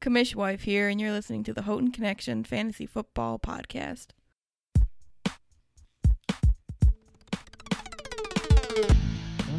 Commish 0.00 0.34
Wife 0.34 0.62
here, 0.62 0.88
and 0.88 0.98
you're 0.98 1.12
listening 1.12 1.44
to 1.44 1.52
the 1.52 1.62
Houghton 1.62 1.92
Connection 1.92 2.42
Fantasy 2.42 2.86
Football 2.86 3.38
Podcast. 3.38 4.06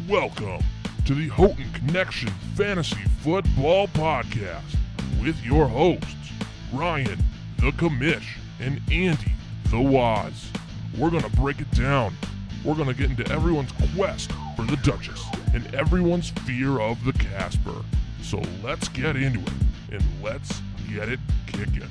Welcome 0.08 0.60
to 1.06 1.14
the 1.14 1.28
Houghton 1.28 1.70
Connection 1.72 2.28
Fantasy 2.56 3.04
Football 3.20 3.86
Podcast 3.86 4.76
with 5.22 5.40
your 5.44 5.68
hosts, 5.68 6.32
Ryan, 6.72 7.20
the 7.58 7.70
Commish, 7.70 8.36
and 8.58 8.80
Andy, 8.90 9.32
the 9.70 9.80
Waz. 9.80 10.50
We're 10.98 11.10
going 11.10 11.22
to 11.22 11.36
break 11.36 11.60
it 11.60 11.70
down. 11.70 12.16
We're 12.64 12.74
going 12.74 12.88
to 12.88 12.94
get 12.94 13.10
into 13.10 13.30
everyone's 13.30 13.70
quest 13.94 14.32
for 14.56 14.64
the 14.64 14.76
Duchess 14.78 15.24
and 15.54 15.72
everyone's 15.72 16.30
fear 16.30 16.80
of 16.80 17.04
the 17.04 17.12
Casper. 17.12 17.84
So 18.22 18.42
let's 18.64 18.88
get 18.88 19.14
into 19.14 19.38
it 19.38 19.52
and 19.92 20.02
let's 20.22 20.60
get 20.92 21.08
it 21.08 21.20
kicking. 21.46 21.88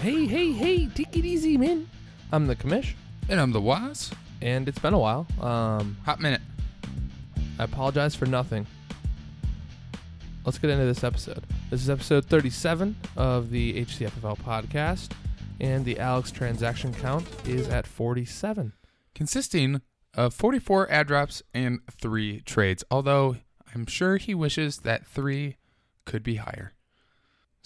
Hey, 0.00 0.26
hey, 0.26 0.52
hey, 0.52 0.86
take 0.86 1.16
it 1.16 1.24
easy, 1.24 1.56
man. 1.56 1.88
I'm 2.32 2.46
the 2.46 2.56
commish, 2.56 2.94
And 3.28 3.40
I'm 3.40 3.52
the 3.52 3.60
Waz. 3.60 4.12
and 4.42 4.68
it's 4.68 4.78
been 4.78 4.94
a 4.94 4.98
while. 4.98 5.26
Um, 5.40 5.96
Hot 6.04 6.20
minute. 6.20 6.40
I 7.58 7.64
apologize 7.64 8.14
for 8.14 8.26
nothing. 8.26 8.66
Let's 10.44 10.58
get 10.58 10.70
into 10.70 10.84
this 10.84 11.02
episode. 11.04 11.44
This 11.70 11.80
is 11.80 11.88
episode 11.88 12.26
37 12.26 12.96
of 13.16 13.50
the 13.50 13.84
HCFFL 13.84 14.38
podcast, 14.40 15.10
and 15.60 15.84
the 15.84 15.98
Alex 15.98 16.30
transaction 16.30 16.92
count 16.92 17.26
is 17.46 17.68
at 17.68 17.86
47. 17.86 18.72
Consisting 19.14 19.80
of 20.12 20.34
44 20.34 20.90
ad 20.90 21.06
drops 21.06 21.42
and 21.54 21.80
three 21.90 22.40
trades, 22.40 22.84
although 22.90 23.36
I'm 23.74 23.86
sure 23.86 24.16
he 24.18 24.34
wishes 24.34 24.78
that 24.78 25.06
three 25.06 25.56
could 26.04 26.22
be 26.22 26.36
higher. 26.36 26.72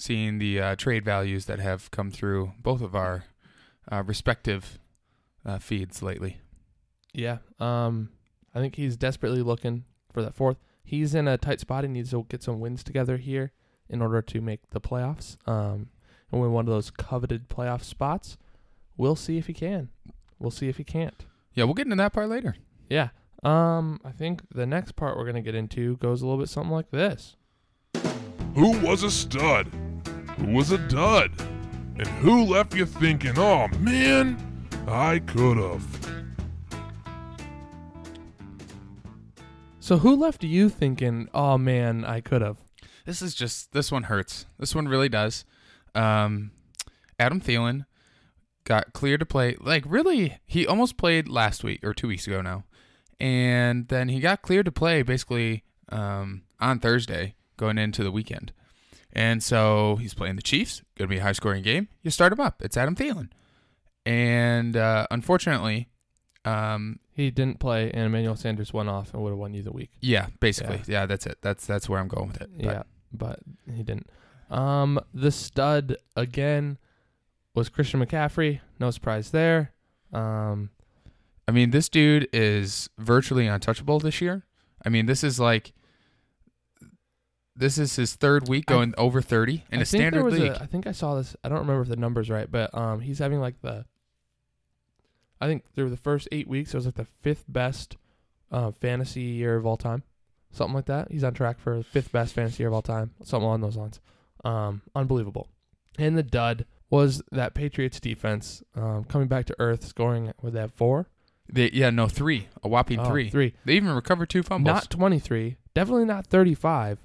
Seeing 0.01 0.39
the 0.39 0.61
uh, 0.61 0.77
trade 0.77 1.05
values 1.05 1.47
that 1.47 1.59
have 1.59 1.91
come 1.91 2.11
through 2.13 2.53
both 2.63 2.81
of 2.81 2.95
our 2.95 3.25
uh, 3.91 4.05
respective 4.07 4.79
uh, 5.45 5.59
feeds 5.59 6.03
lately. 6.03 6.39
Yeah. 7.13 7.39
Um, 7.59 8.11
I 8.55 8.61
think 8.61 8.77
he's 8.77 8.97
desperately 8.97 9.43
looking 9.43 9.85
for 10.13 10.23
that 10.23 10.37
fourth. 10.37 10.57
He's 10.85 11.17
in 11.17 11.27
a 11.27 11.37
tight 11.37 11.61
spot. 11.61 11.83
He 11.83 11.91
needs 11.91 12.11
to 12.11 12.25
get 12.29 12.45
some 12.45 12.61
wins 12.61 12.85
together 12.85 13.17
here 13.17 13.53
in 13.91 14.01
order 14.01 14.23
to 14.23 14.41
make 14.41 14.71
the 14.71 14.81
playoffs. 14.81 15.37
Um, 15.49 15.89
and 16.31 16.41
win 16.41 16.53
one 16.53 16.67
of 16.67 16.73
those 16.73 16.91
coveted 16.91 17.49
playoff 17.49 17.83
spots. 17.83 18.37
We'll 18.97 19.17
see 19.17 19.37
if 19.37 19.47
he 19.47 19.55
can. 19.55 19.89
We'll 20.39 20.51
see 20.51 20.69
if 20.69 20.77
he 20.77 20.85
can't. 20.85 21.25
Yeah, 21.55 21.65
we'll 21.65 21.75
get 21.75 21.87
into 21.87 21.97
that 21.97 22.13
part 22.13 22.29
later. 22.29 22.57
Yeah. 22.89 23.09
Um, 23.43 24.01
I 24.05 24.11
think 24.11 24.43
the 24.55 24.67
next 24.67 24.97
part 24.97 25.17
we're 25.17 25.27
gonna 25.27 25.43
get 25.43 25.55
into 25.55 25.97
goes 25.97 26.23
a 26.23 26.27
little 26.27 26.41
bit 26.41 26.49
something 26.49 26.73
like 26.73 26.91
this. 26.91 27.37
Who 28.55 28.79
was 28.79 29.03
a 29.03 29.11
stud? 29.11 29.69
Who 30.39 30.53
was 30.53 30.73
a 30.73 30.79
dud? 30.79 31.31
And 31.99 32.07
who 32.07 32.45
left 32.45 32.75
you 32.75 32.87
thinking, 32.87 33.39
oh 33.39 33.69
man, 33.79 34.37
I 34.87 35.19
could 35.19 35.57
have? 35.57 35.85
So 39.81 39.97
who 39.99 40.15
left 40.15 40.45
you 40.45 40.69
thinking, 40.69 41.29
oh 41.33 41.59
man, 41.59 42.05
I 42.05 42.21
could 42.21 42.43
have? 42.43 42.59
This 43.05 43.23
is 43.23 43.35
just 43.35 43.73
this 43.73 43.91
one 43.91 44.05
hurts. 44.05 44.47
This 44.59 44.75
one 44.75 44.87
really 44.87 45.09
does. 45.09 45.45
Um, 45.95 46.51
Adam 47.19 47.41
Thielen 47.41 47.87
got 48.65 48.93
cleared 48.93 49.21
to 49.21 49.27
play. 49.27 49.57
Like 49.59 49.85
really, 49.87 50.39
he 50.47 50.67
almost 50.67 50.99
played 50.99 51.27
last 51.27 51.65
week 51.65 51.83
or 51.83 51.95
two 51.95 52.07
weeks 52.07 52.27
ago 52.27 52.43
now, 52.43 52.65
and 53.19 53.89
then 53.89 54.11
he 54.11 54.21
got 54.21 54.43
cleared 54.43 54.67
to 54.67 54.73
play 54.73 55.03
basically 55.03 55.65
um, 55.89 56.43
on 56.61 56.79
Thursday 56.79 57.35
going 57.57 57.79
into 57.79 58.05
the 58.05 58.13
weekend. 58.13 58.53
And 59.13 59.43
so 59.43 59.97
he's 59.97 60.15
playing 60.15 60.37
the 60.37 60.43
Chiefs. 60.43 60.83
Going 60.97 61.09
to 61.09 61.15
be 61.15 61.19
a 61.19 61.23
high 61.23 61.33
scoring 61.33 61.63
game. 61.63 61.89
You 62.03 62.11
start 62.11 62.33
him 62.33 62.41
up. 62.41 62.63
It's 62.63 62.77
Adam 62.77 62.95
Thielen, 62.95 63.31
and 64.05 64.77
uh, 64.77 65.07
unfortunately, 65.11 65.89
um, 66.45 66.99
He 67.15 67.31
didn't 67.31 67.59
play, 67.59 67.91
and 67.91 68.05
Emmanuel 68.05 68.37
Sanders 68.37 68.73
went 68.73 68.89
off 68.89 69.13
and 69.13 69.23
would 69.23 69.31
have 69.31 69.39
won 69.39 69.55
you 69.55 69.63
the 69.63 69.73
week. 69.73 69.91
yeah, 70.01 70.27
basically, 70.41 70.83
yeah. 70.87 71.07
that's 71.07 71.27
it. 71.27 71.39
That's 71.43 71.67
that's 71.67 71.89
where 71.89 72.01
I'm 72.01 72.09
going 72.09 72.29
with 72.29 72.41
it. 72.41 72.51
But 72.57 72.65
yeah, 72.65 72.83
but 73.13 73.41
he 73.75 73.83
didn't. 73.83 74.09
Um, 74.51 75.01
the 75.13 75.31
stud 75.31 75.97
again 76.17 76.79
was 77.55 77.69
Christian 77.69 78.05
McCaffrey. 78.05 78.61
No 78.79 78.91
surprise 78.91 79.31
there. 79.31 79.73
Um, 80.13 80.71
I 81.47 81.51
mean, 81.51 81.71
this 81.71 81.89
dude 81.89 82.29
is 82.33 82.89
virtually 82.99 83.47
untouchable 83.47 83.99
this 83.99 84.21
year. 84.21 84.45
I 84.85 84.91
mean, 84.91 85.07
this 85.07 85.25
is 85.25 85.41
like 85.41 85.73
this 87.59 87.77
is 87.79 87.97
his 87.97 88.15
third 88.15 88.49
week 88.49 88.65
I- 88.69 88.73
going 88.75 88.95
over 88.97 89.21
30 89.21 89.65
in 89.73 89.81
I 89.81 89.83
a 89.83 89.85
standard 89.85 90.25
league. 90.33 90.53
A, 90.53 90.63
I 90.63 90.67
think 90.67 90.87
I 90.87 90.93
saw 90.93 91.15
this. 91.17 91.37
I 91.45 91.49
don't 91.49 91.59
remember 91.59 91.83
if 91.83 91.89
the 91.89 91.97
numbers 91.97 92.31
right, 92.31 92.51
but 92.51 92.73
um, 92.75 93.01
he's 93.01 93.19
having 93.19 93.41
like 93.41 93.61
the. 93.63 93.85
I 95.41 95.47
think 95.47 95.65
through 95.75 95.91
the 95.91 95.97
first 95.97 96.29
eight 96.33 96.49
weeks, 96.49 96.75
it 96.75 96.77
was 96.77 96.87
like 96.87 96.97
the 96.97 97.05
fifth 97.23 97.45
best 97.49 97.97
uh, 98.51 98.71
fantasy 98.73 99.23
year 99.23 99.57
of 99.57 99.67
all 99.67 99.77
time, 99.77 100.03
something 100.51 100.75
like 100.75 100.87
that. 100.87 101.11
He's 101.11 101.23
on 101.25 101.35
track 101.35 101.61
for 101.61 101.83
fifth 101.83 102.11
best 102.13 102.35
fantasy 102.35 102.63
year 102.63 102.69
of 102.69 102.75
all 102.75 102.83
time, 102.83 103.13
something 103.23 103.45
along 103.47 103.61
those 103.61 103.77
lines. 103.77 104.01
Um, 104.45 104.83
unbelievable. 104.95 105.49
And 105.99 106.17
the 106.17 106.23
dud 106.23 106.65
was 106.91 107.23
that 107.33 107.55
Patriots 107.55 108.01
defense 108.01 108.63
um, 108.75 109.05
coming 109.05 109.29
back 109.29 109.47
to 109.47 109.57
earth, 109.59 109.85
scoring 109.85 110.33
with 110.43 110.55
that 110.55 110.73
four, 110.73 111.09
They, 111.53 111.71
yeah, 111.73 111.91
no, 111.91 112.09
three, 112.09 112.49
a 112.63 112.69
whopping 112.69 112.99
Oh, 113.01 113.09
three. 113.11 113.31
three, 113.31 113.55
They 113.65 113.75
even 113.75 113.91
recovered 113.91 114.31
two 114.31 114.43
fumbles. 114.43 114.75
not 114.75 114.91
twenty 114.91 115.19
three, 115.19 115.57
definitely 115.75 116.05
not 116.07 116.27
thirty 116.27 116.55
five, 116.55 116.99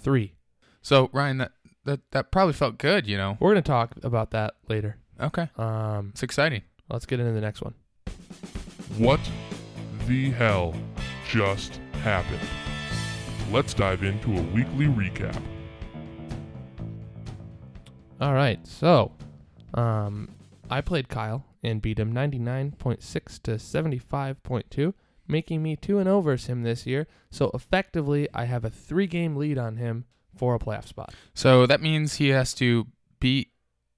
three. 0.00 0.34
so 0.82 1.08
Ryan, 1.12 1.38
that, 1.38 1.52
that 1.84 2.00
that 2.12 2.30
probably 2.32 2.52
felt 2.54 2.78
good, 2.78 3.06
you 3.06 3.16
know. 3.16 3.36
We're 3.40 3.50
gonna 3.50 3.62
talk 3.62 3.94
about 4.02 4.30
that 4.32 4.54
later. 4.68 4.96
Okay, 5.20 5.48
Um, 5.56 6.08
it's 6.12 6.22
exciting. 6.22 6.62
let's 6.88 7.04
get 7.06 7.20
into 7.20 7.32
the 7.32 7.40
next 7.40 7.60
one. 7.62 7.74
What 8.96 9.20
the 10.06 10.30
hell 10.30 10.74
just 11.28 11.80
happened? 12.02 12.40
Let's 13.52 13.74
dive 13.74 14.02
into 14.02 14.36
a 14.36 14.42
weekly 14.42 14.86
recap. 14.86 15.40
All 18.20 18.34
right, 18.34 18.64
so 18.66 19.12
um, 19.74 20.28
I 20.70 20.80
played 20.82 21.08
Kyle 21.08 21.44
and 21.62 21.80
beat 21.82 21.98
him 21.98 22.12
99.6 22.12 23.42
to 23.42 23.52
75.2, 23.52 24.94
making 25.30 25.62
me 25.62 25.76
2 25.76 25.98
and 25.98 26.08
over 26.08 26.36
him 26.36 26.62
this 26.62 26.86
year. 26.86 27.06
So 27.30 27.50
effectively, 27.54 28.28
I 28.34 28.44
have 28.44 28.64
a 28.64 28.70
three 28.70 29.06
game 29.06 29.36
lead 29.36 29.56
on 29.58 29.76
him 29.76 30.04
for 30.36 30.54
a 30.54 30.58
playoff 30.58 30.86
spot 30.86 31.12
So 31.34 31.66
that 31.66 31.80
means 31.80 32.14
he 32.14 32.28
has 32.28 32.54
to 32.54 32.86
beat. 33.20 33.48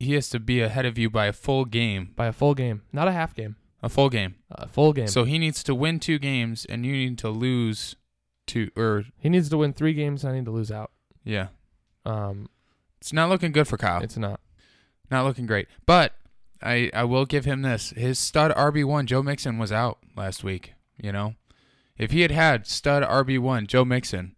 He 0.00 0.15
has 0.15 0.28
to 0.31 0.41
be 0.41 0.60
ahead 0.60 0.84
of 0.87 0.98
you 0.98 1.09
by 1.10 1.26
a 1.26 1.32
full 1.32 1.65
game. 1.65 2.10
by 2.16 2.26
a 2.26 2.32
full 2.32 2.54
game, 2.54 2.82
not 2.93 3.06
a 3.06 3.12
half 3.12 3.34
game, 3.34 3.54
A 3.82 3.88
full 3.88 4.09
game. 4.10 4.34
a 4.50 4.66
full 4.66 4.93
game. 4.93 5.06
So 5.06 5.25
he 5.25 5.38
needs 5.38 5.62
to 5.65 5.75
win 5.75 6.00
two 6.00 6.19
games, 6.19 6.65
and 6.65 6.84
you 6.84 6.93
need 6.93 7.19
to 7.19 7.28
lose 7.31 7.94
two. 8.47 8.70
Or 8.76 9.04
he 9.19 9.28
needs 9.28 9.49
to 9.50 9.56
win 9.59 9.72
three 9.72 9.93
games. 9.94 10.25
And 10.25 10.32
I 10.32 10.37
need 10.37 10.47
to 10.47 10.50
lose 10.50 10.72
out. 10.72 10.91
yeah, 11.25 11.49
Um, 12.04 12.49
it's 13.00 13.12
not 13.12 13.28
looking 13.28 13.53
good 13.53 13.69
for 13.69 13.76
Kyle. 13.76 14.03
it's 14.03 14.16
not. 14.16 14.41
Not 15.10 15.25
looking 15.25 15.47
great. 15.47 15.69
But 15.87 16.14
I 16.62 16.91
I 16.94 17.04
will 17.04 17.26
give 17.26 17.44
him 17.44 17.62
this. 17.62 17.91
His 17.91 18.19
stud 18.19 18.50
RB1 18.56 19.04
Joe 19.06 19.22
Mixon 19.22 19.59
was 19.59 19.70
out 19.70 19.99
last 20.16 20.43
week, 20.43 20.75
you 21.03 21.13
know. 21.13 21.35
If 21.99 22.11
he 22.13 22.23
had 22.23 22.31
had 22.31 22.67
stud 22.67 23.03
RB1 23.03 23.67
Joe 23.67 23.85
Mixon, 23.85 24.35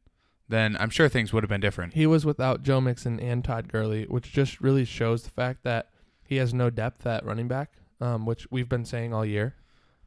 then 0.48 0.76
I'm 0.80 0.90
sure 0.90 1.08
things 1.08 1.32
would 1.32 1.42
have 1.44 1.48
been 1.48 1.60
different. 1.60 1.94
He 1.94 2.06
was 2.06 2.26
without 2.26 2.62
Joe 2.62 2.80
Mixon 2.80 3.20
and 3.20 3.44
Todd 3.44 3.68
Gurley, 3.68 4.04
which 4.04 4.32
just 4.32 4.60
really 4.60 4.84
shows 4.84 5.22
the 5.22 5.30
fact 5.30 5.62
that 5.62 5.90
he 6.26 6.36
has 6.36 6.52
no 6.52 6.68
depth 6.70 7.06
at 7.06 7.24
running 7.24 7.48
back, 7.48 7.72
um, 8.00 8.26
which 8.26 8.46
we've 8.50 8.68
been 8.68 8.84
saying 8.84 9.14
all 9.14 9.24
year. 9.24 9.54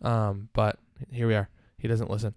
Um, 0.01 0.49
but 0.53 0.77
here 1.11 1.27
we 1.27 1.35
are. 1.35 1.49
He 1.77 1.87
doesn't 1.87 2.11
listen. 2.11 2.35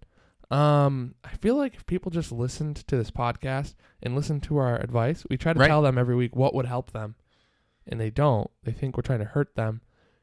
Um, 0.51 1.15
I 1.25 1.31
feel 1.37 1.57
like 1.57 1.75
if 1.75 1.87
people 1.87 2.11
just 2.11 2.33
listened 2.33 2.77
to 2.89 2.97
this 2.97 3.11
podcast 3.11 3.75
and 4.03 4.17
listened 4.17 4.43
to 4.45 4.59
our 4.59 4.77
advice, 4.81 5.25
we 5.31 5.37
try 5.37 5.53
to 5.53 5.61
Right. 5.61 5.69
tell 5.69 5.83
them 5.83 5.99
every 5.99 6.17
week 6.17 6.35
what 6.35 6.55
would 6.55 6.67
help 6.67 6.91
them, 6.93 7.15
and 7.87 8.01
they 8.01 8.11
don't. 8.11 8.51
They 8.65 8.73
think 8.73 8.97
we're 8.97 9.03
trying 9.03 9.21
to 9.21 9.25
hurt 9.27 9.55
them. 9.55 9.81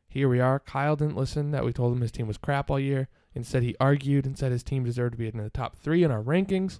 Here 0.10 0.28
we 0.28 0.40
are. 0.40 0.60
Kyle 0.60 0.96
didn't 0.96 1.16
listen. 1.18 1.52
That 1.52 1.64
we 1.66 1.72
told 1.74 1.94
him 1.94 2.02
his 2.02 2.12
team 2.12 2.28
was 2.28 2.38
crap 2.38 2.70
all 2.72 2.80
year. 2.80 3.08
Instead, 3.38 3.64
he 3.64 3.76
argued 3.80 4.26
and 4.26 4.38
said 4.38 4.52
his 4.52 4.64
team 4.64 4.84
deserved 4.84 5.14
to 5.14 5.18
be 5.18 5.28
in 5.28 5.38
the 5.38 5.50
top 5.50 5.76
three 5.78 6.04
in 6.04 6.12
our 6.12 6.22
rankings 6.22 6.80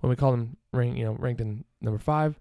when 0.00 0.08
we 0.10 0.16
called 0.16 0.34
him 0.34 0.56
rank, 0.72 0.96
you 0.96 1.04
know, 1.04 1.12
ranked 1.18 1.40
in 1.40 1.64
number 1.80 1.98
five. 1.98 2.38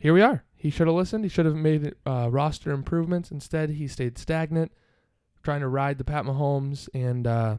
Here 0.00 0.14
we 0.14 0.22
are. 0.22 0.44
He 0.56 0.70
should 0.70 0.86
have 0.86 0.96
listened. 0.96 1.24
He 1.24 1.28
should 1.28 1.46
have 1.46 1.54
made 1.54 1.94
uh, 2.06 2.28
roster 2.30 2.70
improvements. 2.70 3.30
Instead, 3.30 3.70
he 3.70 3.86
stayed 3.86 4.16
stagnant, 4.18 4.72
trying 5.42 5.60
to 5.60 5.68
ride 5.68 5.98
the 5.98 6.04
Pat 6.04 6.24
Mahomes 6.24 6.88
and 6.94 7.26
uh, 7.26 7.56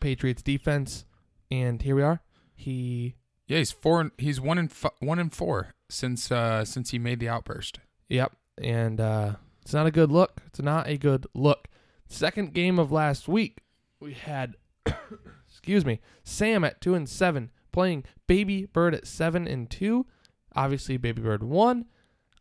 Patriots 0.00 0.42
defense. 0.42 1.04
And 1.50 1.82
here 1.82 1.94
we 1.96 2.02
are. 2.02 2.20
He, 2.54 3.16
Yeah, 3.46 3.58
he's 3.58 3.72
four. 3.72 4.10
He's 4.18 4.40
one 4.40 4.58
in 4.58 4.66
f- 4.66 4.92
one 5.00 5.18
and 5.18 5.32
four 5.32 5.74
since 5.88 6.30
uh 6.30 6.64
since 6.64 6.90
he 6.90 6.98
made 6.98 7.18
the 7.20 7.28
outburst. 7.28 7.80
yep. 8.08 8.32
And 8.62 9.00
uh, 9.00 9.36
it's 9.62 9.72
not 9.72 9.86
a 9.86 9.90
good 9.90 10.12
look. 10.12 10.42
It's 10.46 10.60
not 10.60 10.86
a 10.86 10.96
good 10.98 11.26
look. 11.34 11.66
Second 12.10 12.52
game 12.52 12.78
of 12.78 12.90
last 12.90 13.28
week, 13.28 13.62
we 14.00 14.14
had, 14.14 14.56
excuse 15.48 15.86
me, 15.86 16.00
Sam 16.24 16.64
at 16.64 16.80
two 16.80 16.94
and 16.94 17.08
seven 17.08 17.50
playing 17.72 18.04
Baby 18.26 18.66
Bird 18.66 18.94
at 18.94 19.06
seven 19.06 19.46
and 19.46 19.70
two. 19.70 20.06
Obviously, 20.54 20.96
Baby 20.96 21.22
Bird 21.22 21.42
won. 21.44 21.86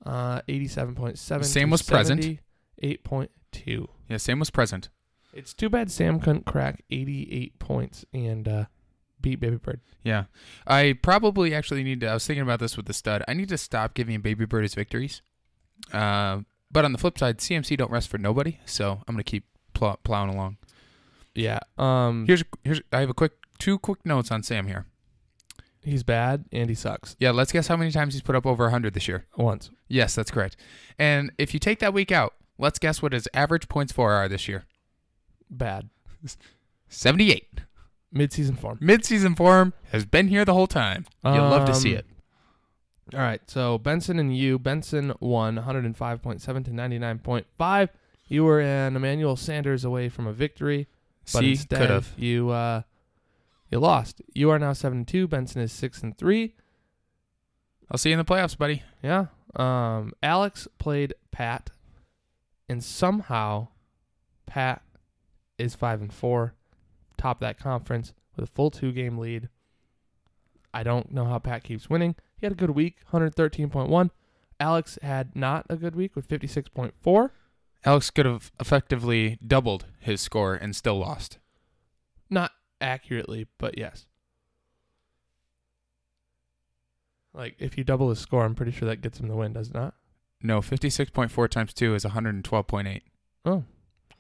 Uh, 0.04 0.42
87.7. 0.42 1.46
Sam 1.46 1.68
to 1.68 1.72
was 1.72 1.82
present. 1.84 2.40
78.2. 2.82 3.88
Yeah, 4.08 4.18
Sam 4.18 4.40
was 4.40 4.50
present. 4.50 4.90
It's 5.34 5.54
too 5.54 5.70
bad 5.70 5.92
Sam 5.92 6.20
couldn't 6.20 6.46
crack 6.46 6.84
88 6.90 7.60
points 7.60 8.06
and 8.12 8.48
uh, 8.48 8.66
beat 9.22 9.40
Baby 9.40 9.58
Bird. 9.58 9.82
Yeah. 10.04 10.24
I 10.66 10.98
probably 11.00 11.54
actually 11.54 11.84
need 11.84 12.00
to. 12.02 12.08
I 12.08 12.14
was 12.16 12.26
thinking 12.26 12.42
about 12.42 12.60
this 12.60 12.76
with 12.76 12.88
the 12.88 12.94
stud. 12.94 13.24
I 13.28 13.34
need 13.36 13.50
to 13.50 13.58
stop 13.58 13.94
giving 13.94 14.22
Baby 14.22 14.46
Bird 14.46 14.64
his 14.64 14.74
victories. 14.74 15.22
Uh, 15.94 16.40
but 16.72 16.86
on 16.86 16.92
the 16.92 16.98
flip 16.98 17.20
side, 17.20 17.38
CMC 17.38 17.78
don't 17.78 17.92
rest 17.92 18.10
for 18.10 18.18
nobody, 18.18 18.60
so 18.66 19.04
I'm 19.08 19.16
going 19.16 19.24
to 19.24 19.30
keep 19.30 19.46
plow- 19.80 19.98
plowing 20.04 20.30
along. 20.30 20.58
Yeah. 21.34 21.60
Um, 21.78 22.26
Here's 22.28 22.44
here's 22.64 22.82
I 22.92 23.00
have 23.00 23.10
a 23.10 23.14
quick 23.14 23.32
two 23.60 23.80
quick 23.80 24.06
notes 24.06 24.30
on 24.32 24.44
Sam 24.44 24.68
here. 24.68 24.86
he's 25.84 26.04
bad 26.04 26.46
and 26.52 26.70
he 26.70 26.76
sucks. 26.76 27.16
Yeah, 27.20 27.32
let's 27.32 27.52
guess 27.52 27.68
how 27.68 27.78
many 27.78 27.92
times 27.92 28.14
he's 28.14 28.22
put 28.22 28.36
up 28.36 28.46
over 28.46 28.66
100 28.66 28.94
this 28.94 29.08
year. 29.08 29.26
Once. 29.38 29.72
Yes, 29.88 30.14
that's 30.16 30.32
correct. 30.32 30.56
And 30.98 31.32
if 31.38 31.54
you 31.54 31.60
take 31.60 31.80
that 31.80 31.94
week 31.94 32.12
out, 32.12 32.34
let's 32.58 32.78
guess 32.80 33.02
what 33.02 33.14
his 33.14 33.28
average 33.34 33.68
points 33.70 33.92
for 33.94 34.12
are 34.14 34.28
this 34.28 34.48
year. 34.48 34.66
Bad. 35.50 35.90
78. 36.90 37.62
Midseason 38.14 38.58
form. 38.60 38.78
Midseason 38.80 39.38
form 39.38 39.74
has 39.92 40.06
been 40.06 40.28
here 40.28 40.44
the 40.46 40.54
whole 40.54 40.68
time. 40.68 41.06
You'll 41.24 41.36
love 41.50 41.66
to 41.68 41.76
see 41.76 41.94
Um, 41.94 42.00
it. 42.00 42.06
All 43.16 43.20
right, 43.22 43.42
so 43.48 43.78
Benson 43.80 44.20
and 44.20 44.36
you, 44.38 44.60
Benson 44.60 45.14
won 45.20 45.56
105.7 45.58 46.66
to 46.66 46.72
99.5. 46.72 47.90
You 48.30 48.44
were 48.46 48.62
an 48.62 48.96
Emmanuel 48.96 49.36
Sanders 49.36 49.84
away 49.84 50.08
from 50.08 50.28
a 50.28 50.34
victory, 50.34 50.88
but 51.34 51.40
See, 51.40 51.52
instead 51.52 51.80
could 51.80 51.90
have. 51.90 52.14
you 52.16 52.50
uh, 52.52 52.84
you 53.72 53.80
lost. 53.80 54.22
You 54.34 54.52
are 54.52 54.60
now 54.60 54.74
seven 54.74 55.00
and 55.00 55.08
two. 55.08 55.28
Benson 55.28 55.62
is 55.62 55.72
six 55.74 56.02
and 56.02 56.18
three. 56.18 56.54
I'll 57.92 57.98
see 57.98 58.10
you 58.10 58.14
in 58.14 58.24
the 58.24 58.32
playoffs, 58.32 58.58
buddy. 58.58 58.84
Yeah. 59.04 59.26
Um, 59.56 60.14
Alex 60.22 60.68
played 60.78 61.16
Pat, 61.32 61.72
and 62.70 62.84
somehow 62.84 63.70
Pat 64.46 64.84
is 65.58 65.74
five 65.74 66.00
and 66.00 66.14
four, 66.14 66.54
top 67.18 67.40
that 67.40 67.58
conference 67.60 68.14
with 68.36 68.48
a 68.48 68.52
full 68.52 68.70
two 68.70 68.92
game 68.92 69.18
lead. 69.18 69.50
I 70.72 70.84
don't 70.84 71.12
know 71.12 71.26
how 71.26 71.40
Pat 71.40 71.64
keeps 71.64 71.90
winning. 71.90 72.16
He 72.38 72.46
had 72.46 72.54
a 72.54 72.56
good 72.56 72.70
week, 72.70 72.98
113.1. 73.12 74.12
Alex 74.60 75.00
had 75.02 75.36
not 75.36 75.66
a 75.68 75.76
good 75.76 75.96
week 75.96 76.16
with 76.16 76.28
56.4. 76.28 77.32
Alex 77.86 78.10
could 78.10 78.26
have 78.26 78.52
effectively 78.60 79.38
doubled 79.46 79.86
his 80.00 80.22
score 80.22 80.56
and 80.56 80.76
still 80.76 81.00
lost. 81.00 81.38
Not 82.30 82.52
accurately, 82.82 83.48
but 83.58 83.78
yes. 83.78 84.06
Like 87.34 87.56
if 87.60 87.78
you 87.78 87.84
double 87.84 88.10
his 88.10 88.20
score, 88.20 88.44
I'm 88.44 88.56
pretty 88.56 88.72
sure 88.72 88.88
that 88.88 89.02
gets 89.02 89.20
him 89.20 89.28
the 89.28 89.36
win, 89.36 89.54
does 89.54 89.70
it 89.70 89.74
not? 89.74 89.94
No, 90.42 90.62
56.4 90.62 91.50
times 91.50 91.74
2 91.74 91.96
is 91.96 92.06
112.8. 92.06 93.02
Oh, 93.46 93.64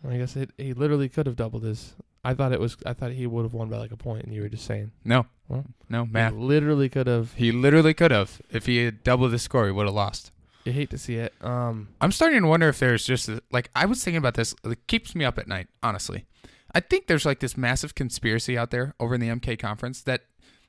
I 0.07 0.17
guess 0.17 0.35
it, 0.35 0.51
he 0.57 0.73
literally 0.73 1.09
could 1.09 1.25
have 1.25 1.35
doubled 1.35 1.63
his. 1.63 1.95
I 2.23 2.33
thought 2.33 2.51
it 2.51 2.59
was. 2.59 2.75
I 2.85 2.93
thought 2.93 3.11
he 3.11 3.25
would 3.27 3.43
have 3.43 3.53
won 3.53 3.69
by 3.69 3.77
like 3.77 3.91
a 3.91 3.97
point, 3.97 4.25
and 4.25 4.33
you 4.33 4.41
were 4.41 4.49
just 4.49 4.65
saying. 4.65 4.91
No. 5.05 5.25
Well, 5.47 5.65
no, 5.87 6.05
math. 6.05 6.33
He 6.33 6.39
literally 6.39 6.89
could 6.89 7.07
have. 7.07 7.33
He 7.33 7.51
literally 7.51 7.93
could 7.93 8.11
have. 8.11 8.41
If 8.49 8.65
he 8.65 8.83
had 8.83 9.03
doubled 9.03 9.31
his 9.31 9.41
score, 9.41 9.65
he 9.65 9.71
would 9.71 9.85
have 9.85 9.95
lost. 9.95 10.31
You 10.69 10.73
hate 10.73 10.91
to 10.91 10.99
see 10.99 11.15
it. 11.15 11.33
Um, 11.41 11.87
I'm 11.99 12.11
starting 12.11 12.43
to 12.43 12.47
wonder 12.47 12.69
if 12.69 12.77
there's 12.77 13.03
just 13.03 13.27
a, 13.27 13.41
like 13.51 13.71
I 13.75 13.87
was 13.87 14.03
thinking 14.03 14.19
about 14.19 14.35
this. 14.35 14.53
It 14.63 14.85
keeps 14.85 15.15
me 15.15 15.25
up 15.25 15.39
at 15.39 15.47
night, 15.47 15.65
honestly. 15.81 16.27
I 16.75 16.79
think 16.79 17.07
there's 17.07 17.25
like 17.25 17.39
this 17.39 17.57
massive 17.57 17.95
conspiracy 17.95 18.55
out 18.55 18.69
there 18.69 18.93
over 18.99 19.15
in 19.15 19.21
the 19.21 19.29
MK 19.29 19.57
conference 19.57 20.03
that 20.03 20.25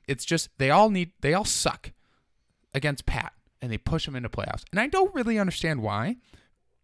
it's 0.07 0.25
just 0.25 0.49
they 0.57 0.71
all 0.71 0.89
need 0.89 1.11
they 1.21 1.35
all 1.35 1.45
suck 1.45 1.91
against 2.73 3.05
Pat 3.05 3.33
and 3.61 3.71
they 3.71 3.77
push 3.77 4.07
him 4.07 4.15
into 4.15 4.27
playoffs. 4.27 4.63
And 4.71 4.79
I 4.79 4.87
don't 4.87 5.13
really 5.13 5.37
understand 5.37 5.83
why 5.83 6.15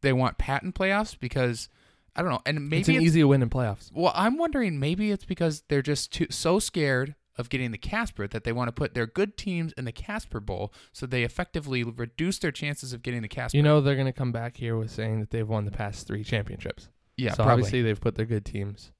they 0.01 0.13
want 0.13 0.37
Pat 0.37 0.61
in 0.61 0.71
playoffs 0.71 1.19
because 1.19 1.69
I 2.15 2.21
don't 2.21 2.29
know. 2.29 2.41
And 2.45 2.69
maybe 2.69 2.81
it's 2.81 2.89
an 2.89 3.01
easy 3.01 3.23
win 3.23 3.41
in 3.41 3.49
playoffs. 3.49 3.89
Well, 3.91 4.13
I'm 4.13 4.37
wondering 4.37 4.79
maybe 4.79 5.09
it's 5.09 5.25
because 5.25 5.63
they're 5.69 5.81
just 5.81 6.13
too 6.13 6.27
so 6.29 6.59
scared 6.59 7.15
of 7.37 7.49
getting 7.49 7.71
the 7.71 7.77
Casper 7.77 8.27
that 8.27 8.43
they 8.43 8.51
want 8.51 8.67
to 8.67 8.71
put 8.71 8.93
their 8.93 9.05
good 9.05 9.37
teams 9.37 9.73
in 9.73 9.85
the 9.85 9.91
Casper 9.91 10.39
Bowl 10.39 10.73
so 10.91 11.05
they 11.05 11.23
effectively 11.23 11.83
reduce 11.83 12.39
their 12.39 12.51
chances 12.51 12.93
of 12.93 13.03
getting 13.03 13.21
the 13.21 13.27
Casper. 13.27 13.57
You 13.57 13.63
know 13.63 13.81
they're 13.81 13.95
gonna 13.95 14.13
come 14.13 14.31
back 14.31 14.57
here 14.57 14.77
with 14.77 14.91
saying 14.91 15.19
that 15.19 15.31
they've 15.31 15.47
won 15.47 15.65
the 15.65 15.71
past 15.71 16.07
three 16.07 16.23
championships. 16.23 16.89
yeah, 17.15 17.31
so 17.31 17.37
probably. 17.37 17.53
obviously 17.53 17.81
they've 17.81 18.01
put 18.01 18.15
their 18.15 18.25
good 18.25 18.45
teams 18.45 18.91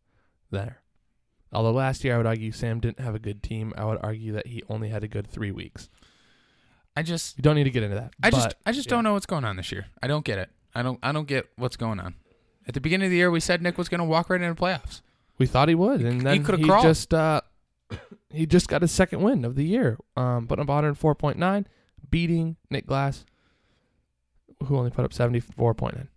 there. 0.51 0.81
Although 1.51 1.71
last 1.71 2.03
year 2.03 2.15
I 2.15 2.17
would 2.17 2.25
argue 2.25 2.51
Sam 2.51 2.79
didn't 2.79 2.99
have 2.99 3.15
a 3.15 3.19
good 3.19 3.41
team. 3.41 3.73
I 3.77 3.85
would 3.85 3.99
argue 4.03 4.33
that 4.33 4.47
he 4.47 4.63
only 4.69 4.89
had 4.89 5.03
a 5.03 5.07
good 5.07 5.27
three 5.27 5.51
weeks. 5.51 5.89
I 6.95 7.03
just 7.03 7.37
You 7.37 7.43
don't 7.43 7.55
need 7.55 7.65
to 7.65 7.69
get 7.69 7.83
into 7.83 7.95
that. 7.95 8.13
I 8.21 8.31
just 8.31 8.55
I 8.65 8.71
just 8.71 8.87
yeah. 8.87 8.95
don't 8.95 9.03
know 9.03 9.13
what's 9.13 9.25
going 9.25 9.45
on 9.45 9.55
this 9.55 9.71
year. 9.71 9.85
I 10.01 10.07
don't 10.07 10.25
get 10.25 10.39
it. 10.39 10.49
I 10.75 10.81
don't 10.81 10.99
I 11.01 11.11
don't 11.11 11.27
get 11.27 11.47
what's 11.55 11.77
going 11.77 11.99
on. 11.99 12.15
At 12.67 12.73
the 12.73 12.81
beginning 12.81 13.05
of 13.05 13.11
the 13.11 13.17
year, 13.17 13.31
we 13.31 13.39
said 13.39 13.61
Nick 13.61 13.77
was 13.77 13.87
going 13.87 13.99
to 13.99 14.05
walk 14.05 14.29
right 14.29 14.41
into 14.41 14.61
playoffs. 14.61 15.01
We 15.37 15.45
thought 15.45 15.69
he 15.69 15.75
would, 15.75 16.01
and 16.01 16.15
he 16.15 16.19
then 16.19 16.43
coulda 16.43 16.61
he 16.61 16.83
just 16.83 17.13
uh, 17.13 17.41
he 18.37 18.45
just 18.45 18.67
got 18.67 18.81
his 18.81 18.91
second 18.91 19.21
win 19.21 19.43
of 19.45 19.55
the 19.55 19.63
year, 19.65 19.97
um, 20.15 20.47
putting 20.47 20.63
up 20.63 20.83
104.9, 20.83 21.65
beating 22.09 22.55
Nick 22.69 22.85
Glass, 22.85 23.25
who 24.65 24.77
only 24.77 24.91
put 24.91 25.05
up 25.05 25.11
74.9. 25.11 26.07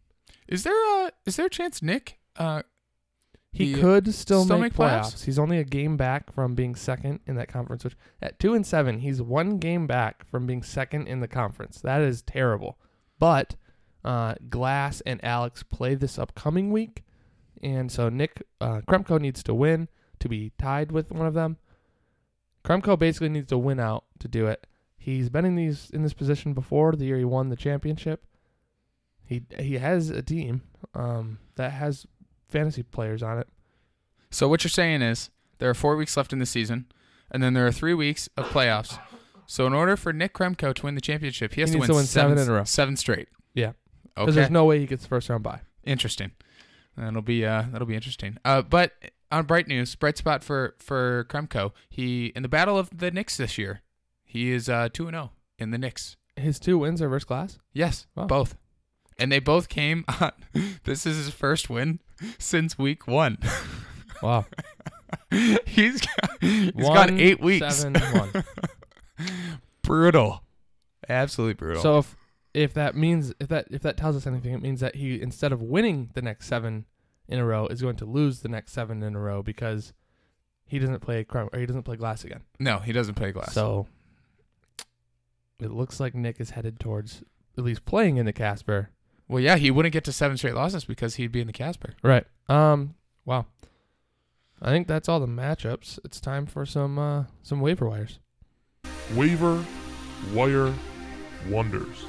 Is 0.49 0.65
there 0.65 1.07
a 1.07 1.13
is 1.27 1.37
there 1.37 1.47
a 1.47 1.51
chance 1.51 1.81
Nick? 1.83 2.19
Uh, 2.37 2.63
He 3.53 3.67
He 3.67 3.75
could 3.75 4.13
still, 4.15 4.45
still 4.45 4.59
make, 4.59 4.73
make 4.73 4.89
playoffs? 4.89 5.15
playoffs. 5.15 5.25
He's 5.25 5.39
only 5.39 5.59
a 5.59 5.65
game 5.65 5.97
back 5.97 6.33
from 6.33 6.55
being 6.55 6.75
second 6.75 7.21
in 7.27 7.37
that 7.37 7.49
conference. 7.49 7.85
Which 7.85 7.97
at 8.21 8.39
two 8.39 8.55
and 8.55 8.67
seven, 8.67 8.99
he's 9.01 9.21
one 9.23 9.59
game 9.59 9.87
back 9.87 10.25
from 10.29 10.47
being 10.47 10.63
second 10.63 11.07
in 11.09 11.21
the 11.21 11.29
conference. 11.29 11.81
That 11.81 12.01
is 12.03 12.23
terrible. 12.23 12.79
But 13.19 13.57
uh, 14.05 14.35
Glass 14.49 15.01
and 15.03 15.23
Alex 15.25 15.63
play 15.63 15.95
this 15.95 16.19
upcoming 16.19 16.71
week, 16.73 17.05
and 17.63 17.93
so 17.93 18.09
Nick 18.09 18.43
uh, 18.61 18.81
Kremko 18.89 19.21
needs 19.21 19.43
to 19.45 19.55
win 19.55 19.89
to 20.21 20.29
be 20.29 20.53
tied 20.59 20.91
with 20.91 21.13
one 21.13 21.27
of 21.27 21.35
them. 21.35 21.59
Kremko 22.65 22.99
basically 22.99 23.29
needs 23.29 23.49
to 23.49 23.59
win 23.59 23.81
out 23.81 24.05
to 24.19 24.29
do 24.29 24.47
it. 24.47 24.67
He's 24.99 25.29
been 25.31 25.45
in 25.45 25.55
these 25.57 25.91
in 25.91 26.03
this 26.03 26.13
position 26.13 26.53
before. 26.53 26.93
The 26.93 27.07
year 27.07 27.17
he 27.19 27.25
won 27.25 27.49
the 27.49 27.57
championship, 27.57 28.25
he 29.25 29.43
he 29.59 29.79
has 29.79 30.11
a 30.11 30.23
team 30.23 30.63
um, 30.95 31.39
that 31.57 31.73
has 31.73 32.07
fantasy 32.49 32.83
players 32.83 33.23
on 33.23 33.39
it. 33.39 33.49
so 34.31 34.49
what 34.49 34.63
you're 34.65 34.69
saying 34.71 35.03
is 35.03 35.31
there 35.59 35.71
are 35.71 35.75
four 35.75 35.97
weeks 35.97 36.17
left 36.17 36.33
in 36.33 36.39
the 36.39 36.47
season, 36.47 36.87
and 37.31 37.43
then 37.43 37.55
there 37.55 37.67
are 37.67 37.73
three 37.73 37.95
weeks 37.95 38.29
of 38.37 38.47
playoffs. 38.47 38.99
So 39.47 39.67
in 39.67 39.73
order 39.73 39.97
for 39.97 40.13
Nick 40.13 40.35
Kremko 40.35 40.75
to 40.75 40.83
win 40.85 40.95
the 40.95 41.01
championship, 41.01 41.55
he 41.55 41.61
has 41.61 41.71
He 41.71 41.75
to 41.75 41.81
win, 41.81 41.89
to 41.89 41.95
win 41.95 42.05
seven 42.07 42.39
in 42.39 42.49
a 42.49 42.53
row. 42.53 42.65
Seven 42.65 42.97
straight. 42.97 43.29
Yeah. 43.55 43.69
Okay. 43.69 43.75
Because 44.17 44.35
there's 44.35 44.51
no 44.51 44.65
way 44.65 44.79
he 44.81 44.87
gets 44.87 45.07
first 45.07 45.29
round 45.29 45.43
by. 45.43 45.61
Interesting. 45.85 46.33
That'll 46.97 47.23
be 47.23 47.47
uh 47.47 47.65
that'll 47.73 47.87
be 47.87 47.95
interesting. 47.95 48.37
Uh, 48.45 48.63
but 48.63 48.93
on 49.31 49.45
bright 49.47 49.69
news, 49.69 49.95
bright 49.95 50.17
spot 50.17 50.43
for 50.43 50.75
for 50.79 51.25
Kremko. 51.29 51.73
He 51.89 52.27
in 52.37 52.43
the 52.43 52.49
battle 52.49 52.79
of 52.79 52.91
the 52.97 53.11
Knicks 53.11 53.37
this 53.37 53.57
year, 53.59 53.83
he 54.25 54.51
is 54.53 54.69
uh 54.69 54.89
two 54.93 55.07
and 55.07 55.15
zero 55.15 55.33
in 55.59 55.71
the 55.71 55.79
Knicks. 55.79 56.17
His 56.37 56.59
two 56.59 56.79
wins 56.79 57.03
are 57.03 57.09
versus 57.09 57.25
Glass. 57.27 57.59
Yes, 57.73 58.07
Wow. 58.17 58.27
both, 58.27 58.57
and 59.19 59.31
they 59.31 59.41
both 59.41 59.69
came 59.69 60.05
on. 60.21 60.33
This 60.85 61.05
is 61.07 61.17
his 61.17 61.31
first 61.31 61.69
win 61.71 62.01
since 62.39 62.79
week 62.79 63.07
one. 63.07 63.39
Wow. 64.23 64.45
he's 65.67 66.03
got, 66.03 66.31
he's 66.43 66.73
One, 66.75 66.95
got 66.95 67.11
eight 67.13 67.41
weeks. 67.41 67.75
Seven, 67.77 67.95
one. 68.13 68.45
brutal, 69.83 70.43
absolutely 71.09 71.55
brutal. 71.55 71.83
so 71.83 71.99
if 71.99 72.17
if 72.53 72.75
that 72.75 72.95
means 72.95 73.33
if 73.41 73.49
that 73.49 73.67
if 73.71 73.83
that 73.83 73.97
tells 73.97 74.17
us 74.17 74.27
anything, 74.27 74.53
it 74.53 74.61
means 74.63 74.81
that 74.81 74.97
he 74.97 75.21
instead 75.21 75.53
of 75.53 75.63
winning 75.63 76.11
the 76.15 76.23
next 76.23 76.47
seven 76.49 76.85
in 77.31 77.39
a 77.39 77.45
row 77.47 77.67
is 77.69 77.81
going 77.81 77.97
to 77.97 78.05
lose 78.05 78.41
the 78.41 78.49
next 78.49 78.73
seven 78.73 79.03
in 79.03 79.15
a 79.15 79.21
row 79.21 79.43
because 79.43 79.93
he 80.67 80.79
doesn't 80.79 81.01
play 81.01 81.25
Crumb 81.25 81.49
or 81.53 81.59
he 81.59 81.65
doesn't 81.67 81.85
play 81.85 81.97
Glass 81.97 82.25
again. 82.25 82.43
no, 82.59 82.79
he 82.79 82.93
doesn't 82.93 83.15
play 83.15 83.33
glass. 83.33 83.55
So 83.55 83.87
it 85.61 85.71
looks 85.71 86.01
like 86.01 86.15
Nick 86.15 86.41
is 86.41 86.51
headed 86.51 86.79
towards 86.81 87.23
at 87.59 87.65
least 87.65 87.85
playing 87.85 88.17
in 88.17 88.27
the 88.27 88.33
Casper. 88.33 88.91
well, 89.29 89.41
yeah, 89.41 89.57
he 89.57 89.71
wouldn't 89.71 89.93
get 89.93 90.05
to 90.05 90.13
seven 90.13 90.37
straight 90.37 90.55
losses 90.55 90.85
because 90.85 91.17
he'd 91.17 91.33
be 91.33 91.41
in 91.41 91.47
the 91.47 91.53
Casper. 91.53 91.95
Right. 92.03 92.27
Um. 92.49 92.95
Wow. 93.25 93.47
I 94.63 94.71
think 94.71 94.87
that's 94.89 95.09
all 95.09 95.21
the 95.21 95.27
matchups. 95.27 95.99
It's 96.05 96.21
time 96.21 96.47
for 96.47 96.67
some 96.67 96.99
uh 96.99 97.25
some 97.43 97.61
waiver 97.61 97.89
wires. 97.89 98.19
Waiver 99.15 99.65
Wire 100.33 100.73
Wonders. 101.49 102.05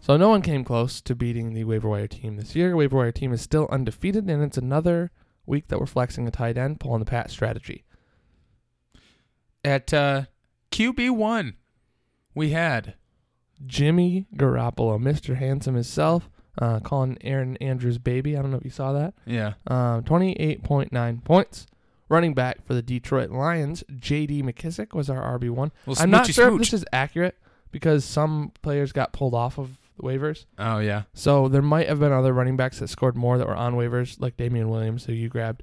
So 0.00 0.16
no 0.16 0.28
one 0.30 0.42
came 0.42 0.64
close 0.64 1.00
to 1.02 1.14
beating 1.14 1.52
the 1.52 1.64
waiver 1.64 1.88
wire 1.88 2.06
team 2.06 2.36
this 2.36 2.56
year. 2.56 2.74
Waiver 2.74 2.96
wire 2.96 3.12
team 3.12 3.32
is 3.32 3.42
still 3.42 3.68
undefeated, 3.70 4.28
and 4.30 4.42
it's 4.42 4.56
another 4.56 5.10
week 5.46 5.68
that 5.68 5.78
we're 5.78 5.86
flexing 5.86 6.26
a 6.26 6.30
tight 6.30 6.56
end, 6.56 6.80
pulling 6.80 7.00
the 7.00 7.04
pat 7.04 7.30
strategy. 7.30 7.84
At 9.64 9.92
uh, 9.92 10.22
QB 10.70 11.10
one, 11.10 11.56
we 12.34 12.50
had 12.50 12.94
Jimmy 13.66 14.26
Garoppolo, 14.34 14.98
Mr. 14.98 15.36
Handsome 15.36 15.74
himself, 15.74 16.30
uh, 16.58 16.80
calling 16.80 17.18
Erin 17.20 17.56
Andrews 17.58 17.98
baby. 17.98 18.36
I 18.36 18.42
don't 18.42 18.50
know 18.50 18.56
if 18.56 18.64
you 18.64 18.70
saw 18.70 18.92
that. 18.94 19.14
yeah. 19.26 19.54
Um, 19.66 20.02
28.9 20.04 21.24
points. 21.24 21.66
Running 22.08 22.34
back 22.34 22.66
for 22.66 22.74
the 22.74 22.82
Detroit 22.82 23.30
Lions, 23.30 23.84
J.D. 23.94 24.42
McKissic 24.42 24.94
was 24.94 25.08
our 25.08 25.38
RB 25.38 25.48
one. 25.50 25.70
Well, 25.86 25.94
I'm 26.00 26.10
not 26.10 26.26
sure 26.26 26.52
if 26.52 26.58
this 26.58 26.72
is 26.72 26.84
accurate 26.92 27.38
because 27.70 28.04
some 28.04 28.50
players 28.62 28.90
got 28.90 29.12
pulled 29.12 29.32
off 29.32 29.58
of 29.58 29.78
the 30.00 30.06
waivers. 30.06 30.46
Oh 30.58 30.78
yeah. 30.78 31.02
So 31.14 31.48
there 31.48 31.62
might 31.62 31.88
have 31.88 32.00
been 32.00 32.12
other 32.12 32.32
running 32.32 32.56
backs 32.56 32.78
that 32.80 32.88
scored 32.88 33.16
more 33.16 33.38
that 33.38 33.46
were 33.46 33.56
on 33.56 33.74
waivers, 33.74 34.20
like 34.20 34.36
Damien 34.36 34.68
Williams, 34.68 35.04
who 35.04 35.12
you 35.12 35.28
grabbed. 35.28 35.62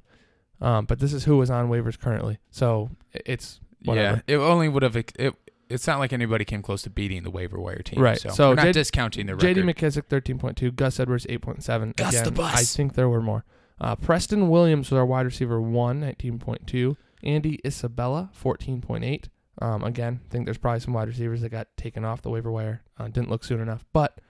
Um, 0.60 0.86
but 0.86 0.98
this 0.98 1.12
is 1.12 1.24
who 1.24 1.40
is 1.42 1.50
on 1.50 1.68
waivers 1.68 1.98
currently. 1.98 2.38
So 2.50 2.90
it's 3.12 3.60
Whatever. 3.84 4.22
Yeah. 4.26 4.34
It 4.34 4.38
only 4.38 4.68
would 4.68 4.82
have. 4.82 4.96
It. 4.96 5.34
It's 5.68 5.86
not 5.86 5.98
like 5.98 6.12
anybody 6.12 6.44
came 6.44 6.62
close 6.62 6.82
to 6.82 6.90
beating 6.90 7.22
the 7.24 7.30
waiver 7.30 7.60
wire 7.60 7.78
team. 7.82 8.00
Right. 8.00 8.18
So, 8.18 8.30
So 8.30 8.48
we're 8.50 8.54
not 8.56 8.64
J- 8.64 8.72
discounting 8.72 9.26
the 9.26 9.36
J.D. 9.36 9.60
record. 9.60 9.76
McKissic 9.76 10.08
13.2, 10.08 10.74
Gus 10.74 10.98
Edwards 10.98 11.26
8.7. 11.26 11.94
Gus 11.94 12.14
Again, 12.14 12.24
the 12.24 12.30
bus. 12.30 12.54
I 12.54 12.62
think 12.64 12.94
there 12.94 13.08
were 13.08 13.20
more. 13.20 13.44
Uh, 13.78 13.94
Preston 13.94 14.48
Williams 14.48 14.90
was 14.90 14.96
our 14.98 15.04
wide 15.04 15.26
receiver 15.26 15.60
one, 15.60 16.00
19.2. 16.00 16.96
Andy 17.22 17.60
Isabella 17.66 18.30
14.8. 18.42 19.26
Um, 19.60 19.84
again, 19.84 20.20
I 20.24 20.32
think 20.32 20.46
there's 20.46 20.58
probably 20.58 20.80
some 20.80 20.94
wide 20.94 21.08
receivers 21.08 21.42
that 21.42 21.50
got 21.50 21.68
taken 21.76 22.04
off 22.04 22.22
the 22.22 22.30
waiver 22.30 22.50
wire. 22.50 22.82
Uh, 22.98 23.08
didn't 23.08 23.28
look 23.28 23.44
soon 23.44 23.60
enough. 23.60 23.84
But 23.92 24.20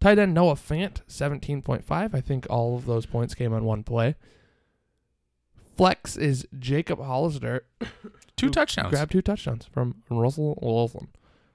tight 0.00 0.18
end 0.18 0.34
Noah 0.34 0.54
Fant 0.54 1.00
17.5. 1.08 2.14
I 2.14 2.20
think 2.20 2.46
all 2.50 2.76
of 2.76 2.86
those 2.86 3.06
points 3.06 3.34
came 3.34 3.52
on 3.52 3.64
one 3.64 3.82
play. 3.82 4.16
Flex 5.76 6.16
is 6.16 6.46
Jacob 6.58 7.00
Hollister 7.00 7.64
Two 8.36 8.50
touchdowns. 8.50 8.90
Grab 8.90 9.10
two 9.10 9.22
touchdowns 9.22 9.66
from 9.66 9.96
Russell 10.08 10.58
Wilson. 10.62 11.08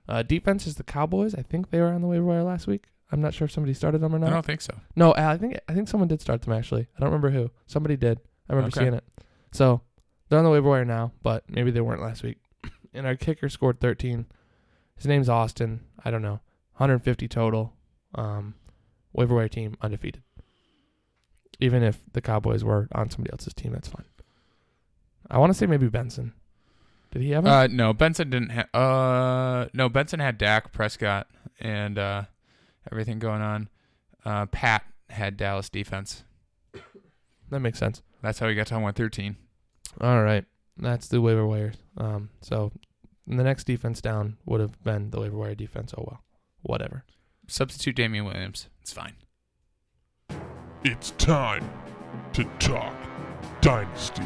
Uh, 0.07 0.21
defense 0.21 0.67
is 0.67 0.75
the 0.75 0.83
Cowboys. 0.83 1.33
I 1.33 1.41
think 1.41 1.69
they 1.69 1.79
were 1.79 1.87
on 1.87 2.01
the 2.01 2.07
waiver 2.07 2.25
wire 2.25 2.43
last 2.43 2.67
week. 2.67 2.85
I'm 3.09 3.21
not 3.21 3.33
sure 3.33 3.45
if 3.45 3.51
somebody 3.51 3.73
started 3.73 3.99
them 3.99 4.13
or 4.13 4.19
not. 4.19 4.29
I 4.29 4.33
don't 4.33 4.45
think 4.45 4.59
so. 4.59 4.75
No, 4.95 5.13
I 5.15 5.37
think 5.37 5.57
I 5.69 5.73
think 5.73 5.87
someone 5.87 6.07
did 6.09 6.19
start 6.19 6.41
them 6.41 6.53
actually. 6.53 6.87
I 6.97 6.99
don't 6.99 7.09
remember 7.09 7.29
who. 7.29 7.51
Somebody 7.67 7.95
did. 7.95 8.19
I 8.49 8.53
remember 8.53 8.75
Okay. 8.75 8.81
seeing 8.85 8.93
it. 8.93 9.05
So 9.53 9.81
they're 10.27 10.39
on 10.39 10.45
the 10.45 10.51
waiver 10.51 10.67
wire 10.69 10.83
now, 10.83 11.13
but 11.21 11.49
maybe 11.49 11.71
they 11.71 11.79
weren't 11.79 12.01
last 12.01 12.21
week. 12.23 12.39
and 12.93 13.05
our 13.07 13.15
kicker 13.15 13.47
scored 13.49 13.79
13. 13.79 14.25
His 14.97 15.05
name's 15.05 15.29
Austin. 15.29 15.81
I 16.03 16.11
don't 16.11 16.21
know. 16.21 16.41
150 16.77 17.27
total. 17.29 17.73
Um, 18.15 18.55
waiver 19.13 19.35
wire 19.35 19.47
team 19.47 19.77
undefeated. 19.81 20.23
Even 21.59 21.83
if 21.83 21.99
the 22.13 22.21
Cowboys 22.21 22.63
were 22.63 22.87
on 22.93 23.09
somebody 23.09 23.31
else's 23.31 23.53
team, 23.53 23.71
that's 23.73 23.87
fine. 23.87 24.05
I 25.29 25.37
want 25.37 25.51
to 25.51 25.57
say 25.57 25.65
maybe 25.65 25.87
Benson. 25.87 26.33
Did 27.11 27.21
he 27.21 27.31
have 27.31 27.45
him? 27.45 27.51
Uh, 27.51 27.67
no, 27.67 27.93
Benson 27.93 28.29
didn't 28.29 28.49
have. 28.49 28.73
Uh, 28.73 29.67
no, 29.73 29.87
Benson 29.87 30.19
had 30.19 30.37
Dak 30.37 30.71
Prescott 30.73 31.27
and 31.59 31.97
uh, 31.99 32.23
everything 32.91 33.19
going 33.19 33.41
on. 33.41 33.69
Uh, 34.25 34.47
Pat 34.47 34.83
had 35.09 35.37
Dallas 35.37 35.69
defense. 35.69 36.23
that 37.51 37.59
makes 37.59 37.77
sense. 37.77 38.01
That's 38.21 38.39
how 38.39 38.49
he 38.49 38.55
got 38.55 38.67
to 38.67 38.73
113. 38.75 39.35
All 40.01 40.23
right, 40.23 40.45
that's 40.77 41.07
the 41.07 41.21
waiver 41.21 41.45
wires. 41.45 41.75
Um, 41.97 42.29
so 42.41 42.71
the 43.27 43.43
next 43.43 43.65
defense 43.65 44.01
down 44.01 44.37
would 44.45 44.59
have 44.59 44.81
been 44.83 45.11
the 45.11 45.19
waiver 45.19 45.37
wire 45.37 45.55
defense. 45.55 45.93
Oh 45.95 46.03
well, 46.07 46.23
whatever. 46.63 47.03
Substitute 47.47 47.95
Damien 47.95 48.25
Williams. 48.25 48.69
It's 48.81 48.93
fine. 48.93 49.13
It's 50.83 51.11
time 51.11 51.69
to 52.33 52.43
talk 52.59 52.95
Dynasty. 53.61 54.23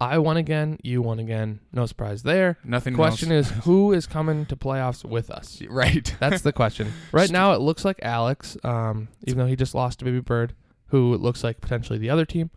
I 0.00 0.18
won 0.18 0.36
again. 0.36 0.78
You 0.82 1.00
won 1.00 1.18
again. 1.18 1.60
No 1.72 1.86
surprise 1.86 2.22
there. 2.22 2.58
Nothing. 2.62 2.94
Question 2.94 3.32
else. 3.32 3.50
is, 3.50 3.56
who 3.64 3.92
is 3.92 4.06
coming 4.06 4.44
to 4.46 4.56
playoffs 4.56 5.04
with 5.04 5.30
us? 5.30 5.62
right. 5.68 6.14
That's 6.20 6.42
the 6.42 6.52
question. 6.52 6.92
Right 7.12 7.30
now, 7.30 7.52
it 7.54 7.60
looks 7.60 7.84
like 7.84 7.98
Alex, 8.02 8.58
um, 8.62 9.08
even 9.26 9.38
though 9.38 9.46
he 9.46 9.56
just 9.56 9.74
lost 9.74 10.00
to 10.00 10.04
Baby 10.04 10.20
Bird, 10.20 10.54
who 10.88 11.14
it 11.14 11.20
looks 11.20 11.42
like 11.42 11.60
potentially 11.60 11.98
the 11.98 12.10
other 12.10 12.26
team. 12.26 12.50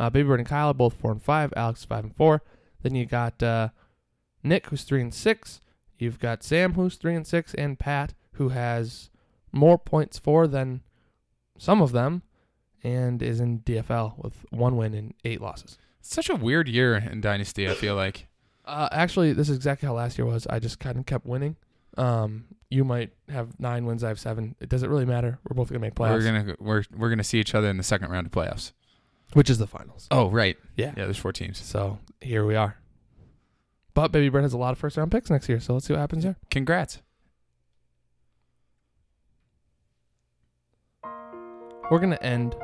Uh, 0.00 0.08
Baby 0.10 0.28
Bird 0.28 0.40
and 0.40 0.48
Kyle 0.48 0.70
are 0.70 0.74
both 0.74 0.94
four 0.94 1.12
and 1.12 1.22
five. 1.22 1.52
Alex 1.54 1.80
is 1.80 1.86
five 1.86 2.04
and 2.04 2.16
four. 2.16 2.42
Then 2.82 2.94
you 2.94 3.04
got 3.04 3.42
uh, 3.42 3.68
Nick, 4.42 4.68
who's 4.68 4.82
three 4.82 5.02
and 5.02 5.12
six. 5.12 5.60
You've 5.98 6.18
got 6.18 6.42
Sam, 6.42 6.74
who's 6.74 6.96
three 6.96 7.14
and 7.14 7.26
six, 7.26 7.54
and 7.54 7.78
Pat, 7.78 8.14
who 8.32 8.50
has 8.50 9.10
more 9.52 9.78
points 9.78 10.18
for 10.18 10.46
than 10.46 10.82
some 11.58 11.80
of 11.80 11.92
them, 11.92 12.22
and 12.84 13.22
is 13.22 13.40
in 13.40 13.60
DFL 13.60 14.22
with 14.22 14.44
one 14.50 14.76
win 14.76 14.94
and 14.94 15.14
eight 15.24 15.40
losses. 15.40 15.78
It's 16.00 16.14
Such 16.14 16.28
a 16.28 16.36
weird 16.36 16.68
year 16.68 16.96
in 16.96 17.20
Dynasty. 17.20 17.68
I 17.68 17.74
feel 17.74 17.94
like. 17.96 18.26
Uh, 18.66 18.88
actually, 18.90 19.32
this 19.32 19.48
is 19.48 19.54
exactly 19.54 19.86
how 19.86 19.94
last 19.94 20.18
year 20.18 20.26
was. 20.26 20.44
I 20.48 20.58
just 20.58 20.80
kind 20.80 20.98
of 20.98 21.06
kept 21.06 21.24
winning. 21.24 21.54
Um, 21.96 22.46
you 22.68 22.82
might 22.82 23.12
have 23.28 23.60
nine 23.60 23.86
wins. 23.86 24.02
I 24.02 24.08
have 24.08 24.18
seven. 24.18 24.56
It 24.58 24.68
doesn't 24.68 24.90
really 24.90 25.04
matter. 25.04 25.38
We're 25.48 25.54
both 25.54 25.68
gonna 25.68 25.78
make 25.78 25.94
playoffs, 25.94 26.18
We're 26.18 26.42
gonna 26.42 26.56
we're 26.58 26.82
we're 26.96 27.08
gonna 27.08 27.22
see 27.22 27.38
each 27.38 27.54
other 27.54 27.68
in 27.68 27.76
the 27.76 27.84
second 27.84 28.10
round 28.10 28.26
of 28.26 28.32
playoffs. 28.32 28.72
which 29.34 29.48
is 29.48 29.58
the 29.58 29.68
finals. 29.68 30.08
Oh 30.10 30.30
right. 30.30 30.56
Yeah. 30.74 30.86
Yeah. 30.96 31.04
There's 31.04 31.16
four 31.16 31.32
teams. 31.32 31.58
So 31.58 32.00
here 32.20 32.44
we 32.44 32.56
are. 32.56 32.76
But 33.96 34.12
Baby 34.12 34.28
Bird 34.28 34.42
has 34.42 34.52
a 34.52 34.58
lot 34.58 34.72
of 34.72 34.78
first 34.78 34.98
round 34.98 35.10
picks 35.10 35.30
next 35.30 35.48
year, 35.48 35.58
so 35.58 35.72
let's 35.72 35.86
see 35.86 35.94
what 35.94 36.00
happens 36.00 36.22
there. 36.22 36.36
Congrats. 36.50 37.00
We're 41.90 41.98
gonna 41.98 42.18
end 42.20 42.54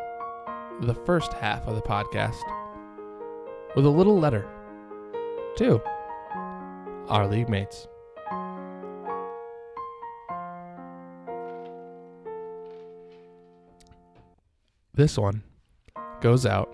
the 0.83 0.95
first 1.07 1.33
half 1.33 1.67
of 1.67 1.75
the 1.75 1.81
podcast 1.81 2.37
with 3.75 3.87
a 3.87 3.89
little 3.89 4.19
letter 4.21 4.47
to 5.57 5.81
our 7.09 7.27
league 7.27 7.49
mates. 7.49 7.89
This 14.93 15.17
one 15.17 15.43
goes 16.21 16.45
out 16.45 16.71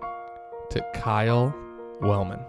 to 0.71 0.85
Kyle 0.95 1.55
Wellman, 2.00 2.41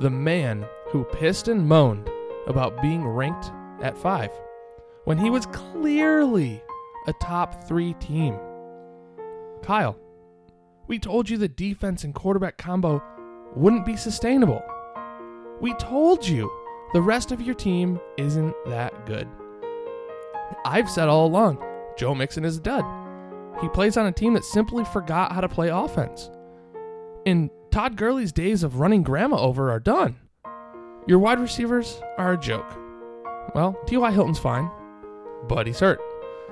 the 0.00 0.10
man 0.10 0.64
who 0.90 1.04
pissed 1.04 1.48
and 1.48 1.66
moaned 1.66 2.08
about 2.46 2.80
being 2.80 3.06
ranked 3.06 3.50
at 3.82 3.98
five 3.98 4.30
when 5.04 5.18
he 5.18 5.30
was 5.30 5.46
clearly 5.46 6.62
a 7.06 7.12
top 7.14 7.64
three 7.66 7.94
team. 7.94 8.38
Kyle, 9.62 9.98
we 10.86 10.98
told 10.98 11.28
you 11.28 11.36
the 11.36 11.48
defense 11.48 12.04
and 12.04 12.14
quarterback 12.14 12.58
combo 12.58 13.02
wouldn't 13.54 13.86
be 13.86 13.96
sustainable. 13.96 14.62
We 15.60 15.74
told 15.74 16.26
you 16.26 16.50
the 16.92 17.02
rest 17.02 17.32
of 17.32 17.42
your 17.42 17.54
team 17.54 18.00
isn't 18.16 18.54
that 18.66 19.06
good. 19.06 19.28
I've 20.64 20.88
said 20.88 21.08
all 21.08 21.26
along 21.26 21.62
Joe 21.96 22.14
Mixon 22.14 22.44
is 22.44 22.58
a 22.58 22.60
dud. 22.60 22.84
He 23.60 23.68
plays 23.68 23.96
on 23.96 24.06
a 24.06 24.12
team 24.12 24.34
that 24.34 24.44
simply 24.44 24.84
forgot 24.84 25.32
how 25.32 25.40
to 25.40 25.48
play 25.48 25.68
offense. 25.68 26.30
And 27.26 27.50
Todd 27.70 27.96
Gurley's 27.96 28.32
days 28.32 28.62
of 28.62 28.80
running 28.80 29.02
grandma 29.02 29.38
over 29.38 29.70
are 29.70 29.80
done. 29.80 30.16
Your 31.06 31.18
wide 31.18 31.40
receivers 31.40 32.00
are 32.16 32.32
a 32.32 32.38
joke. 32.38 32.76
Well, 33.54 33.78
T.Y. 33.86 34.10
Hilton's 34.10 34.38
fine, 34.38 34.70
but 35.48 35.66
he's 35.66 35.80
hurt. 35.80 36.00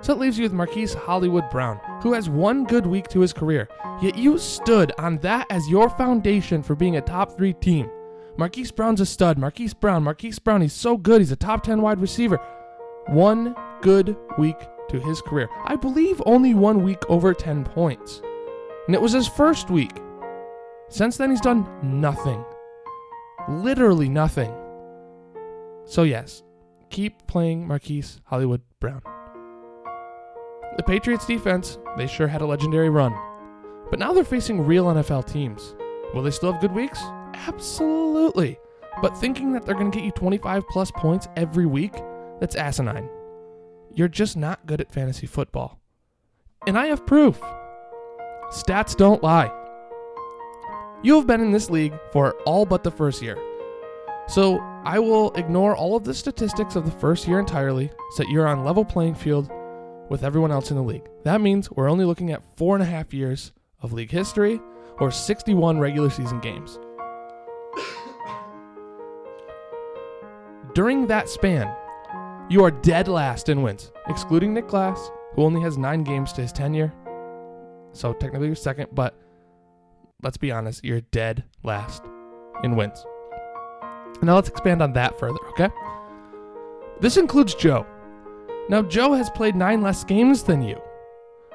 So 0.03 0.13
it 0.13 0.19
leaves 0.19 0.39
you 0.39 0.45
with 0.45 0.53
Marquise 0.53 0.95
Hollywood 0.95 1.49
Brown, 1.51 1.81
who 2.03 2.13
has 2.13 2.29
one 2.29 2.65
good 2.65 2.87
week 2.87 3.09
to 3.09 3.21
his 3.21 3.33
career. 3.33 3.69
Yet 4.03 4.17
you 4.19 4.39
stood 4.39 4.93
on 4.99 5.19
that 5.19 5.47
as 5.51 5.69
your 5.69 5.89
foundation 5.91 6.63
for 6.63 6.75
being 6.75 6.97
a 6.97 7.01
top 7.01 7.37
three 7.37 7.55
team. 7.55 7.91
Marquise 8.37 8.71
Brown's 8.71 9.01
a 9.01 9.07
stud. 9.07 9.39
Marquise 9.39 9.73
Brown, 9.73 10.05
Marquise 10.05 10.39
Brown, 10.39 10.61
he's 10.61 10.75
so 10.75 10.97
good. 10.99 11.21
He's 11.23 11.33
a 11.33 11.37
top 11.37 11.63
10 11.63 11.81
wide 11.81 12.01
receiver. 12.01 12.39
One 13.07 13.57
good 13.81 14.17
week 14.39 14.57
to 14.91 15.01
his 15.01 15.23
career. 15.23 15.49
I 15.65 15.77
believe 15.77 16.21
only 16.27 16.53
one 16.53 16.83
week 16.85 17.03
over 17.09 17.33
10 17.33 17.65
points. 17.65 18.21
And 18.87 18.95
it 18.95 19.01
was 19.01 19.13
his 19.13 19.27
first 19.27 19.71
week. 19.71 19.99
Since 20.89 21.17
then, 21.17 21.31
he's 21.31 21.41
done 21.41 21.67
nothing. 21.83 22.45
Literally 23.49 24.09
nothing. 24.09 24.53
So, 25.85 26.03
yes, 26.03 26.43
keep 26.91 27.27
playing 27.27 27.67
Marquise 27.67 28.21
Hollywood 28.25 28.63
Brown. 28.81 29.03
The 30.77 30.83
Patriots 30.83 31.27
defense, 31.27 31.79
they 31.97 32.07
sure 32.07 32.29
had 32.29 32.43
a 32.43 32.47
legendary 32.47 32.91
run. 32.91 33.15
But 33.91 33.99
now 33.99 34.13
they're 34.13 34.25
facing 34.25 34.67
real 34.67 34.87
NFL 34.87 35.31
teams. 35.31 35.75
Will 36.13 36.23
they 36.23 36.31
still 36.31 36.53
have 36.53 36.61
good 36.61 36.73
weeks? 36.73 37.01
Absolutely. 37.35 38.59
But 39.01 39.17
thinking 39.17 39.53
that 39.53 39.65
they're 39.65 39.75
going 39.75 39.91
to 39.91 39.97
get 39.97 40.05
you 40.05 40.13
25 40.13 40.69
plus 40.69 40.91
points 40.91 41.29
every 41.37 41.67
week, 41.67 41.95
that's 42.41 42.57
asinine. 42.57 43.09
You're 43.93 44.09
just 44.09 44.37
not 44.37 44.67
good 44.67 44.81
at 44.81 44.93
fantasy 44.93 45.27
football. 45.27 45.81
And 46.67 46.79
I 46.79 46.87
have 46.87 47.07
proof. 47.07 47.41
Stats 48.51 48.97
don't 48.97 49.23
lie. 49.23 49.53
You 51.03 51.17
have 51.17 51.27
been 51.27 51.41
in 51.41 51.53
this 51.53 51.71
league 51.71 51.95
for 52.11 52.33
all 52.47 52.65
but 52.65 52.83
the 52.83 52.91
first 52.91 53.21
year. 53.23 53.37
So 54.29 54.59
I 54.85 54.99
will 54.99 55.33
ignore 55.35 55.77
all 55.77 55.95
of 55.95 56.05
the 56.05 56.15
statistics 56.15 56.75
of 56.75 56.85
the 56.85 56.91
first 56.91 57.29
year 57.29 57.39
entirely 57.39 57.91
so 58.13 58.23
that 58.23 58.31
you're 58.31 58.47
on 58.47 58.65
level 58.65 58.85
playing 58.85 59.15
field 59.15 59.51
with 60.09 60.25
everyone 60.25 60.51
else 60.51 60.71
in 60.71 60.77
the 60.77 60.83
league. 60.83 61.09
That 61.25 61.41
means 61.41 61.71
we're 61.71 61.91
only 61.91 62.05
looking 62.05 62.33
at 62.33 62.43
four 62.57 62.75
and 62.75 62.83
a 62.83 62.87
half 62.87 63.13
years 63.13 63.53
of 63.83 63.93
league 63.93 64.11
history 64.11 64.61
or 64.99 65.11
61 65.11 65.79
regular 65.79 66.11
season 66.11 66.41
games. 66.41 66.79
During 70.75 71.07
that 71.07 71.29
span, 71.29 71.75
you 72.49 72.65
are 72.65 72.71
dead 72.71 73.09
last 73.09 73.49
in 73.49 73.63
wins, 73.63 73.93
excluding 74.09 74.55
Nick 74.55 74.69
Glass, 74.69 75.11
who 75.35 75.43
only 75.43 75.61
has 75.61 75.79
nine 75.79 76.05
games 76.05 76.33
to 76.35 76.43
his 76.43 76.53
tenure. 76.53 76.93
So 77.93 78.13
technically 78.13 78.49
you're 78.49 78.57
second, 78.57 78.89
but 78.93 79.15
let's 80.27 80.37
be 80.37 80.51
honest, 80.51 80.83
you're 80.83 81.03
dead 81.13 81.45
last 81.63 82.03
in 82.65 82.75
wins. 82.75 83.07
Now 84.23 84.35
let's 84.35 84.49
expand 84.49 84.83
on 84.83 84.93
that 84.95 85.17
further, 85.21 85.39
okay? 85.51 85.69
This 87.01 87.17
includes 87.17 87.55
Joe. 87.55 87.87
Now, 88.69 88.83
Joe 88.83 89.13
has 89.13 89.31
played 89.31 89.55
nine 89.55 89.83
less 89.83 90.03
games 90.03 90.43
than 90.43 90.63
you 90.63 90.81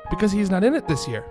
because 0.09 0.31
he's 0.31 0.49
not 0.49 0.63
in 0.63 0.73
it 0.73 0.87
this 0.87 1.05
year. 1.05 1.25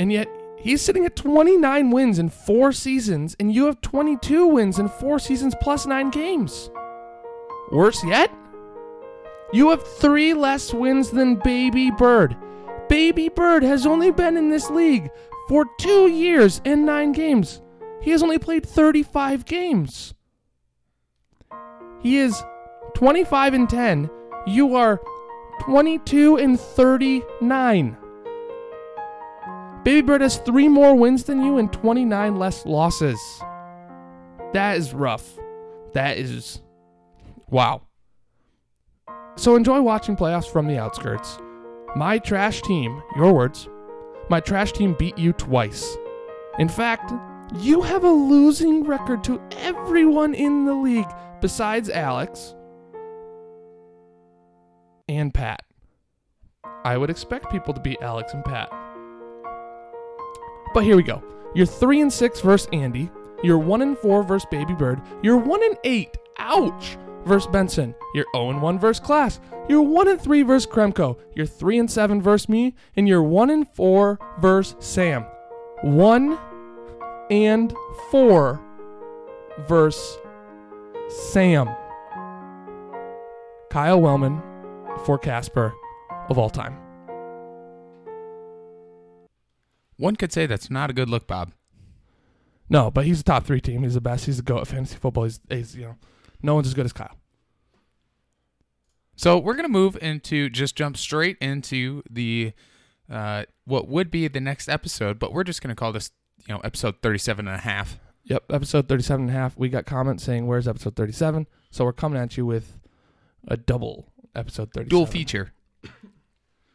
And 0.00 0.10
yet, 0.10 0.26
he's 0.58 0.82
sitting 0.82 1.06
at 1.06 1.14
29 1.14 1.92
wins 1.92 2.18
in 2.18 2.28
four 2.28 2.72
seasons, 2.72 3.36
and 3.38 3.54
you 3.54 3.66
have 3.66 3.80
22 3.82 4.48
wins 4.48 4.80
in 4.80 4.88
four 4.88 5.20
seasons 5.20 5.54
plus 5.62 5.86
nine 5.86 6.10
games. 6.10 6.68
Worse 7.70 8.02
yet, 8.02 8.32
you 9.52 9.70
have 9.70 9.86
three 9.86 10.34
less 10.34 10.74
wins 10.74 11.10
than 11.10 11.36
Baby 11.36 11.92
Bird. 11.92 12.36
Baby 12.90 13.28
Bird 13.28 13.62
has 13.62 13.86
only 13.86 14.10
been 14.10 14.36
in 14.36 14.50
this 14.50 14.68
league 14.68 15.12
for 15.48 15.64
two 15.78 16.08
years 16.08 16.60
and 16.64 16.84
nine 16.84 17.12
games. 17.12 17.62
He 18.02 18.10
has 18.10 18.20
only 18.20 18.40
played 18.40 18.66
35 18.66 19.44
games. 19.44 20.12
He 22.00 22.18
is 22.18 22.42
25 22.94 23.54
and 23.54 23.70
10. 23.70 24.10
You 24.48 24.74
are 24.74 25.00
22 25.60 26.38
and 26.38 26.58
39. 26.58 27.96
Baby 29.84 30.00
Bird 30.00 30.20
has 30.20 30.38
three 30.38 30.66
more 30.66 30.96
wins 30.96 31.22
than 31.22 31.44
you 31.44 31.58
and 31.58 31.72
29 31.72 32.40
less 32.40 32.66
losses. 32.66 33.20
That 34.52 34.76
is 34.76 34.92
rough. 34.92 35.38
That 35.92 36.18
is. 36.18 36.60
Wow. 37.48 37.82
So 39.36 39.54
enjoy 39.54 39.80
watching 39.80 40.16
playoffs 40.16 40.50
from 40.50 40.66
the 40.66 40.76
outskirts. 40.76 41.38
My 41.96 42.18
trash 42.18 42.62
team, 42.62 43.02
your 43.16 43.32
words, 43.32 43.68
my 44.28 44.38
trash 44.38 44.72
team 44.72 44.94
beat 44.96 45.18
you 45.18 45.32
twice. 45.32 45.96
In 46.58 46.68
fact, 46.68 47.12
you 47.58 47.82
have 47.82 48.04
a 48.04 48.10
losing 48.10 48.84
record 48.84 49.24
to 49.24 49.40
everyone 49.56 50.34
in 50.34 50.64
the 50.64 50.74
league 50.74 51.12
besides 51.40 51.90
Alex 51.90 52.54
and 55.08 55.34
Pat. 55.34 55.62
I 56.84 56.96
would 56.96 57.10
expect 57.10 57.50
people 57.50 57.74
to 57.74 57.80
beat 57.80 58.00
Alex 58.00 58.34
and 58.34 58.44
Pat. 58.44 58.70
But 60.72 60.84
here 60.84 60.94
we 60.96 61.02
go. 61.02 61.22
You're 61.54 61.66
3 61.66 62.02
and 62.02 62.12
6 62.12 62.40
versus 62.40 62.68
Andy. 62.72 63.10
You're 63.42 63.58
1 63.58 63.82
and 63.82 63.98
4 63.98 64.22
versus 64.22 64.46
Baby 64.48 64.74
Bird. 64.74 65.02
You're 65.22 65.38
1 65.38 65.64
and 65.64 65.76
8. 65.82 66.16
Ouch! 66.38 66.96
Versus 67.24 67.50
Benson. 67.50 67.94
You're 68.14 68.26
0 68.34 68.50
and 68.50 68.62
1 68.62 68.78
versus 68.78 69.04
Glass. 69.04 69.40
You're 69.68 69.82
1 69.82 70.08
and 70.08 70.20
3 70.20 70.42
versus 70.42 70.70
Kremko. 70.70 71.18
You're 71.34 71.46
3 71.46 71.78
and 71.78 71.90
7 71.90 72.22
versus 72.22 72.48
me. 72.48 72.74
And 72.96 73.06
you're 73.06 73.22
1 73.22 73.50
and 73.50 73.68
4 73.74 74.18
versus 74.40 74.76
Sam. 74.78 75.24
1 75.82 76.38
and 77.30 77.74
4 78.10 78.60
versus 79.68 80.18
Sam. 81.08 81.68
Kyle 83.70 84.00
Wellman 84.00 84.42
for 85.04 85.18
Casper 85.18 85.72
of 86.28 86.38
all 86.38 86.50
time. 86.50 86.76
One 89.96 90.16
could 90.16 90.32
say 90.32 90.46
that's 90.46 90.70
not 90.70 90.90
a 90.90 90.92
good 90.92 91.10
look, 91.10 91.26
Bob. 91.26 91.52
No, 92.70 92.90
but 92.90 93.04
he's 93.04 93.20
a 93.20 93.24
top 93.24 93.44
three 93.44 93.60
team. 93.60 93.82
He's 93.82 93.94
the 93.94 94.00
best. 94.00 94.26
He's 94.26 94.38
the 94.38 94.42
goat 94.42 94.60
at 94.62 94.68
fantasy 94.68 94.96
football. 94.96 95.24
He's, 95.24 95.40
he's 95.48 95.76
you 95.76 95.82
know, 95.82 95.96
no 96.42 96.54
one's 96.54 96.66
as 96.66 96.74
good 96.74 96.84
as 96.84 96.92
Kyle. 96.92 97.16
So 99.16 99.38
we're 99.38 99.54
gonna 99.54 99.68
move 99.68 99.98
into 100.00 100.48
just 100.48 100.76
jump 100.76 100.96
straight 100.96 101.36
into 101.40 102.02
the 102.10 102.52
uh, 103.10 103.44
what 103.64 103.88
would 103.88 104.10
be 104.10 104.28
the 104.28 104.40
next 104.40 104.68
episode, 104.68 105.18
but 105.18 105.32
we're 105.32 105.44
just 105.44 105.60
gonna 105.62 105.74
call 105.74 105.92
this 105.92 106.10
you 106.46 106.54
know 106.54 106.60
episode 106.60 106.96
37 107.02 107.46
and 107.46 107.56
a 107.56 107.60
half. 107.60 107.98
Yep, 108.24 108.44
episode 108.52 108.88
37 108.88 109.22
and 109.22 109.30
a 109.30 109.32
half. 109.32 109.56
We 109.56 109.68
got 109.68 109.86
comments 109.86 110.22
saying, 110.22 110.46
where's 110.46 110.68
episode 110.68 110.94
37? 110.94 111.46
So 111.70 111.84
we're 111.84 111.92
coming 111.92 112.20
at 112.20 112.36
you 112.36 112.46
with 112.46 112.78
a 113.48 113.56
double 113.56 114.12
episode 114.34 114.72
37. 114.72 114.88
Dual 114.88 115.06
feature. 115.06 115.52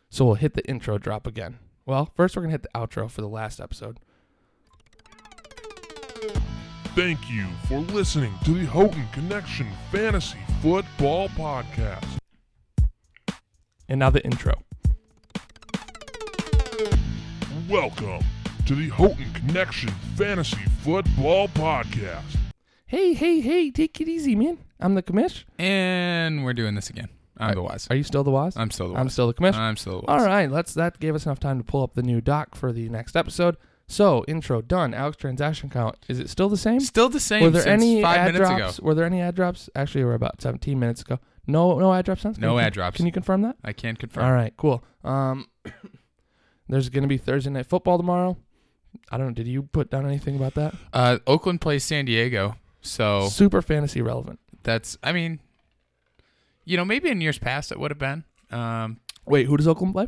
So 0.08 0.24
we'll 0.24 0.36
hit 0.36 0.54
the 0.54 0.66
intro 0.66 0.98
drop 0.98 1.28
again. 1.28 1.60
Well, 1.86 2.10
first 2.16 2.38
we're 2.38 2.44
going 2.44 2.52
to 2.52 2.54
hit 2.54 2.62
the 2.64 2.80
outro 2.80 3.12
for 3.12 3.20
the 3.20 3.28
last 3.28 3.60
episode. 3.60 4.00
Thank 6.96 7.30
you 7.30 7.46
for 7.68 7.80
listening 7.80 8.34
to 8.46 8.54
the 8.54 8.66
Houghton 8.68 9.04
Connection 9.12 9.68
Fantasy 9.92 10.38
Football 10.62 11.28
Podcast. 11.28 12.06
And 13.90 14.00
now 14.00 14.10
the 14.10 14.24
intro. 14.24 14.54
Welcome 17.68 18.24
to 18.66 18.76
the 18.76 18.88
Houghton 18.88 19.30
Connection 19.34 19.90
Fantasy 20.16 20.64
Football 20.84 21.50
Podcast. 21.50 22.38
Hey, 22.86 23.12
hey, 23.12 23.42
hey, 23.42 23.72
take 23.72 24.00
it 24.00 24.08
easy, 24.08 24.34
man. 24.34 24.58
I'm 24.80 24.96
the 24.96 25.04
commish. 25.04 25.44
And 25.60 26.46
we're 26.46 26.54
doing 26.54 26.76
this 26.76 26.90
again. 26.90 27.10
I'm 27.38 27.56
the 27.56 27.62
wise. 27.62 27.88
Are 27.90 27.98
you 27.98 28.04
still 28.04 28.24
the 28.24 28.32
Waz? 28.32 28.56
I'm 28.56 28.72
still 28.72 28.88
the 28.88 28.94
wise. 28.94 29.02
I'm 29.02 29.10
still 29.10 29.28
the 29.28 29.34
commish. 29.34 29.56
I'm 29.56 29.76
still 29.76 30.00
the 30.00 30.06
wise. 30.08 30.22
All 30.22 30.26
right, 30.26 30.50
let's. 30.50 30.74
That 30.74 31.02
gave 31.02 31.14
us 31.14 31.26
enough 31.26 31.42
time 31.42 31.58
to 31.58 31.66
pull 31.66 31.84
up 31.84 31.96
the 31.96 32.04
new 32.04 32.22
doc 32.22 32.56
for 32.56 32.72
the 32.72 32.88
next 32.88 33.18
episode. 33.18 33.58
So 33.88 34.26
intro 34.28 34.62
done. 34.62 34.94
Alex 34.94 35.18
transaction 35.18 35.70
count 35.70 35.98
is 36.08 36.20
it 36.20 36.30
still 36.30 36.50
the 36.50 36.58
same? 36.58 36.80
Still 36.80 37.10
the 37.10 37.20
same 37.20 37.44
Were 37.44 37.50
there 37.52 37.62
since 37.64 37.84
any 37.84 38.02
five 38.02 38.18
ad 38.18 38.34
minutes 38.34 38.50
drops? 38.50 38.78
ago. 38.80 38.86
Were 38.88 38.96
there 38.96 39.06
any 39.06 39.22
ad 39.22 39.36
drops? 39.36 39.70
Actually, 39.76 40.06
we're 40.06 40.14
about 40.16 40.42
17 40.42 40.80
minutes 40.80 41.02
ago. 41.02 41.20
No, 41.48 41.78
no 41.78 41.94
ad 41.94 42.06
drops. 42.06 42.24
Since? 42.24 42.40
No 42.40 42.58
ad 42.58 42.74
drops. 42.74 42.98
Can 42.98 43.06
you 43.06 43.12
confirm 43.12 43.44
that? 43.44 43.58
I 43.64 43.74
can 43.74 43.96
confirm. 43.96 44.26
All 44.26 44.34
right, 44.34 44.54
cool. 44.58 44.84
Um, 45.04 45.48
there's 46.68 46.90
gonna 46.90 47.08
be 47.08 47.18
Thursday 47.18 47.52
night 47.52 47.68
football 47.68 47.98
tomorrow. 47.98 48.38
I 49.12 49.18
don't 49.18 49.28
know. 49.28 49.34
Did 49.34 49.48
you 49.48 49.64
put 49.64 49.92
down 49.92 50.06
anything 50.08 50.36
about 50.36 50.56
that? 50.56 50.74
Uh, 50.92 51.20
Oakland 51.28 51.62
plays 51.62 51.84
San 51.84 52.06
Diego, 52.06 52.56
so 52.82 53.28
Super 53.30 53.62
fantasy 53.62 54.02
relevant. 54.02 54.40
that's. 54.64 54.98
I 55.04 55.12
mean, 55.12 55.40
you 56.64 56.78
know, 56.78 56.86
maybe 56.86 57.10
in 57.10 57.22
years 57.22 57.38
past 57.38 57.72
it 57.72 57.80
would 57.80 57.92
have 57.92 58.00
been. 58.00 58.24
Um, 58.52 59.00
Wait, 59.28 59.46
who 59.48 59.58
does 59.58 59.68
Oakland 59.68 59.94
play? 59.94 60.08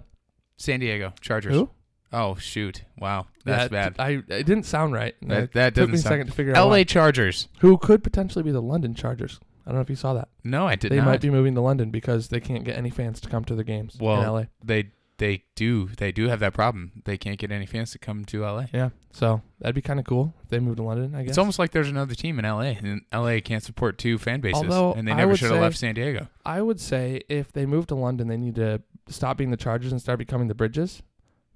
San 0.58 0.80
Diego 0.80 1.14
Chargers. 1.22 1.54
Who? 1.54 1.70
Oh 2.12 2.36
shoot! 2.36 2.84
Wow, 2.98 3.28
that's 3.48 3.70
That- 3.72 3.96
bad. 3.98 4.04
I 4.04 4.10
it 4.36 4.46
didn't 4.46 4.66
sound 4.66 4.94
right. 4.94 5.16
That- 5.22 5.54
that 5.54 5.76
took 5.76 5.90
doesn't 5.90 5.92
me 5.92 5.98
a 5.98 6.02
sound- 6.02 6.12
second 6.14 6.28
to 6.28 6.34
figure 6.34 6.54
out 6.54 6.58
L.A. 6.58 6.70
why. 6.70 6.84
Chargers. 6.84 7.48
who 7.60 7.78
could 7.78 8.04
potentially 8.04 8.44
be 8.44 8.52
the 8.52 8.62
London 8.62 8.94
Chargers. 8.94 9.40
I 9.66 9.72
don't 9.72 9.76
know 9.80 9.82
if 9.82 9.90
you 9.90 9.96
saw 9.98 10.14
that. 10.14 10.30
No, 10.46 10.66
I 10.66 10.76
did 10.76 10.92
they 10.92 10.98
not. 10.98 11.06
might 11.06 11.22
be 11.22 11.30
moving 11.30 11.54
to 11.56 11.62
London 11.62 11.90
because 11.92 12.30
they 12.30 12.40
can't 12.40 12.64
get 12.64 12.78
any 12.78 12.90
fans 12.90 13.20
to 13.22 13.30
come 13.30 13.44
to 13.46 13.56
their 13.56 13.66
games 13.66 13.98
in 14.00 14.06
Well, 14.06 14.22
LA. 14.22 14.44
They 14.64 14.92
they 15.18 15.44
do 15.56 15.88
they 15.98 16.12
do 16.12 16.28
have 16.30 16.40
that 16.42 16.54
problem. 16.54 16.92
They 17.06 17.18
can't 17.18 17.40
get 17.40 17.52
any 17.52 17.66
fans 17.66 17.90
to 17.92 17.98
come 18.00 18.24
to 18.26 18.46
L.A. 18.46 18.70
Yeah, 18.72 18.90
so 19.12 19.42
that'd 19.60 19.74
be 19.76 19.82
kind 19.82 20.00
of 20.00 20.06
cool 20.06 20.34
if 20.44 20.50
they 20.50 20.60
moved 20.60 20.78
to 20.78 20.84
London. 20.84 21.16
I 21.16 21.24
guess 21.24 21.30
It's 21.32 21.38
almost 21.40 21.58
like 21.60 21.72
there's 21.72 21.90
another 21.90 22.14
team 22.14 22.38
in 22.40 22.46
L.A. 22.46 22.78
and 22.82 23.02
L.A. 23.12 23.42
can't 23.42 23.64
support 23.64 23.98
two 23.98 24.18
fan 24.20 24.42
bases, 24.42 24.62
Although, 24.64 24.94
and 24.94 25.08
they 25.08 25.14
never 25.16 25.36
should 25.36 25.50
have 25.52 25.60
left 25.60 25.76
San 25.78 25.96
Diego. 25.96 26.28
I 26.46 26.62
would 26.62 26.80
say 26.80 27.24
if 27.30 27.52
they 27.52 27.66
move 27.66 27.88
to 27.88 27.96
London, 27.96 28.28
they 28.28 28.38
need 28.38 28.56
to 28.56 28.84
stop 29.10 29.38
being 29.38 29.50
the 29.50 29.58
Chargers 29.58 29.92
and 29.92 30.00
start 30.00 30.20
becoming 30.20 30.50
the 30.50 30.56
Bridges 30.56 31.02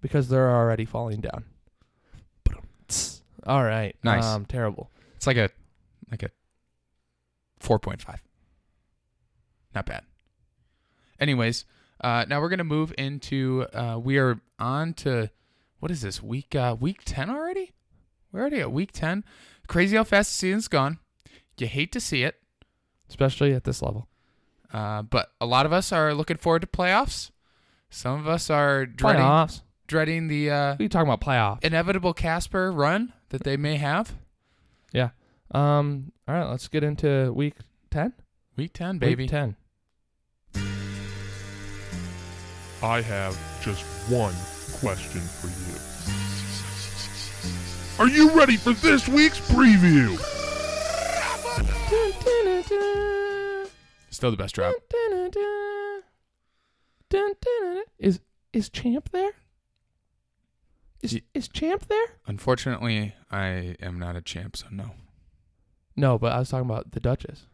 because 0.02 0.28
they're 0.28 0.50
already 0.50 0.84
falling 0.84 1.22
down. 1.22 1.44
All 3.46 3.64
right, 3.64 3.96
Nice. 4.04 4.24
Um, 4.26 4.46
terrible. 4.46 4.90
It's 5.16 5.28
like 5.28 5.38
a 5.38 5.50
like 6.12 6.24
a 6.24 6.30
four 7.60 7.80
point 7.80 8.02
five. 8.02 8.22
Not 9.74 9.86
bad. 9.86 10.04
Anyways, 11.20 11.66
uh, 12.02 12.26
now 12.28 12.42
we're 12.42 12.50
gonna 12.50 12.64
move 12.64 12.94
into 12.98 13.66
uh, 13.74 14.00
we 14.02 14.18
are 14.18 14.40
on 14.60 14.94
to 14.96 15.30
what 15.80 15.92
is 15.92 16.02
this 16.02 16.22
week 16.22 16.56
uh, 16.56 16.76
week 16.80 17.02
ten 17.06 17.30
already? 17.30 17.72
We're 18.32 18.42
already 18.42 18.60
at 18.60 18.72
week 18.72 18.92
ten. 18.92 19.24
Crazy 19.68 19.96
how 19.98 20.04
fast 20.04 20.32
the 20.32 20.36
season's 20.38 20.68
gone. 20.68 21.00
You 21.58 21.68
hate 21.68 21.92
to 21.92 22.00
see 22.00 22.24
it, 22.24 22.36
especially 23.08 23.54
at 23.54 23.64
this 23.66 23.82
level. 23.84 24.08
uh, 24.74 25.04
but 25.04 25.32
a 25.40 25.46
lot 25.46 25.66
of 25.68 25.74
us 25.74 25.92
are 25.92 26.14
looking 26.14 26.38
forward 26.38 26.62
to 26.62 26.68
playoffs. 26.68 27.30
Some 27.92 28.20
of 28.20 28.28
us 28.28 28.50
are 28.50 28.86
dreading 28.88 29.22
Playoffs. 29.22 29.62
dreading 29.86 30.28
the 30.28 30.50
uh, 30.50 30.70
What 30.72 30.80
are 30.80 30.84
you 30.84 30.90
talking 30.90 31.08
about? 31.12 31.22
Playoffs. 31.22 31.64
inevitable 31.64 32.14
Casper 32.14 32.72
run 32.72 33.14
that 33.32 33.44
they 33.44 33.58
may 33.58 33.76
have. 33.76 34.14
Yeah. 34.94 35.10
Um. 35.52 36.12
All 36.28 36.36
right, 36.36 36.50
let's 36.50 36.68
get 36.68 36.84
into 36.84 37.34
week 37.34 37.56
ten. 37.90 38.14
Week 38.56 38.72
ten, 38.74 39.00
baby. 39.00 39.24
Week 39.24 39.32
ten. 39.32 39.56
I 42.84 43.02
have 43.02 43.38
just 43.62 43.84
one 44.10 44.34
question 44.80 45.22
for 45.22 45.48
you. 45.48 45.78
Are 48.00 48.10
you 48.10 48.32
ready 48.32 48.58
for 48.58 48.74
this 48.74 49.08
week's 49.08 49.40
preview? 49.40 50.18
Still 54.10 54.32
the 54.32 54.38
best 54.38 54.56
drop. 54.56 54.74
Is 58.00 58.20
is 58.54 58.70
Champ 58.70 59.10
there? 59.12 59.32
Is 61.04 61.14
Ye- 61.14 61.24
is 61.34 61.48
Champ 61.48 61.88
there? 61.88 62.06
Unfortunately, 62.28 63.16
I 63.32 63.76
am 63.82 63.98
not 64.00 64.16
a 64.16 64.22
champ, 64.22 64.56
so 64.58 64.68
no. 64.72 64.92
No, 65.96 66.18
but 66.18 66.32
I 66.32 66.40
was 66.40 66.50
talking 66.50 66.70
about 66.70 66.92
the 66.92 67.00
Duchess. 67.00 67.48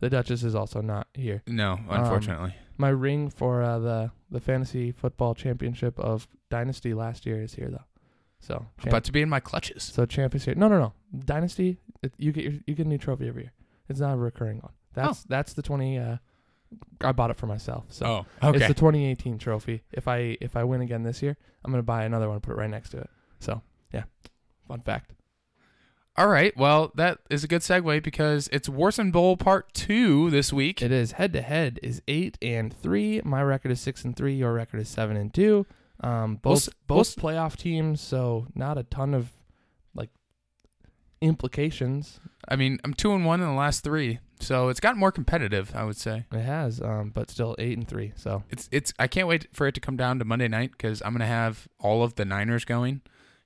The 0.00 0.10
Duchess 0.10 0.44
is 0.44 0.54
also 0.54 0.80
not 0.80 1.08
here. 1.14 1.42
No, 1.46 1.80
unfortunately. 1.88 2.54
My 2.76 2.90
ring 2.90 3.30
for 3.30 3.62
uh, 3.62 3.78
the 3.78 4.10
the 4.30 4.40
fantasy 4.40 4.92
football 4.92 5.34
championship 5.34 5.98
of 5.98 6.28
Dynasty 6.50 6.94
last 6.94 7.26
year 7.26 7.42
is 7.42 7.54
here 7.54 7.68
though. 7.70 7.84
So 8.40 8.66
champ- 8.78 8.86
About 8.88 9.04
to 9.04 9.12
be 9.12 9.22
in 9.22 9.28
my 9.28 9.40
clutches. 9.40 9.82
so 9.82 10.06
Champ 10.06 10.34
is 10.36 10.44
here. 10.44 10.54
No, 10.54 10.68
no, 10.68 10.78
no. 10.78 10.92
Dynasty. 11.24 11.78
It, 12.02 12.14
you 12.18 12.30
get 12.30 12.44
your, 12.44 12.52
you 12.66 12.74
get 12.74 12.86
a 12.86 12.88
new 12.88 12.98
trophy 12.98 13.26
every 13.26 13.42
year. 13.44 13.52
It's 13.88 13.98
not 13.98 14.14
a 14.14 14.16
recurring 14.16 14.58
one. 14.60 14.72
That's 14.94 15.24
that's 15.24 15.54
the 15.54 15.62
twenty. 15.62 15.98
Uh, 15.98 16.18
I 17.00 17.12
bought 17.12 17.30
it 17.30 17.36
for 17.36 17.46
myself. 17.46 17.84
So 17.88 18.06
oh, 18.06 18.48
it's 18.50 18.58
the 18.68 18.74
2018 18.74 19.38
trophy. 19.38 19.82
If 19.92 20.08
I 20.08 20.36
if 20.40 20.56
I 20.56 20.64
win 20.64 20.80
again 20.80 21.02
this 21.02 21.22
year, 21.22 21.36
I'm 21.64 21.70
gonna 21.70 21.82
buy 21.82 22.04
another 22.04 22.26
one, 22.28 22.34
and 22.36 22.42
put 22.42 22.52
it 22.52 22.56
right 22.58 22.70
next 22.70 22.90
to 22.90 22.98
it. 22.98 23.10
So 23.40 23.62
yeah, 23.92 24.04
fun 24.66 24.80
fact. 24.80 25.12
All 26.16 26.26
right. 26.26 26.56
Well, 26.56 26.90
that 26.96 27.18
is 27.30 27.44
a 27.44 27.46
good 27.48 27.60
segue 27.62 28.02
because 28.02 28.48
it's 28.52 28.68
Warson 28.68 29.12
Bowl 29.12 29.36
Part 29.36 29.72
Two 29.72 30.30
this 30.30 30.52
week. 30.52 30.82
It 30.82 30.90
is 30.90 31.12
head 31.12 31.32
to 31.34 31.42
head 31.42 31.78
is 31.80 32.02
eight 32.08 32.36
and 32.42 32.74
three. 32.74 33.20
My 33.24 33.40
record 33.42 33.70
is 33.70 33.80
six 33.80 34.04
and 34.04 34.16
three. 34.16 34.34
Your 34.34 34.52
record 34.52 34.80
is 34.80 34.88
seven 34.88 35.16
and 35.16 35.32
two. 35.32 35.64
Um, 36.00 36.34
both 36.36 36.44
We'll 36.44 36.56
s- 36.56 36.68
we'll 36.88 36.98
both 36.98 37.16
playoff 37.16 37.56
teams, 37.56 38.00
so 38.00 38.46
not 38.56 38.76
a 38.78 38.82
ton 38.82 39.14
of 39.14 39.30
like 39.94 40.10
implications. 41.20 42.20
I 42.48 42.56
mean, 42.56 42.78
I'm 42.84 42.94
two 42.94 43.12
and 43.12 43.24
one 43.24 43.40
in 43.40 43.46
the 43.46 43.52
last 43.52 43.84
three, 43.84 44.18
so 44.40 44.68
it's 44.68 44.80
gotten 44.80 44.98
more 45.00 45.12
competitive. 45.12 45.72
I 45.74 45.84
would 45.84 45.96
say 45.96 46.24
It 46.32 46.40
has, 46.40 46.80
um, 46.80 47.10
but 47.14 47.30
still 47.30 47.54
eight 47.58 47.76
and 47.76 47.86
three. 47.86 48.12
So 48.16 48.42
it's 48.50 48.68
it's. 48.72 48.92
I 48.98 49.06
can't 49.06 49.28
wait 49.28 49.46
for 49.52 49.66
it 49.66 49.74
to 49.74 49.80
come 49.80 49.96
down 49.96 50.18
to 50.18 50.24
Monday 50.24 50.48
night 50.48 50.72
because 50.72 51.02
I'm 51.04 51.12
gonna 51.12 51.26
have 51.26 51.68
all 51.80 52.02
of 52.02 52.14
the 52.16 52.24
Niners 52.24 52.64
going, 52.64 53.00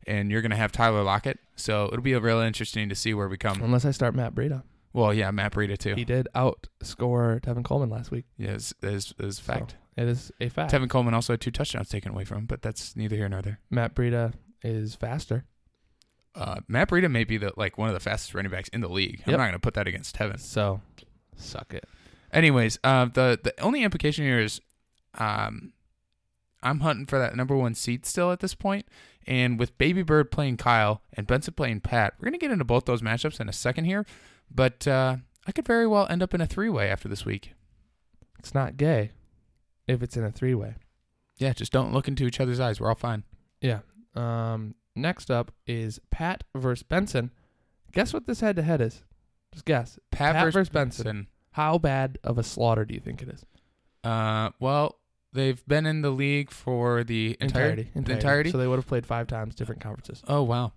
and 0.06 0.30
you're 0.30 0.42
gonna 0.42 0.56
have 0.56 0.72
Tyler 0.72 1.02
Lockett. 1.02 1.38
So 1.56 1.86
it'll 1.86 2.00
be 2.02 2.14
real 2.14 2.40
interesting 2.40 2.88
to 2.88 2.94
see 2.94 3.14
where 3.14 3.28
we 3.28 3.36
come. 3.36 3.62
unless 3.62 3.84
I 3.84 3.90
start 3.90 4.14
Matt 4.14 4.34
Breida, 4.34 4.62
Well, 4.92 5.12
yeah, 5.14 5.30
Matt 5.30 5.52
Breida 5.52 5.76
too. 5.78 5.94
he 5.94 6.04
did 6.04 6.28
outscore 6.34 7.40
Tevin 7.40 7.64
Coleman 7.64 7.90
last 7.90 8.10
week. 8.10 8.24
Yes, 8.36 8.72
is 8.82 9.14
is 9.18 9.36
So 9.36 9.42
fact. 9.52 9.76
it 9.96 10.08
is 10.08 10.32
a 10.40 10.48
fact. 10.48 10.72
Tevin 10.72 10.88
Coleman 10.90 11.14
also 11.14 11.32
had 11.34 11.40
two 11.40 11.50
touchdowns 11.50 11.88
taken 11.88 12.12
away 12.12 12.24
from 12.24 12.38
him, 12.38 12.46
but 12.46 12.62
that's 12.62 12.96
neither 12.96 13.16
here 13.16 13.28
nor 13.28 13.42
there. 13.42 13.58
Matt 13.70 13.94
Breida 13.94 14.32
is 14.62 14.94
faster. 14.94 15.44
Uh, 16.34 16.60
Matt 16.68 16.88
Breida 16.88 17.10
may 17.10 17.24
be 17.24 17.36
the 17.36 17.52
like 17.56 17.76
one 17.76 17.88
of 17.88 17.94
the 17.94 18.00
fastest 18.00 18.34
running 18.34 18.50
backs 18.50 18.68
in 18.70 18.80
the 18.80 18.88
league. 18.88 19.22
I'm 19.26 19.32
not 19.32 19.38
going 19.44 19.52
to 19.52 19.58
put 19.58 19.74
that 19.74 19.86
against 19.86 20.16
Tevin. 20.16 20.40
So 20.40 20.80
suck 21.36 21.74
it. 21.74 21.84
Anyways, 22.32 22.78
uh, 22.84 23.06
the 23.06 23.38
the 23.42 23.58
only 23.60 23.82
implication 23.82 24.24
here 24.24 24.40
is, 24.40 24.60
um, 25.18 25.72
I'm 26.62 26.80
hunting 26.80 27.04
for 27.06 27.18
that 27.18 27.36
number 27.36 27.54
one 27.56 27.74
seed 27.74 28.06
still 28.06 28.32
at 28.32 28.40
this 28.40 28.54
point. 28.54 28.86
and 29.26 29.58
with 29.58 29.76
Baby 29.78 30.02
Bird 30.02 30.30
playing 30.30 30.56
Kyle 30.56 31.02
and 31.12 31.26
Benson 31.26 31.54
playing 31.54 31.80
Pat, 31.80 32.14
we're 32.18 32.26
gonna 32.26 32.38
get 32.38 32.50
into 32.50 32.64
both 32.64 32.86
those 32.86 33.02
matchups 33.02 33.38
in 33.40 33.48
a 33.48 33.52
second 33.52 33.84
here, 33.84 34.06
but 34.50 34.88
uh, 34.88 35.16
I 35.46 35.52
could 35.52 35.66
very 35.66 35.86
well 35.86 36.06
end 36.08 36.22
up 36.22 36.32
in 36.34 36.40
a 36.40 36.46
three 36.46 36.70
way 36.70 36.88
after 36.88 37.08
this 37.08 37.24
week. 37.26 37.52
It's 38.38 38.54
not 38.54 38.76
gay 38.78 39.12
if 39.86 40.02
it's 40.02 40.16
in 40.16 40.24
a 40.24 40.30
three 40.32 40.54
way. 40.54 40.76
Yeah, 41.36 41.52
just 41.52 41.72
don't 41.72 41.92
look 41.92 42.08
into 42.08 42.26
each 42.26 42.40
other's 42.40 42.60
eyes. 42.60 42.80
We're 42.80 42.88
all 42.88 42.94
fine. 42.94 43.24
Yeah. 43.60 43.80
Um. 44.14 44.74
Next 44.94 45.30
up 45.30 45.52
is 45.66 46.00
Pat 46.10 46.44
versus 46.54 46.82
Benson. 46.82 47.30
Guess 47.92 48.12
what 48.12 48.26
this 48.26 48.40
head 48.40 48.56
to 48.56 48.62
head 48.62 48.80
is? 48.80 49.02
Just 49.52 49.64
guess. 49.64 49.98
Pat, 50.10 50.34
Pat 50.34 50.44
versus 50.44 50.54
versus 50.54 50.68
Benson. 50.70 51.26
How 51.52 51.78
bad 51.78 52.18
of 52.24 52.38
a 52.38 52.42
slaughter 52.42 52.84
do 52.84 52.94
you 52.94 53.00
think 53.00 53.22
it 53.22 53.28
is? 53.28 53.44
Uh, 54.04 54.50
well, 54.58 54.98
they've 55.32 55.64
been 55.66 55.86
in 55.86 56.02
the 56.02 56.10
league 56.10 56.50
for 56.50 57.04
the 57.04 57.36
entirety. 57.40 57.90
The 57.94 58.12
entirety. 58.12 58.50
So 58.50 58.58
they 58.58 58.66
would 58.66 58.76
have 58.76 58.86
played 58.86 59.06
five 59.06 59.26
times 59.26 59.54
different 59.54 59.80
conferences. 59.80 60.22
Oh 60.26 60.42
wow. 60.42 60.72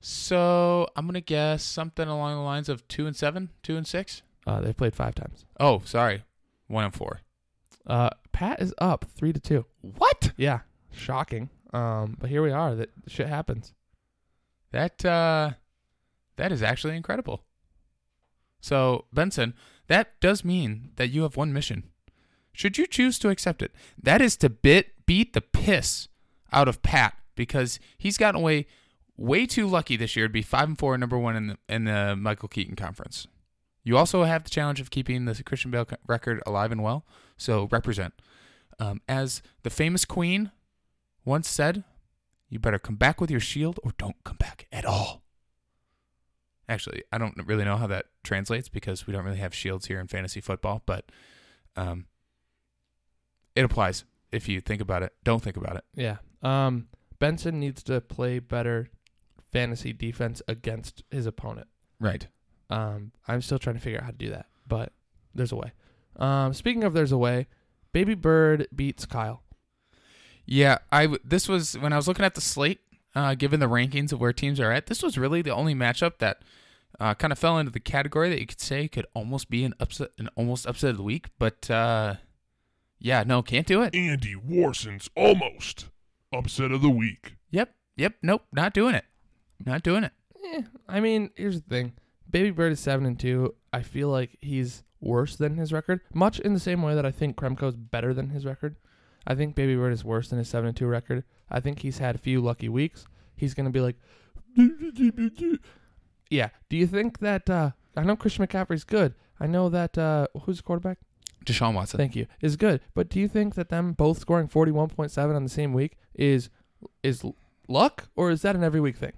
So 0.00 0.88
I'm 0.96 1.06
gonna 1.06 1.20
guess 1.20 1.62
something 1.62 2.08
along 2.08 2.36
the 2.36 2.42
lines 2.42 2.68
of 2.68 2.86
two 2.88 3.06
and 3.06 3.14
seven, 3.14 3.50
two 3.62 3.76
and 3.76 3.86
six. 3.86 4.22
Uh, 4.46 4.60
they've 4.60 4.76
played 4.76 4.94
five 4.94 5.14
times. 5.14 5.44
Oh, 5.58 5.82
sorry, 5.84 6.24
one 6.66 6.84
and 6.84 6.94
four. 6.94 7.20
Uh, 7.86 8.10
Pat 8.32 8.60
is 8.60 8.74
up 8.78 9.04
three 9.14 9.32
to 9.32 9.40
two. 9.40 9.66
What? 9.82 10.32
Yeah, 10.36 10.60
shocking. 10.90 11.50
Um, 11.72 12.16
but 12.18 12.30
here 12.30 12.42
we 12.42 12.50
are. 12.50 12.74
That 12.74 12.90
shit 13.06 13.28
happens. 13.28 13.74
That 14.72 15.04
uh, 15.04 15.52
that 16.36 16.52
is 16.52 16.62
actually 16.62 16.96
incredible. 16.96 17.44
So 18.60 19.06
Benson, 19.12 19.54
that 19.88 20.20
does 20.20 20.44
mean 20.44 20.90
that 20.96 21.10
you 21.10 21.22
have 21.22 21.36
one 21.36 21.52
mission. 21.52 21.84
Should 22.52 22.78
you 22.78 22.86
choose 22.86 23.18
to 23.20 23.30
accept 23.30 23.62
it, 23.62 23.72
that 24.02 24.20
is 24.20 24.36
to 24.38 24.48
bit 24.50 25.06
beat 25.06 25.32
the 25.32 25.40
piss 25.40 26.08
out 26.52 26.68
of 26.68 26.82
Pat 26.82 27.16
because 27.34 27.78
he's 27.96 28.18
gotten 28.18 28.40
away 28.40 28.66
way 29.16 29.46
too 29.46 29.66
lucky 29.66 29.96
this 29.96 30.16
year 30.16 30.26
to 30.26 30.32
be 30.32 30.42
five 30.42 30.68
and 30.68 30.78
four, 30.78 30.96
number 30.98 31.18
one 31.18 31.36
in 31.36 31.46
the 31.48 31.58
in 31.68 31.84
the 31.84 32.16
Michael 32.16 32.48
Keaton 32.48 32.76
Conference. 32.76 33.26
You 33.82 33.96
also 33.96 34.24
have 34.24 34.44
the 34.44 34.50
challenge 34.50 34.80
of 34.80 34.90
keeping 34.90 35.24
the 35.24 35.42
Christian 35.42 35.70
Bale 35.70 35.86
record 36.06 36.42
alive 36.46 36.72
and 36.72 36.82
well. 36.82 37.04
So 37.36 37.68
represent. 37.70 38.14
Um, 38.78 39.00
as 39.08 39.42
the 39.62 39.70
famous 39.70 40.04
Queen 40.04 40.50
once 41.30 41.48
said, 41.48 41.84
"You 42.48 42.58
better 42.58 42.78
come 42.78 42.96
back 42.96 43.20
with 43.20 43.30
your 43.30 43.40
shield, 43.40 43.78
or 43.82 43.92
don't 43.96 44.22
come 44.24 44.36
back 44.36 44.66
at 44.72 44.84
all." 44.84 45.22
Actually, 46.68 47.02
I 47.12 47.18
don't 47.18 47.34
really 47.46 47.64
know 47.64 47.76
how 47.76 47.86
that 47.86 48.06
translates 48.22 48.68
because 48.68 49.06
we 49.06 49.12
don't 49.12 49.24
really 49.24 49.38
have 49.38 49.54
shields 49.54 49.86
here 49.86 50.00
in 50.00 50.08
fantasy 50.08 50.40
football, 50.40 50.82
but 50.86 51.10
um, 51.76 52.06
it 53.54 53.64
applies 53.64 54.04
if 54.32 54.48
you 54.48 54.60
think 54.60 54.80
about 54.80 55.02
it. 55.02 55.12
Don't 55.24 55.42
think 55.42 55.56
about 55.56 55.76
it. 55.76 55.84
Yeah. 55.94 56.16
Um, 56.42 56.88
Benson 57.18 57.60
needs 57.60 57.82
to 57.84 58.00
play 58.00 58.38
better 58.38 58.90
fantasy 59.52 59.92
defense 59.92 60.42
against 60.48 61.04
his 61.10 61.26
opponent. 61.26 61.68
Right. 62.00 62.26
Um, 62.70 63.12
I'm 63.28 63.42
still 63.42 63.58
trying 63.58 63.76
to 63.76 63.80
figure 63.80 63.98
out 63.98 64.04
how 64.04 64.10
to 64.10 64.16
do 64.16 64.30
that, 64.30 64.46
but 64.66 64.92
there's 65.34 65.52
a 65.52 65.56
way. 65.56 65.72
Um, 66.16 66.54
speaking 66.54 66.84
of 66.84 66.92
there's 66.92 67.12
a 67.12 67.18
way, 67.18 67.46
Baby 67.92 68.14
Bird 68.14 68.68
beats 68.74 69.06
Kyle. 69.06 69.42
Yeah, 70.50 70.78
I 70.90 71.02
w- 71.02 71.20
this 71.24 71.48
was 71.48 71.78
when 71.78 71.92
I 71.92 71.96
was 71.96 72.08
looking 72.08 72.24
at 72.24 72.34
the 72.34 72.40
slate, 72.40 72.80
uh, 73.14 73.36
given 73.36 73.60
the 73.60 73.68
rankings 73.68 74.12
of 74.12 74.20
where 74.20 74.32
teams 74.32 74.58
are 74.58 74.72
at. 74.72 74.86
This 74.88 75.00
was 75.00 75.16
really 75.16 75.42
the 75.42 75.54
only 75.54 75.76
matchup 75.76 76.18
that 76.18 76.42
uh, 76.98 77.14
kind 77.14 77.32
of 77.32 77.38
fell 77.38 77.56
into 77.56 77.70
the 77.70 77.78
category 77.78 78.28
that 78.30 78.40
you 78.40 78.46
could 78.46 78.60
say 78.60 78.88
could 78.88 79.06
almost 79.14 79.48
be 79.48 79.62
an 79.64 79.74
upset, 79.78 80.10
an 80.18 80.28
almost 80.34 80.66
upset 80.66 80.90
of 80.90 80.96
the 80.96 81.04
week. 81.04 81.28
But 81.38 81.70
uh, 81.70 82.16
yeah, 82.98 83.22
no, 83.24 83.42
can't 83.42 83.66
do 83.66 83.80
it. 83.82 83.94
Andy 83.94 84.34
Warson's 84.34 85.08
almost 85.16 85.86
upset 86.32 86.72
of 86.72 86.82
the 86.82 86.90
week. 86.90 87.36
Yep, 87.52 87.72
yep, 87.96 88.14
nope, 88.20 88.42
not 88.52 88.74
doing 88.74 88.96
it, 88.96 89.04
not 89.64 89.84
doing 89.84 90.02
it. 90.02 90.12
Eh, 90.52 90.62
I 90.88 90.98
mean, 90.98 91.30
here's 91.36 91.62
the 91.62 91.68
thing. 91.68 91.92
Baby 92.28 92.50
Bird 92.50 92.72
is 92.72 92.80
seven 92.80 93.06
and 93.06 93.18
two. 93.18 93.54
I 93.72 93.82
feel 93.82 94.08
like 94.08 94.36
he's 94.40 94.82
worse 95.00 95.36
than 95.36 95.56
his 95.58 95.72
record, 95.72 96.00
much 96.12 96.40
in 96.40 96.54
the 96.54 96.60
same 96.60 96.82
way 96.82 96.96
that 96.96 97.06
I 97.06 97.12
think 97.12 97.36
Kremko's 97.36 97.76
better 97.76 98.12
than 98.12 98.30
his 98.30 98.44
record. 98.44 98.74
I 99.26 99.34
think 99.34 99.54
Baby 99.54 99.76
Bird 99.76 99.92
is 99.92 100.04
worse 100.04 100.28
than 100.28 100.38
his 100.38 100.48
seven 100.48 100.68
and 100.68 100.76
two 100.76 100.86
record. 100.86 101.24
I 101.50 101.60
think 101.60 101.80
he's 101.80 101.98
had 101.98 102.14
a 102.14 102.18
few 102.18 102.40
lucky 102.40 102.68
weeks. 102.68 103.06
He's 103.36 103.54
gonna 103.54 103.70
be 103.70 103.80
like, 103.80 103.96
yeah. 106.30 106.48
Do 106.68 106.76
you 106.76 106.86
think 106.86 107.18
that? 107.20 107.48
Uh, 107.48 107.70
I 107.96 108.02
know 108.04 108.16
Christian 108.16 108.46
McCaffrey's 108.46 108.84
good. 108.84 109.14
I 109.38 109.46
know 109.46 109.68
that 109.68 109.96
uh, 109.98 110.26
who's 110.42 110.58
the 110.58 110.62
quarterback? 110.62 110.98
Deshaun 111.44 111.74
Watson. 111.74 111.98
Thank 111.98 112.14
you. 112.16 112.26
Is 112.40 112.56
good. 112.56 112.80
But 112.94 113.08
do 113.08 113.18
you 113.18 113.26
think 113.26 113.54
that 113.54 113.70
them 113.70 113.92
both 113.92 114.18
scoring 114.18 114.48
forty 114.48 114.70
one 114.72 114.88
point 114.88 115.10
seven 115.10 115.34
on 115.36 115.42
the 115.44 115.50
same 115.50 115.72
week 115.72 115.96
is 116.14 116.50
is 117.02 117.24
luck 117.68 118.08
or 118.16 118.30
is 118.30 118.42
that 118.42 118.56
an 118.56 118.62
every 118.64 118.80
week 118.80 118.96
thing? 118.96 119.12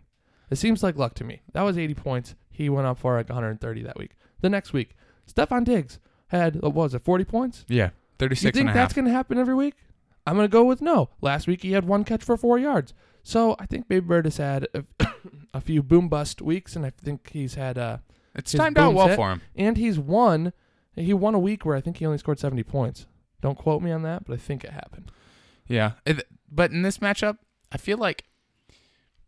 It 0.51 0.57
seems 0.57 0.83
like 0.83 0.97
luck 0.97 1.15
to 1.15 1.25
me. 1.25 1.43
That 1.53 1.63
was 1.63 1.77
eighty 1.77 1.95
points. 1.95 2.35
He 2.51 2.69
went 2.69 2.87
up 2.87 2.99
for 2.99 3.17
like 3.17 3.29
one 3.29 3.35
hundred 3.37 3.51
and 3.51 3.61
thirty 3.61 3.83
that 3.83 3.99
week. 3.99 4.13
The 4.41 4.51
next 4.51 4.73
week, 4.73 4.97
Stefon 5.33 5.65
Diggs 5.65 5.99
had 6.29 6.61
what 6.63 6.75
was 6.75 6.95
it 6.95 7.03
forty 7.03 7.25
points? 7.25 7.65
yeah, 7.69 7.91
thirty 8.19 8.37
six. 8.37 8.45
You 8.45 8.61
think 8.61 8.69
and 8.69 8.71
a 8.71 8.73
half. 8.81 8.89
that's 8.89 8.95
gonna 8.95 9.11
happen 9.11 9.39
every 9.39 9.55
week? 9.55 9.75
I'm 10.27 10.37
gonna 10.37 10.49
go 10.49 10.65
with 10.65 10.81
no. 10.83 11.11
Last 11.21 11.47
week 11.47 11.63
he 11.63 11.73
had 11.73 11.85
one 11.85 12.05
catch 12.05 12.23
for 12.25 12.37
four 12.37 12.59
yards. 12.59 12.95
So 13.25 13.57
I 13.59 13.67
think 13.67 13.89
Baby 13.89 14.07
Bird 14.07 14.25
has 14.27 14.37
had 14.39 14.67
a, 14.75 14.85
a 15.55 15.61
few 15.61 15.83
boom 15.83 16.09
bust 16.09 16.41
weeks, 16.43 16.75
and 16.77 16.85
I 16.87 16.91
think 16.91 17.31
he's 17.33 17.55
had 17.55 17.79
uh 17.79 17.99
It's 18.35 18.53
timed 18.53 18.79
out 18.79 18.95
well 18.95 19.09
hit. 19.09 19.17
for 19.17 19.31
him. 19.31 19.43
and 19.57 19.77
he's 19.77 19.99
won. 19.99 20.53
He 20.95 21.15
won 21.15 21.35
a 21.35 21.39
week 21.39 21.65
where 21.65 21.75
I 21.77 21.81
think 21.81 21.97
he 21.99 22.07
only 22.07 22.19
scored 22.19 22.39
70 22.39 22.63
points. 22.65 23.07
Don't 23.41 23.57
quote 23.57 23.81
me 23.83 23.91
on 23.91 24.03
that, 24.03 24.27
but 24.27 24.35
I 24.35 24.37
think 24.37 24.63
it 24.65 24.71
happened. 24.71 25.11
Yeah, 25.67 25.93
It- 26.05 26.27
but 26.51 26.71
in 26.71 26.83
this 26.83 26.99
matchup, 26.99 27.39
I 27.73 27.79
feel 27.79 27.97
like 27.99 28.25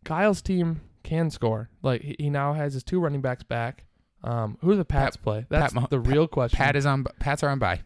Kyle's 0.03 0.41
team 0.41 0.81
can 1.03 1.29
score. 1.31 1.69
Like 1.81 2.01
he, 2.01 2.15
he 2.19 2.29
now 2.29 2.53
has 2.53 2.73
his 2.73 2.83
two 2.83 2.99
running 2.99 3.21
backs 3.21 3.43
back. 3.43 3.85
Um, 4.23 4.57
who 4.61 4.71
do 4.71 4.77
the 4.77 4.85
Pats 4.85 5.17
play? 5.17 5.45
That's 5.49 5.73
Mah- 5.73 5.87
the 5.87 5.99
real 5.99 6.27
question. 6.27 6.57
Pat 6.57 6.75
is 6.75 6.85
on. 6.85 7.03
Pats 7.19 7.43
are 7.43 7.49
on 7.49 7.59
bye. 7.59 7.81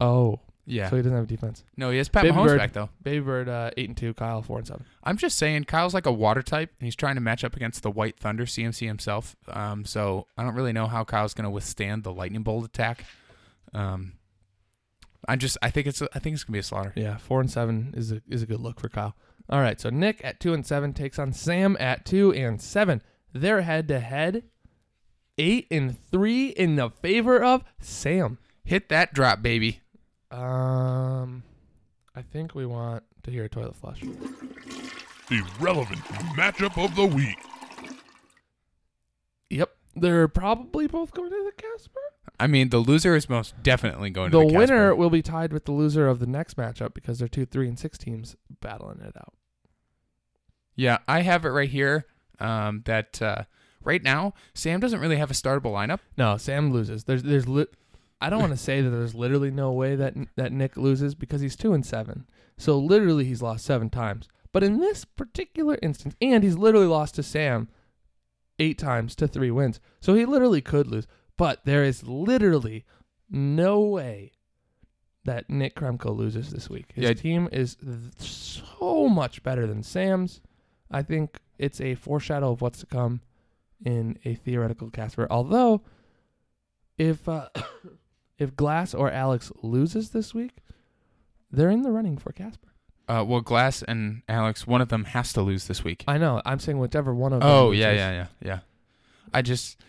oh, 0.00 0.40
Yeah. 0.70 0.88
so 0.88 0.96
he 0.96 1.02
doesn't 1.02 1.16
have 1.16 1.26
defense. 1.26 1.64
no, 1.76 1.90
he 1.90 1.98
has 1.98 2.08
Pat 2.08 2.22
Baby 2.22 2.34
Mahomes 2.36 2.46
Bird. 2.46 2.58
back 2.58 2.72
though. 2.72 2.88
Baby 3.02 3.20
Bird 3.20 3.48
uh, 3.48 3.70
eight 3.76 3.88
and 3.88 3.96
two. 3.96 4.14
Kyle 4.14 4.40
four 4.42 4.58
and 4.58 4.66
seven. 4.66 4.84
I'm 5.04 5.16
just 5.16 5.36
saying, 5.36 5.64
Kyle's 5.64 5.94
like 5.94 6.06
a 6.06 6.12
water 6.12 6.42
type, 6.42 6.70
and 6.78 6.86
he's 6.86 6.96
trying 6.96 7.16
to 7.16 7.20
match 7.20 7.44
up 7.44 7.56
against 7.56 7.82
the 7.82 7.90
White 7.90 8.18
Thunder 8.18 8.44
CMC 8.44 8.86
himself. 8.86 9.36
Um, 9.48 9.84
so 9.84 10.26
I 10.38 10.42
don't 10.44 10.54
really 10.54 10.72
know 10.72 10.86
how 10.86 11.04
Kyle's 11.04 11.34
going 11.34 11.44
to 11.44 11.50
withstand 11.50 12.04
the 12.04 12.12
lightning 12.12 12.42
bolt 12.42 12.64
attack. 12.64 13.04
Um, 13.74 14.14
I 15.28 15.36
just, 15.36 15.58
I 15.62 15.70
think 15.70 15.86
it's, 15.86 16.00
I 16.02 16.18
think 16.18 16.34
it's 16.34 16.44
gonna 16.44 16.54
be 16.54 16.60
a 16.60 16.62
slaughter. 16.62 16.92
Yeah, 16.96 17.16
four 17.18 17.40
and 17.40 17.50
seven 17.50 17.92
is 17.96 18.10
a 18.10 18.22
is 18.28 18.42
a 18.42 18.46
good 18.46 18.60
look 18.60 18.80
for 18.80 18.88
Kyle. 18.88 19.14
All 19.48 19.60
right, 19.60 19.80
so 19.80 19.90
Nick 19.90 20.20
at 20.24 20.40
two 20.40 20.54
and 20.54 20.64
seven 20.64 20.92
takes 20.92 21.18
on 21.18 21.32
Sam 21.32 21.76
at 21.80 22.04
two 22.06 22.32
and 22.32 22.60
seven. 22.60 23.02
They're 23.32 23.62
head 23.62 23.88
to 23.88 24.00
head, 24.00 24.44
eight 25.36 25.66
and 25.70 25.98
three 26.10 26.48
in 26.48 26.76
the 26.76 26.88
favor 26.90 27.42
of 27.42 27.64
Sam. 27.80 28.38
Hit 28.64 28.88
that 28.88 29.12
drop, 29.12 29.42
baby. 29.42 29.79
Um, 30.30 31.42
I 32.14 32.22
think 32.22 32.54
we 32.54 32.66
want 32.66 33.04
to 33.24 33.30
hear 33.30 33.44
a 33.44 33.48
toilet 33.48 33.76
flush. 33.76 34.02
irrelevant 35.30 36.00
matchup 36.36 36.82
of 36.82 36.94
the 36.94 37.06
week. 37.06 37.38
Yep. 39.50 39.70
They're 39.96 40.28
probably 40.28 40.86
both 40.86 41.12
going 41.12 41.30
to 41.30 41.44
the 41.56 41.62
Casper. 41.62 42.00
I 42.38 42.46
mean, 42.46 42.70
the 42.70 42.78
loser 42.78 43.16
is 43.16 43.28
most 43.28 43.60
definitely 43.62 44.10
going 44.10 44.30
to 44.30 44.38
The 44.38 44.44
to 44.44 44.50
the 44.52 44.56
winner 44.56 44.94
will 44.94 45.10
be 45.10 45.20
tied 45.22 45.52
with 45.52 45.64
the 45.64 45.72
loser 45.72 46.06
of 46.08 46.20
the 46.20 46.26
next 46.26 46.56
matchup 46.56 46.94
because 46.94 47.18
they're 47.18 47.28
two, 47.28 47.44
three, 47.44 47.68
and 47.68 47.78
six 47.78 47.98
teams 47.98 48.36
battling 48.60 49.00
it 49.00 49.14
out. 49.16 49.34
Yeah, 50.76 50.98
I 51.08 51.20
have 51.22 51.44
it 51.44 51.50
right 51.50 51.68
here. 51.68 52.06
Um, 52.38 52.82
that 52.86 53.20
uh, 53.20 53.42
right 53.84 54.02
now 54.02 54.32
Sam 54.54 54.80
doesn't 54.80 55.00
really 55.00 55.16
have 55.16 55.30
a 55.30 55.34
startable 55.34 55.72
lineup. 55.72 55.98
No, 56.16 56.38
Sam 56.38 56.72
loses. 56.72 57.04
There's 57.04 57.22
there's 57.22 57.46
li- 57.46 57.66
I 58.20 58.28
don't 58.30 58.40
want 58.40 58.52
to 58.52 58.58
say 58.58 58.80
that 58.82 58.90
there's 58.90 59.14
literally 59.14 59.50
no 59.50 59.72
way 59.72 59.96
that 59.96 60.14
that 60.36 60.52
Nick 60.52 60.76
loses 60.76 61.14
because 61.14 61.40
he's 61.40 61.56
two 61.56 61.72
and 61.72 61.84
seven. 61.84 62.26
So 62.58 62.78
literally 62.78 63.24
he's 63.24 63.42
lost 63.42 63.64
seven 63.64 63.88
times. 63.90 64.28
But 64.52 64.62
in 64.62 64.78
this 64.80 65.04
particular 65.04 65.78
instance, 65.82 66.14
and 66.20 66.42
he's 66.44 66.56
literally 66.56 66.86
lost 66.86 67.14
to 67.14 67.22
Sam 67.22 67.68
eight 68.58 68.78
times 68.78 69.14
to 69.16 69.28
three 69.28 69.50
wins. 69.50 69.80
So 70.00 70.14
he 70.14 70.24
literally 70.26 70.60
could 70.60 70.86
lose. 70.86 71.06
But 71.38 71.64
there 71.64 71.84
is 71.84 72.02
literally 72.06 72.84
no 73.30 73.80
way 73.80 74.32
that 75.24 75.48
Nick 75.48 75.76
Kremko 75.76 76.14
loses 76.14 76.50
this 76.50 76.68
week. 76.68 76.92
His 76.94 77.04
Yeah. 77.04 77.12
team 77.14 77.48
is 77.52 77.76
th- 77.76 78.20
so 78.20 79.08
much 79.08 79.42
better 79.42 79.66
than 79.66 79.82
Sam's. 79.82 80.40
I 80.90 81.02
think 81.02 81.38
it's 81.58 81.80
a 81.80 81.94
foreshadow 81.94 82.50
of 82.52 82.60
what's 82.60 82.80
to 82.80 82.86
come 82.86 83.20
in 83.84 84.18
a 84.24 84.34
theoretical 84.34 84.90
Casper. 84.90 85.26
Although, 85.30 85.82
if 86.98 87.26
uh, 87.28 87.48
if 88.40 88.56
Glass 88.56 88.94
or 88.94 89.10
Alex 89.12 89.52
loses 89.62 90.10
this 90.10 90.34
week, 90.34 90.56
they're 91.52 91.70
in 91.70 91.82
the 91.82 91.92
running 91.92 92.16
for 92.18 92.32
Casper. 92.32 92.68
Uh, 93.06 93.24
well, 93.24 93.40
Glass 93.40 93.82
and 93.82 94.22
Alex, 94.28 94.66
one 94.66 94.80
of 94.80 94.88
them 94.88 95.04
has 95.04 95.32
to 95.34 95.42
lose 95.42 95.66
this 95.66 95.84
week. 95.84 96.04
I 96.08 96.16
know. 96.16 96.40
I'm 96.44 96.58
saying 96.58 96.78
whichever 96.78 97.14
one 97.14 97.32
of 97.32 97.40
them. 97.40 97.48
Oh 97.48 97.70
yeah, 97.72 97.88
loses. 97.88 97.98
yeah, 97.98 98.10
yeah, 98.12 98.26
yeah. 98.42 98.58
I 99.34 99.42
just, 99.42 99.80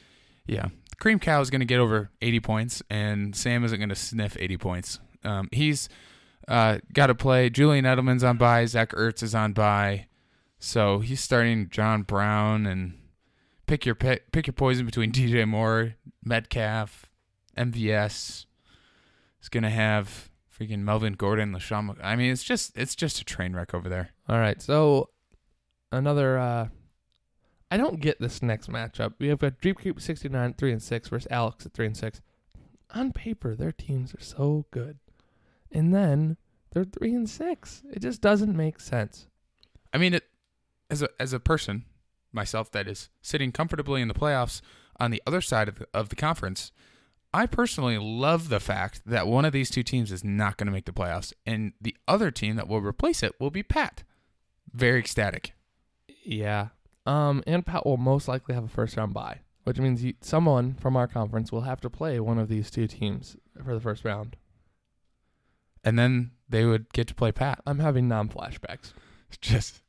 yeah, 0.46 0.68
Kremko 1.00 1.42
is 1.42 1.50
going 1.50 1.62
to 1.62 1.66
get 1.66 1.80
over 1.80 2.10
80 2.22 2.40
points, 2.42 2.84
and 2.90 3.36
Sam 3.36 3.64
isn't 3.64 3.78
going 3.78 3.90
to 3.90 3.96
sniff 3.96 4.36
80 4.40 4.58
points. 4.58 5.00
Um, 5.24 5.50
he's 5.52 5.88
uh, 6.48 6.80
got 6.94 7.08
to 7.08 7.16
play. 7.16 7.50
Julian 7.50 7.86
Edelman's 7.86 8.24
on 8.24 8.38
bye. 8.38 8.66
Zach 8.66 8.92
Ertz 8.92 9.24
is 9.24 9.34
on 9.34 9.54
bye, 9.54 10.08
so 10.60 11.00
he's 11.00 11.22
starting 11.22 11.70
John 11.70 12.02
Brown 12.02 12.66
and 12.66 12.98
pick 13.68 13.86
your 13.86 13.96
pick, 13.96 14.32
pick 14.32 14.48
your 14.48 14.54
poison 14.54 14.86
between 14.86 15.12
DJ 15.14 15.48
Moore, 15.48 15.94
Metcalf, 16.24 17.11
MVS. 17.58 18.46
Going 19.50 19.64
to 19.64 19.70
have 19.70 20.30
freaking 20.58 20.80
Melvin 20.80 21.14
Gordon, 21.14 21.52
LeSean. 21.52 21.98
I 22.02 22.16
mean, 22.16 22.32
it's 22.32 22.44
just 22.44 22.78
it's 22.78 22.96
just 22.96 23.20
a 23.20 23.26
train 23.26 23.54
wreck 23.54 23.74
over 23.74 23.90
there. 23.90 24.12
All 24.30 24.40
right. 24.40 24.62
So 24.62 25.10
another. 25.92 26.38
uh 26.38 26.68
I 27.70 27.78
don't 27.78 28.02
get 28.02 28.20
this 28.20 28.42
next 28.44 28.70
matchup. 28.70 29.14
We 29.18 29.30
have 29.30 29.40
got 29.40 29.60
Dream 29.60 29.76
Creep 29.76 30.00
69 30.00 30.54
three 30.54 30.72
and 30.72 30.82
six 30.82 31.10
versus 31.10 31.28
Alex 31.32 31.66
at 31.66 31.74
three 31.74 31.86
and 31.86 31.98
six. 31.98 32.22
On 32.94 33.12
paper, 33.12 33.56
their 33.56 33.72
teams 33.72 34.14
are 34.14 34.22
so 34.22 34.66
good, 34.72 35.00
and 35.72 35.94
then 35.94 36.38
they're 36.72 36.84
three 36.86 37.14
and 37.14 37.30
six. 37.30 37.82
It 37.92 38.00
just 38.02 38.22
doesn't 38.22 38.56
make 38.56 38.80
sense. 38.80 39.28
I 39.94 39.98
mean, 39.98 40.14
it 40.14 40.26
as 40.90 41.02
a 41.02 41.10
as 41.20 41.34
a 41.34 41.40
person 41.40 41.86
myself 42.32 42.72
that 42.72 42.88
is 42.88 43.10
sitting 43.22 43.52
comfortably 43.52 44.02
in 44.02 44.08
the 44.08 44.14
playoffs 44.14 44.62
on 45.00 45.12
the 45.12 45.22
other 45.26 45.42
side 45.42 45.68
of 45.68 45.80
the, 45.80 45.88
of 45.94 46.10
the 46.10 46.16
conference. 46.16 46.72
I 47.34 47.46
personally 47.46 47.98
love 47.98 48.50
the 48.50 48.60
fact 48.60 49.02
that 49.06 49.28
one 49.28 49.46
of 49.46 49.54
these 49.54 49.70
two 49.70 49.84
teams 49.84 50.12
is 50.12 50.24
not 50.24 50.58
going 50.58 50.66
to 50.66 50.72
make 50.72 50.86
the 50.86 50.92
playoffs, 50.92 51.34
and 51.46 51.74
the 51.80 51.96
other 52.08 52.30
team 52.30 52.58
that 52.58 52.68
will 52.68 52.82
replace 52.82 53.24
it 53.24 53.40
will 53.40 53.52
be 53.52 53.64
Pat. 53.64 54.04
Very 54.74 55.00
ecstatic. 55.00 55.54
Yeah. 56.24 56.70
Um, 57.06 57.44
and 57.48 57.66
Pat 57.66 57.86
will 57.86 57.98
most 57.98 58.28
likely 58.28 58.54
have 58.54 58.66
a 58.66 58.70
first 58.70 58.98
round 58.98 59.14
bye, 59.14 59.40
which 59.64 59.80
means 59.80 60.04
you, 60.04 60.14
someone 60.22 60.76
from 60.76 60.96
our 60.96 61.08
conference 61.08 61.52
will 61.52 61.62
have 61.62 61.82
to 61.82 61.90
play 61.90 62.20
one 62.20 62.38
of 62.38 62.50
these 62.50 62.70
two 62.70 62.88
teams 62.88 63.38
for 63.64 63.74
the 63.74 63.82
first 63.82 64.04
round. 64.06 64.36
And 65.84 65.98
then 65.98 66.32
they 66.48 66.66
would 66.66 66.92
get 66.94 67.08
to 67.08 67.16
play 67.16 67.32
Pat. 67.32 67.62
I'm 67.66 67.80
having 67.80 68.08
non 68.08 68.30
flashbacks. 68.30 68.94
Just 69.42 69.82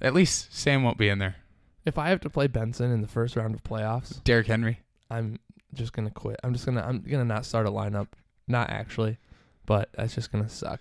at 0.00 0.14
least 0.14 0.54
Sam 0.56 0.82
won't 0.84 0.96
be 0.96 1.08
in 1.08 1.18
there. 1.18 1.36
If 1.84 1.98
I 1.98 2.08
have 2.08 2.20
to 2.20 2.30
play 2.30 2.46
Benson 2.46 2.92
in 2.92 3.02
the 3.02 3.08
first 3.08 3.36
round 3.36 3.54
of 3.54 3.64
playoffs, 3.64 4.22
Derrick 4.24 4.46
Henry. 4.46 4.80
I'm 5.10 5.38
just 5.78 5.92
gonna 5.92 6.10
quit. 6.10 6.38
I'm 6.44 6.52
just 6.52 6.66
gonna 6.66 6.82
I'm 6.82 7.00
gonna 7.00 7.24
not 7.24 7.46
start 7.46 7.66
a 7.66 7.70
lineup. 7.70 8.08
Not 8.46 8.70
actually, 8.70 9.18
but 9.66 9.90
that's 9.94 10.14
just 10.14 10.32
gonna 10.32 10.48
suck. 10.48 10.80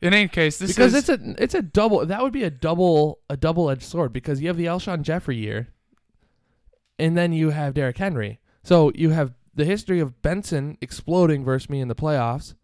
In 0.00 0.12
any 0.12 0.28
case, 0.28 0.58
this 0.58 0.70
because 0.70 0.94
is 0.94 1.08
it's 1.08 1.22
a 1.22 1.42
it's 1.42 1.54
a 1.54 1.62
double. 1.62 2.04
That 2.04 2.22
would 2.22 2.32
be 2.32 2.44
a 2.44 2.50
double 2.50 3.20
a 3.30 3.36
double 3.36 3.70
edged 3.70 3.82
sword 3.82 4.12
because 4.12 4.40
you 4.40 4.48
have 4.48 4.56
the 4.56 4.66
Alshon 4.66 5.02
Jeffery 5.02 5.36
year, 5.36 5.68
and 6.98 7.16
then 7.16 7.32
you 7.32 7.50
have 7.50 7.74
Derrick 7.74 7.98
Henry. 7.98 8.40
So 8.64 8.92
you 8.94 9.10
have 9.10 9.34
the 9.54 9.64
history 9.64 10.00
of 10.00 10.22
Benson 10.22 10.78
exploding 10.80 11.44
versus 11.44 11.70
me 11.70 11.80
in 11.80 11.88
the 11.88 11.94
playoffs, 11.94 12.54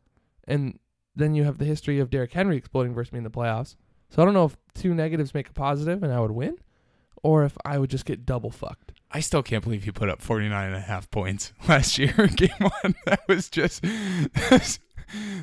and 0.47 0.79
then 1.15 1.35
you 1.35 1.45
have 1.45 1.59
the 1.59 1.65
history 1.65 1.99
of 1.99 2.11
Derrick 2.11 2.33
Henry 2.33 2.57
exploding 2.57 2.95
versus 2.95 3.13
me 3.13 3.19
in 3.19 3.25
the 3.25 3.31
playoffs. 3.31 3.77
So 4.11 4.23
I 4.23 4.25
don't 4.25 4.35
know 4.35 4.47
if 4.47 4.57
two 4.75 4.95
negatives 4.95 5.35
make 5.35 5.49
a 5.49 5.53
positive 5.53 6.03
and 6.03 6.13
I 6.13 6.21
would 6.21 6.31
win, 6.31 6.57
or 7.29 7.45
if 7.45 7.59
I 7.63 7.77
would 7.77 7.91
just 7.91 8.07
get 8.07 8.25
double 8.25 8.51
fucked. 8.51 8.93
I 9.11 9.21
still 9.21 9.43
can't 9.43 9.63
believe 9.63 9.85
he 9.85 9.91
put 9.91 10.09
up 10.09 10.23
49 10.23 10.67
and 10.67 10.75
a 10.75 10.81
half 10.81 11.11
points 11.11 11.53
last 11.69 11.99
year 11.99 12.15
in 12.17 12.29
game 12.29 12.49
one. 12.59 12.95
That 13.05 13.21
was 13.29 13.51
just, 13.51 13.85
it's 13.85 14.79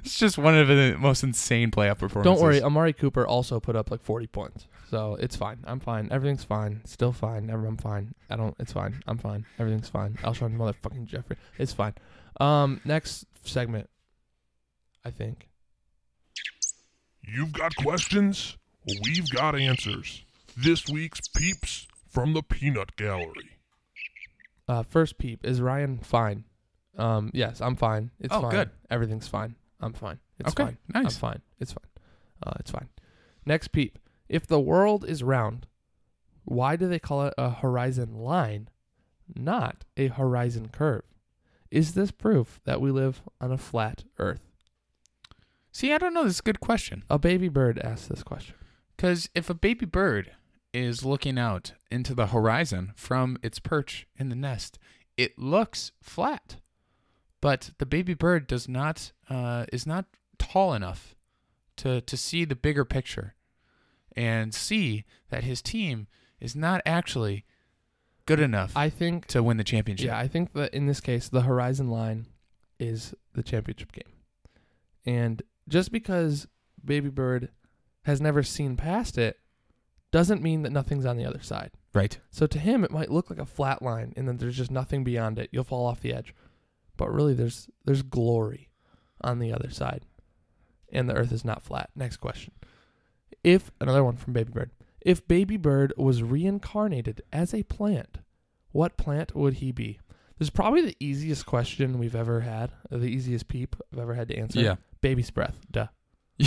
just 0.04 0.40
one 0.40 0.58
of 0.58 0.68
the 0.68 0.98
most 1.00 1.22
insane 1.24 1.70
playoff 1.70 2.00
performances. 2.00 2.40
Don't 2.40 2.44
worry, 2.44 2.60
Amari 2.60 2.92
Cooper 2.94 3.28
also 3.28 3.60
put 3.60 3.76
up 3.76 3.92
like 3.92 4.02
40 4.02 4.26
points. 4.26 4.66
So 4.90 5.16
it's 5.20 5.36
fine. 5.36 5.60
I'm 5.66 5.80
fine. 5.80 6.10
Everything's 6.12 6.44
fine. 6.44 6.82
Still 6.86 7.12
fine. 7.12 7.46
Never 7.46 7.68
I'm 7.68 7.78
fine. 7.78 8.16
I 8.32 8.36
don't 8.36 8.56
it's 8.60 8.74
fine. 8.74 9.04
I'm 9.06 9.20
fine. 9.20 9.46
Everything's 9.60 9.90
fine. 9.90 10.14
Alshon 10.24 10.58
motherfucking 10.58 11.06
Jeffery. 11.06 11.38
It's 11.60 11.74
fine. 11.74 11.94
Um 12.40 12.82
next 12.84 13.26
segment. 13.44 13.90
I 15.04 15.12
think. 15.12 15.50
You've 17.22 17.54
got 17.54 17.76
questions? 17.76 18.58
We've 19.04 19.30
got 19.30 19.56
answers. 19.56 20.24
This 20.56 20.88
week's 20.88 21.28
Peeps 21.28 21.88
from 22.10 22.34
the 22.34 22.42
Peanut 22.44 22.96
Gallery. 22.96 23.60
Uh 24.68 24.84
first 24.84 25.18
peep 25.18 25.46
is 25.46 25.62
Ryan 25.62 26.00
fine. 26.00 26.46
Um 26.98 27.30
yes, 27.34 27.62
I'm 27.62 27.76
fine. 27.76 28.12
It's 28.20 28.34
Oh, 28.34 28.42
fine. 28.42 28.52
good. 28.52 28.70
Everything's 28.90 29.28
fine. 29.28 29.56
I'm 29.80 29.94
fine. 29.94 30.20
It's 30.40 30.50
okay, 30.50 30.64
fine. 30.64 30.78
I'm 30.94 31.10
fine. 31.10 31.42
It's 31.60 31.74
fine. 31.74 31.90
Uh 32.46 32.54
it's 32.60 32.72
fine. 32.72 32.90
Next 33.46 33.70
peep. 33.70 34.00
If 34.30 34.48
the 34.48 34.60
world 34.60 35.06
is 35.08 35.22
round, 35.24 35.68
why 36.46 36.76
do 36.76 36.88
they 36.88 37.00
call 37.00 37.24
it 37.28 37.34
a 37.38 37.50
horizon 37.52 38.16
line, 38.16 38.70
not 39.36 39.84
a 39.98 40.08
horizon 40.08 40.70
curve? 40.70 41.04
Is 41.70 41.94
this 41.94 42.12
proof 42.12 42.60
that 42.64 42.82
we 42.82 42.92
live 42.92 43.22
on 43.42 43.52
a 43.52 43.58
flat 43.58 44.04
earth? 44.18 44.42
See, 45.72 45.92
I 45.94 45.98
don't 45.98 46.14
know. 46.14 46.24
This 46.24 46.36
is 46.36 46.40
a 46.40 46.44
good 46.44 46.60
question. 46.62 47.04
A 47.10 47.20
baby 47.20 47.50
bird 47.50 47.78
asked 47.80 48.08
this 48.10 48.24
question. 48.24 48.56
Because 48.96 49.30
if 49.36 49.50
a 49.50 49.54
baby 49.54 49.86
bird 49.86 50.32
is 50.76 51.06
looking 51.06 51.40
out 51.40 51.72
into 51.90 52.14
the 52.14 52.28
horizon 52.28 52.92
from 52.98 53.38
its 53.42 53.60
perch 53.60 54.06
in 54.20 54.28
the 54.28 54.36
nest, 54.36 54.78
it 55.16 55.40
looks 55.40 55.94
flat. 56.02 56.58
But 57.40 57.72
the 57.78 57.86
baby 57.86 58.14
bird 58.14 58.46
does 58.46 58.68
not 58.68 59.14
uh, 59.30 59.66
is 59.72 59.88
not 59.88 60.06
tall 60.38 60.74
enough 60.74 61.16
to 61.78 62.02
to 62.02 62.18
see 62.18 62.44
the 62.44 62.56
bigger 62.56 62.84
picture 62.84 63.36
and 64.16 64.54
see 64.54 65.06
that 65.30 65.46
his 65.46 65.62
team 65.62 66.08
is 66.42 66.56
not 66.56 66.82
actually 66.86 67.46
good 68.26 68.40
enough 68.40 68.74
I 68.76 68.90
think 68.90 69.28
to 69.28 69.42
win 69.42 69.58
the 69.58 69.64
championship. 69.64 70.08
Yeah, 70.08 70.18
I 70.18 70.28
think 70.28 70.54
that 70.54 70.74
in 70.74 70.88
this 70.88 71.00
case, 71.00 71.30
the 71.30 71.42
horizon 71.42 71.90
line 71.90 72.28
is 72.80 73.14
the 73.34 73.44
championship 73.44 73.94
game. 73.94 74.12
And 75.06 75.42
just 75.70 75.92
because 75.92 76.48
Baby 76.84 77.10
Bird 77.10 77.50
has 78.04 78.20
never 78.20 78.44
seen 78.44 78.76
past 78.76 79.18
it 79.18 79.40
doesn't 80.16 80.42
mean 80.42 80.62
that 80.62 80.72
nothing's 80.72 81.06
on 81.06 81.18
the 81.18 81.26
other 81.26 81.42
side. 81.42 81.72
Right. 81.94 82.18
So 82.32 82.48
to 82.48 82.58
him, 82.58 82.86
it 82.86 82.92
might 82.92 83.12
look 83.12 83.30
like 83.30 83.38
a 83.38 83.46
flat 83.46 83.82
line 83.82 84.14
and 84.16 84.26
then 84.26 84.38
there's 84.38 84.56
just 84.56 84.72
nothing 84.72 85.04
beyond 85.04 85.38
it. 85.38 85.50
You'll 85.52 85.66
fall 85.66 85.86
off 85.86 86.00
the 86.00 86.14
edge. 86.14 86.34
But 86.96 87.14
really, 87.14 87.34
there's 87.34 87.68
there's 87.84 88.02
glory 88.02 88.70
on 89.20 89.40
the 89.40 89.52
other 89.52 89.70
side. 89.70 90.06
And 90.90 91.10
the 91.10 91.16
earth 91.16 91.34
is 91.34 91.44
not 91.44 91.64
flat. 91.64 91.90
Next 91.98 92.18
question. 92.18 92.54
If, 93.44 93.72
another 93.82 94.06
one 94.06 94.16
from 94.16 94.32
Baby 94.32 94.54
Bird, 94.54 94.72
if 95.02 95.28
Baby 95.28 95.58
Bird 95.58 95.92
was 95.98 96.24
reincarnated 96.24 97.22
as 97.34 97.54
a 97.54 97.64
plant, 97.64 98.20
what 98.72 98.96
plant 98.96 99.36
would 99.36 99.56
he 99.56 99.74
be? 99.74 100.00
This 100.40 100.46
is 100.46 100.50
probably 100.52 100.82
the 100.82 100.96
easiest 101.02 101.46
question 101.46 102.00
we've 102.00 102.16
ever 102.16 102.40
had, 102.40 102.72
the 102.90 103.08
easiest 103.08 103.50
peep 103.50 103.76
I've 103.92 104.00
ever 104.00 104.14
had 104.14 104.30
to 104.30 104.38
answer. 104.38 104.62
Yeah. 104.62 104.76
Baby's 105.02 105.30
breath. 105.30 105.60
Duh. 105.70 105.88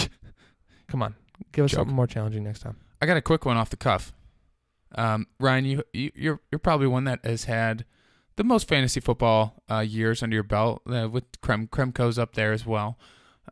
Come 0.88 1.02
on. 1.02 1.16
Give 1.52 1.66
us 1.66 1.72
Joke. 1.72 1.81
something 1.81 1.94
more 1.94 2.07
challenging 2.07 2.44
next 2.44 2.61
time. 2.61 2.78
I 3.00 3.06
got 3.06 3.16
a 3.16 3.22
quick 3.22 3.44
one 3.44 3.56
off 3.56 3.70
the 3.70 3.76
cuff. 3.76 4.12
Um, 4.94 5.26
Ryan, 5.38 5.64
you, 5.64 5.82
you 5.92 6.11
you're 6.14 6.40
you're 6.50 6.58
probably 6.58 6.87
one 6.87 7.04
that 7.04 7.24
has 7.24 7.44
had 7.44 7.84
the 8.37 8.44
most 8.44 8.68
fantasy 8.68 9.00
football 9.00 9.62
uh, 9.70 9.80
years 9.80 10.22
under 10.22 10.34
your 10.34 10.42
belt. 10.42 10.82
Uh, 10.87 11.08
with 11.11 11.40
Krem 11.40 11.68
Kremko's 11.68 12.18
up 12.18 12.34
there 12.34 12.52
as 12.52 12.64
well. 12.64 12.98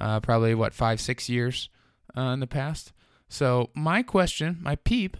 Uh, 0.00 0.20
probably 0.20 0.54
what 0.54 0.74
five 0.74 1.00
six 1.00 1.28
years 1.28 1.68
uh, 2.16 2.32
in 2.32 2.40
the 2.40 2.46
past. 2.46 2.92
So 3.28 3.70
my 3.74 4.02
question, 4.02 4.58
my 4.60 4.76
peep, 4.76 5.16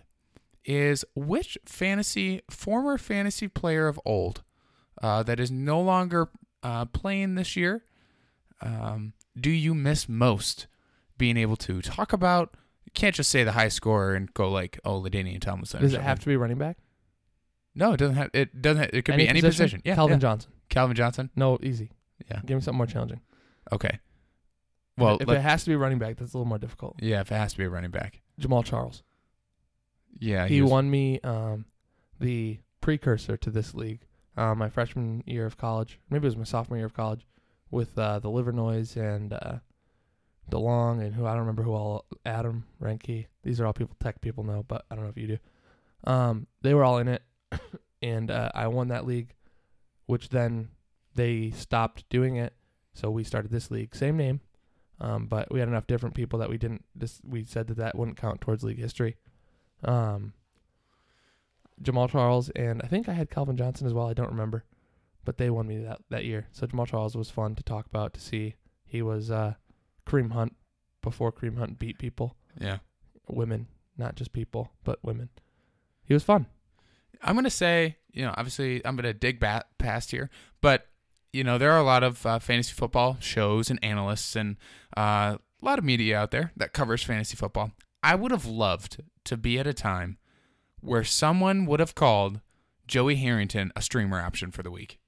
is 0.64 1.04
which 1.14 1.58
fantasy 1.64 2.42
former 2.50 2.98
fantasy 2.98 3.48
player 3.48 3.88
of 3.88 4.00
old 4.04 4.42
uh, 5.02 5.22
that 5.24 5.40
is 5.40 5.50
no 5.50 5.80
longer 5.80 6.28
uh, 6.62 6.84
playing 6.86 7.34
this 7.34 7.56
year 7.56 7.84
um, 8.60 9.12
do 9.38 9.50
you 9.50 9.74
miss 9.74 10.08
most 10.08 10.66
being 11.18 11.36
able 11.36 11.56
to 11.56 11.82
talk 11.82 12.12
about? 12.12 12.54
You 12.86 12.92
can't 12.94 13.14
just 13.14 13.30
say 13.30 13.44
the 13.44 13.52
high 13.52 13.68
scorer 13.68 14.14
and 14.14 14.32
go 14.32 14.50
like, 14.50 14.80
oh, 14.84 15.00
LaDainian 15.02 15.40
Tomlinson. 15.40 15.82
Does 15.82 15.92
it 15.92 16.00
have 16.00 16.18
to 16.20 16.26
be 16.26 16.36
running 16.36 16.58
back? 16.58 16.78
No, 17.74 17.92
it 17.92 17.98
doesn't 17.98 18.16
have. 18.16 18.30
It 18.32 18.62
doesn't. 18.62 18.82
Have, 18.84 18.90
it 18.94 19.04
could 19.04 19.16
be 19.16 19.28
any 19.28 19.42
position. 19.42 19.82
Yeah, 19.84 19.96
Calvin 19.96 20.16
yeah. 20.16 20.20
Johnson. 20.20 20.52
Calvin 20.70 20.96
Johnson. 20.96 21.30
No, 21.36 21.58
easy. 21.62 21.90
Yeah. 22.30 22.40
Give 22.46 22.56
me 22.56 22.62
something 22.62 22.78
more 22.78 22.86
challenging. 22.86 23.20
Okay. 23.70 23.98
Well, 24.96 25.18
if 25.20 25.28
let- 25.28 25.36
it 25.36 25.42
has 25.42 25.64
to 25.64 25.70
be 25.70 25.76
running 25.76 25.98
back, 25.98 26.16
that's 26.16 26.32
a 26.32 26.38
little 26.38 26.48
more 26.48 26.58
difficult. 26.58 26.96
yeah, 27.02 27.20
if 27.20 27.30
it 27.30 27.34
has 27.34 27.52
to 27.52 27.58
be 27.58 27.64
a 27.64 27.70
running 27.70 27.90
back. 27.90 28.22
Jamaal 28.40 28.64
Charles. 28.64 29.02
Yeah, 30.18 30.46
he 30.46 30.62
was- 30.62 30.70
won 30.70 30.90
me 30.90 31.20
um, 31.20 31.66
the 32.18 32.60
precursor 32.80 33.36
to 33.36 33.50
this 33.50 33.74
league 33.74 34.06
uh, 34.36 34.54
my 34.54 34.68
freshman 34.68 35.22
year 35.26 35.46
of 35.46 35.56
college. 35.56 35.98
Maybe 36.10 36.24
it 36.24 36.28
was 36.28 36.36
my 36.36 36.44
sophomore 36.44 36.78
year 36.78 36.86
of 36.86 36.94
college 36.94 37.26
with 37.70 37.98
uh, 37.98 38.18
the 38.18 38.30
Liver 38.30 38.52
Noise 38.52 38.96
and 38.96 39.32
uh, 39.32 39.56
DeLong 40.50 41.00
and 41.00 41.14
who 41.14 41.26
I 41.26 41.30
don't 41.30 41.40
remember 41.40 41.62
who 41.62 41.74
all 41.74 42.04
Adam 42.24 42.64
Renke. 42.80 43.26
These 43.42 43.60
are 43.60 43.66
all 43.66 43.72
people 43.72 43.96
tech 44.02 44.20
people 44.20 44.44
know, 44.44 44.64
but 44.66 44.84
I 44.90 44.94
don't 44.94 45.04
know 45.04 45.10
if 45.10 45.16
you 45.16 45.26
do. 45.26 45.38
Um, 46.04 46.46
they 46.62 46.74
were 46.74 46.84
all 46.84 46.98
in 46.98 47.08
it, 47.08 47.22
and 48.02 48.30
uh, 48.30 48.50
I 48.54 48.68
won 48.68 48.88
that 48.88 49.06
league, 49.06 49.34
which 50.06 50.28
then 50.28 50.68
they 51.14 51.50
stopped 51.50 52.08
doing 52.08 52.36
it, 52.36 52.54
so 52.94 53.10
we 53.10 53.24
started 53.24 53.50
this 53.50 53.70
league, 53.70 53.94
same 53.94 54.16
name, 54.16 54.40
um, 55.00 55.26
but 55.26 55.52
we 55.52 55.60
had 55.60 55.68
enough 55.68 55.86
different 55.86 56.14
people 56.14 56.38
that 56.38 56.48
we 56.48 56.58
didn't. 56.58 56.84
Just 56.96 57.20
we 57.24 57.44
said 57.44 57.66
that 57.68 57.78
that 57.78 57.96
wouldn't 57.96 58.16
count 58.16 58.40
towards 58.40 58.62
league 58.62 58.78
history. 58.78 59.16
Um, 59.84 60.32
Jamaal 61.82 62.10
Charles 62.10 62.50
and 62.50 62.80
I 62.82 62.86
think 62.86 63.08
I 63.08 63.12
had 63.12 63.30
Calvin 63.30 63.56
Johnson 63.56 63.86
as 63.86 63.94
well. 63.94 64.08
I 64.08 64.14
don't 64.14 64.30
remember, 64.30 64.64
but 65.24 65.38
they 65.38 65.50
won 65.50 65.66
me 65.66 65.78
that 65.78 66.00
that 66.10 66.24
year. 66.24 66.46
So 66.52 66.66
Jamaal 66.66 66.86
Charles 66.86 67.16
was 67.16 67.30
fun 67.30 67.54
to 67.56 67.62
talk 67.62 67.86
about 67.86 68.14
to 68.14 68.20
see. 68.20 68.54
He 68.84 69.02
was 69.02 69.30
uh, 69.30 69.54
Kareem 70.06 70.32
Hunt 70.32 70.56
before 71.02 71.32
Kareem 71.32 71.58
Hunt 71.58 71.78
beat 71.78 71.98
people, 71.98 72.36
Yeah. 72.60 72.78
women, 73.28 73.68
not 73.98 74.14
just 74.16 74.32
people, 74.32 74.72
but 74.84 75.02
women. 75.04 75.28
He 76.04 76.14
was 76.14 76.22
fun. 76.24 76.46
I'm 77.22 77.34
gonna 77.34 77.50
say, 77.50 77.96
you 78.12 78.24
know, 78.24 78.34
obviously 78.36 78.84
I'm 78.84 78.96
gonna 78.96 79.12
dig 79.14 79.40
back 79.40 79.66
past 79.78 80.10
here, 80.10 80.30
but 80.60 80.88
you 81.32 81.44
know, 81.44 81.58
there 81.58 81.72
are 81.72 81.78
a 81.80 81.84
lot 81.84 82.02
of 82.02 82.24
uh, 82.24 82.38
fantasy 82.38 82.72
football 82.72 83.18
shows 83.20 83.68
and 83.70 83.78
analysts 83.84 84.36
and 84.36 84.56
uh, 84.96 85.36
a 85.60 85.64
lot 85.64 85.78
of 85.78 85.84
media 85.84 86.18
out 86.18 86.30
there 86.30 86.52
that 86.56 86.72
covers 86.72 87.02
fantasy 87.02 87.36
football. 87.36 87.72
I 88.02 88.14
would 88.14 88.30
have 88.30 88.46
loved 88.46 89.02
to 89.24 89.36
be 89.36 89.58
at 89.58 89.66
a 89.66 89.74
time 89.74 90.18
where 90.80 91.04
someone 91.04 91.66
would 91.66 91.80
have 91.80 91.94
called 91.94 92.40
Joey 92.86 93.16
Harrington 93.16 93.72
a 93.76 93.82
streamer 93.82 94.20
option 94.20 94.50
for 94.50 94.62
the 94.62 94.70
week. 94.70 94.98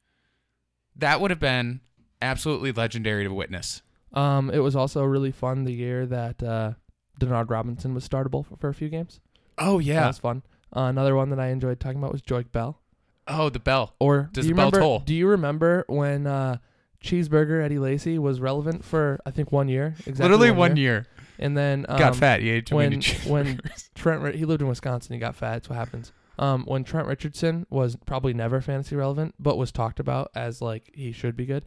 That 0.97 1.21
would 1.21 1.31
have 1.31 1.39
been 1.41 1.81
absolutely 2.21 2.73
legendary 2.73 3.25
to 3.25 3.33
witness. 3.33 3.83
Um, 4.13 4.51
it 4.51 4.59
was 4.59 4.75
also 4.77 5.05
really 5.05 5.31
fun 5.33 5.65
the 5.65 5.73
year 5.73 6.07
that 6.07 6.43
uh, 6.43 6.73
Denard 7.21 7.51
Robinson 7.51 7.95
was 7.95 8.09
startable 8.09 8.47
for, 8.47 8.57
for 8.57 8.69
a 8.69 8.75
few 8.75 8.89
games. 8.89 9.21
Oh 9.59 9.79
yeah, 9.79 10.01
that 10.01 10.07
was 10.09 10.19
fun. 10.19 10.43
Uh, 10.75 10.83
another 10.83 11.15
one 11.17 11.31
that 11.31 11.41
I 11.41 11.49
enjoyed 11.49 11.81
talking 11.81 11.99
about 11.99 12.13
was 12.13 12.23
Joique 12.23 12.53
Bell. 12.53 12.81
Oh, 13.27 13.49
the 13.51 13.59
bell. 13.59 13.95
Or 14.01 14.31
Does 14.33 14.45
do 14.45 14.49
you 14.49 14.55
the 14.55 14.57
bell 14.57 14.67
remember? 14.71 14.81
toll? 14.81 14.99
Do 15.01 15.15
you 15.15 15.27
remember 15.29 15.85
when 15.89 16.27
uh, 16.27 16.59
Cheeseburger 17.03 17.63
Eddie 17.63 17.79
Lacy 17.79 18.19
was 18.19 18.41
relevant 18.41 18.85
for 18.85 19.19
I 19.27 19.31
think 19.31 19.53
one 19.53 19.69
year? 19.69 19.95
Exactly 20.07 20.23
Literally 20.23 20.51
one 20.51 20.77
year. 20.77 21.07
And 21.39 21.57
then 21.57 21.87
um, 21.89 21.99
Got 21.99 22.17
fat. 22.17 22.43
You 22.43 22.55
ate 22.55 22.67
too 22.67 22.77
many 22.77 22.97
when- 22.97 23.01
when- 23.27 23.57
cheeseburgers. 23.59 23.91
Trent 23.95 24.23
Ri- 24.23 24.37
he 24.37 24.45
lived 24.45 24.63
in 24.63 24.69
Wisconsin. 24.69 25.13
He 25.15 25.19
got 25.21 25.37
fat. 25.37 25.53
That's 25.55 25.69
what 25.69 25.77
happens. 25.77 26.13
Um, 26.39 26.65
when 26.67 26.85
Trent 26.85 27.07
Richardson 27.09 27.67
was 27.69 27.97
probably 28.07 28.33
never 28.33 28.61
fantasy 28.61 28.95
relevant, 28.95 29.35
but 29.41 29.59
was 29.59 29.73
talked 29.73 29.99
about 30.01 30.31
as 30.35 30.63
like 30.63 30.91
he 30.95 31.11
should 31.13 31.37
be 31.37 31.47
good. 31.47 31.65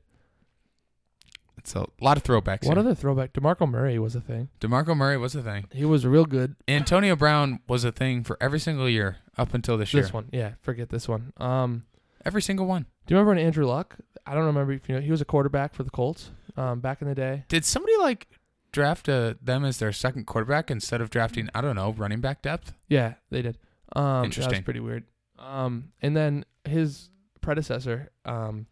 It's 1.57 1.75
a 1.75 1.85
lot 1.99 2.17
of 2.17 2.23
throwbacks. 2.23 2.65
What 2.65 2.77
here. 2.77 2.79
other 2.79 2.95
throwback? 2.95 3.33
DeMarco 3.33 3.69
Murray 3.69 3.99
was 3.99 4.15
a 4.15 4.21
thing. 4.21 4.49
DeMarco 4.59 4.97
Murray 4.97 5.17
was 5.17 5.35
a 5.35 5.43
thing. 5.43 5.67
He 5.71 5.85
was 5.85 6.05
real 6.07 6.25
good. 6.25 6.55
Antonio 6.67 7.15
Brown 7.15 7.59
was 7.67 7.83
a 7.83 7.91
thing 7.91 8.23
for 8.23 8.35
every 8.41 8.59
single 8.59 8.89
year 8.89 9.17
up 9.37 9.53
until 9.53 9.77
this 9.77 9.93
year. 9.93 10.01
This 10.03 10.11
one, 10.13 10.27
yeah. 10.31 10.53
Forget 10.61 10.89
this 10.89 11.07
one. 11.07 11.33
Um, 11.37 11.83
Every 12.25 12.41
single 12.41 12.65
one. 12.67 12.83
do 13.05 13.13
you 13.13 13.17
remember 13.17 13.35
when 13.35 13.45
Andrew 13.45 13.65
Luck? 13.65 13.95
I 14.27 14.33
don't 14.35 14.45
remember 14.45 14.73
if 14.73 14.87
you 14.87 14.95
know. 14.95 15.01
He 15.01 15.09
was 15.11 15.21
a 15.21 15.25
quarterback 15.25 15.73
for 15.73 15.83
the 15.83 15.89
Colts. 15.89 16.31
Um, 16.57 16.79
back 16.81 17.01
in 17.01 17.07
the 17.07 17.15
day. 17.15 17.45
Did 17.47 17.63
somebody 17.65 17.95
like 17.97 18.27
draft 18.71 19.07
uh 19.09 19.33
them 19.41 19.65
as 19.65 19.79
their 19.79 19.91
second 19.91 20.25
quarterback 20.27 20.69
instead 20.71 21.01
of 21.01 21.09
drafting 21.09 21.49
I 21.55 21.61
don't 21.61 21.75
know 21.75 21.93
running 21.93 22.21
back 22.21 22.41
depth? 22.41 22.73
Yeah, 22.89 23.13
they 23.29 23.41
did. 23.41 23.57
Um, 23.95 24.03
That 24.03 24.17
was 24.19 24.37
Interesting. 24.37 24.63
pretty 24.63 24.79
weird. 24.81 25.05
Um, 25.39 25.91
and 26.01 26.15
then 26.15 26.45
his 26.65 27.09
predecessor, 27.41 28.11
um, 28.25 28.67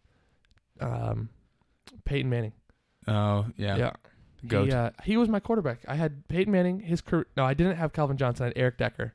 um, 0.80 1.28
Peyton 2.04 2.30
Manning. 2.30 2.52
Oh 3.10 3.46
yeah, 3.56 3.76
Yeah. 3.76 3.92
goat. 4.46 4.66
He, 4.68 4.72
uh, 4.72 4.90
he 5.04 5.16
was 5.16 5.28
my 5.28 5.40
quarterback. 5.40 5.80
I 5.88 5.94
had 5.96 6.26
Peyton 6.28 6.52
Manning. 6.52 6.80
His 6.80 7.00
career. 7.00 7.26
No, 7.36 7.44
I 7.44 7.54
didn't 7.54 7.76
have 7.76 7.92
Calvin 7.92 8.16
Johnson. 8.16 8.44
I 8.44 8.46
had 8.48 8.52
Eric 8.56 8.78
Decker. 8.78 9.14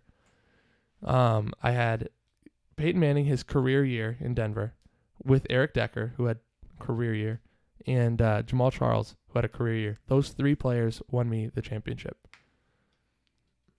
Um, 1.04 1.54
I 1.64 1.72
had 1.72 2.10
Peyton 2.76 3.00
Manning 3.00 3.26
his 3.26 3.44
career 3.44 3.84
year 3.86 4.18
in 4.20 4.34
Denver 4.34 4.74
with 5.24 5.46
Eric 5.50 5.74
Decker, 5.74 6.14
who 6.18 6.26
had 6.26 6.40
career 6.80 7.14
year, 7.14 7.42
and 7.88 8.22
uh, 8.22 8.42
Jamaal 8.44 8.72
Charles, 8.72 9.16
who 9.30 9.34
had 9.40 9.46
a 9.46 9.50
career 9.50 9.76
year. 9.78 9.98
Those 10.08 10.30
three 10.30 10.56
players 10.56 11.02
won 11.10 11.30
me 11.30 11.48
the 11.54 11.62
championship. 11.62 12.18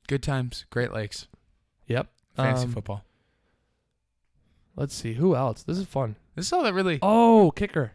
Good 0.09 0.23
times, 0.23 0.67
Great 0.71 0.93
Lakes, 0.93 1.27
Yep. 1.89 2.09
fantasy 2.37 2.67
Um, 2.67 2.73
football. 2.73 3.05
Let's 4.77 4.95
see 4.95 5.15
who 5.15 5.35
else. 5.35 5.63
This 5.63 5.79
is 5.79 5.87
fun. 5.87 6.17
This 6.35 6.47
is 6.47 6.53
all 6.53 6.63
that 6.63 6.75
really. 6.75 6.99
Oh, 7.03 7.51
kicker 7.57 7.93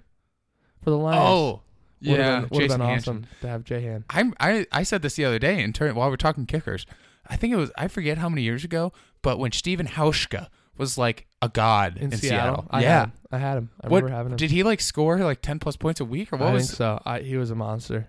for 0.84 0.90
the 0.90 0.98
Lions. 0.98 1.24
Oh, 1.24 1.62
Yeah, 2.02 2.42
been, 2.42 2.50
would've 2.50 2.60
Jason 2.68 2.80
been 2.80 2.88
Hansen. 2.88 3.18
awesome 3.18 3.28
to 3.42 3.48
have 3.48 3.64
Jay 3.64 3.86
Han. 3.88 4.06
I'm, 4.10 4.34
I 4.40 4.66
I 4.72 4.84
said 4.84 5.02
this 5.02 5.16
the 5.16 5.26
other 5.26 5.40
day 5.40 5.62
in 5.62 5.72
turn 5.74 5.96
while 5.96 6.10
we're 6.10 6.18
talking 6.18 6.46
kickers. 6.46 6.86
I 7.28 7.36
think 7.36 7.54
it 7.54 7.58
was 7.58 7.72
I 7.78 7.88
forget 7.88 8.18
how 8.18 8.28
many 8.30 8.42
years 8.42 8.64
ago, 8.64 8.92
but 9.22 9.40
when 9.40 9.52
Steven 9.52 9.88
Hauschka 9.88 10.48
was 10.78 10.98
like 10.98 11.28
a 11.42 11.50
god 11.50 11.98
in, 11.98 12.12
in, 12.12 12.18
Seattle. 12.18 12.66
I 12.72 12.82
yeah. 12.82 12.90
had 12.90 13.04
him. 13.04 13.12
I 13.32 13.38
had 13.38 13.58
him. 13.58 13.70
I 13.82 13.88
What 13.88 14.04
remember 14.04 14.18
having 14.18 14.32
him. 14.34 14.38
did 14.38 14.52
he 14.52 14.64
like 14.64 14.82
score 14.82 15.18
like 15.20 15.42
ten 15.42 15.60
plus 15.60 15.76
points 15.78 16.00
a 16.00 16.06
week 16.06 16.34
or 16.34 16.38
what 16.38 16.50
I 16.50 16.54
was? 16.54 16.68
think 16.68 16.78
so. 16.78 17.02
I, 17.06 17.20
he 17.20 17.38
was 17.38 17.52
a 17.52 17.56
monster. 17.56 18.08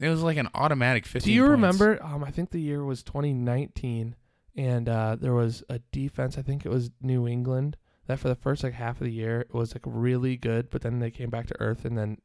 It 0.00 0.08
was 0.08 0.22
like 0.22 0.36
an 0.36 0.48
automatic 0.54 1.06
fifteen. 1.06 1.30
Do 1.30 1.34
you 1.34 1.42
points. 1.42 1.50
remember? 1.52 2.02
Um, 2.02 2.24
I 2.24 2.30
think 2.30 2.50
the 2.50 2.60
year 2.60 2.84
was 2.84 3.02
2019, 3.02 4.14
and 4.56 4.88
uh, 4.88 5.16
there 5.20 5.34
was 5.34 5.62
a 5.68 5.80
defense. 5.92 6.38
I 6.38 6.42
think 6.42 6.64
it 6.64 6.68
was 6.70 6.90
New 7.00 7.26
England 7.28 7.76
that 8.06 8.18
for 8.18 8.28
the 8.28 8.34
first 8.34 8.62
like 8.64 8.74
half 8.74 9.00
of 9.00 9.06
the 9.06 9.12
year 9.12 9.40
it 9.42 9.54
was 9.54 9.74
like 9.74 9.82
really 9.84 10.36
good, 10.36 10.70
but 10.70 10.82
then 10.82 10.98
they 10.98 11.10
came 11.10 11.30
back 11.30 11.46
to 11.48 11.60
earth, 11.60 11.84
and 11.84 11.96
then, 11.98 12.18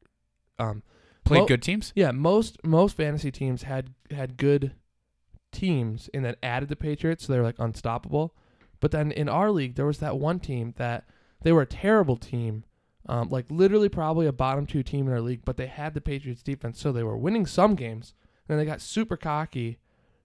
um, 0.60 0.82
Played 1.24 1.40
Well- 1.40 1.48
good 1.48 1.62
teams. 1.62 1.92
yeah, 1.96 2.12
most 2.12 2.58
most 2.66 2.96
fantasy 2.98 3.32
teams 3.32 3.64
had 3.64 3.94
had 4.12 4.38
good 4.38 4.74
teams, 5.52 6.10
and 6.14 6.26
then 6.26 6.36
added 6.44 6.70
the 6.70 6.76
Patriots, 6.76 7.26
so 7.26 7.34
they 7.34 7.40
were 7.40 7.46
like 7.46 7.60
unstoppable. 7.60 8.36
But 8.80 8.92
then 8.92 9.12
in 9.12 9.30
our 9.30 9.52
league, 9.52 9.76
there 9.76 9.86
was 9.86 10.00
that 10.00 10.18
one 10.18 10.40
team 10.40 10.74
that 10.78 11.06
they 11.42 11.52
were 11.52 11.62
a 11.62 11.66
terrible 11.68 12.18
team. 12.18 12.64
Um, 13.08 13.30
like 13.30 13.46
literally 13.50 13.90
probably 13.90 14.26
a 14.28 14.32
bottom 14.32 14.66
two 14.66 14.82
team 14.82 15.08
in 15.08 15.14
our 15.14 15.20
league, 15.22 15.44
but 15.44 15.58
they 15.58 15.68
had 15.68 15.94
the 15.94 16.00
Patriots 16.02 16.42
defense, 16.42 16.80
so 16.80 16.92
they 16.92 17.04
were 17.04 17.18
winning 17.18 17.46
some 17.46 17.76
games. 17.76 18.14
And 18.48 18.58
Then 18.58 18.66
they 18.66 18.70
got 18.70 18.80
super 18.82 19.18
cocky, 19.18 19.78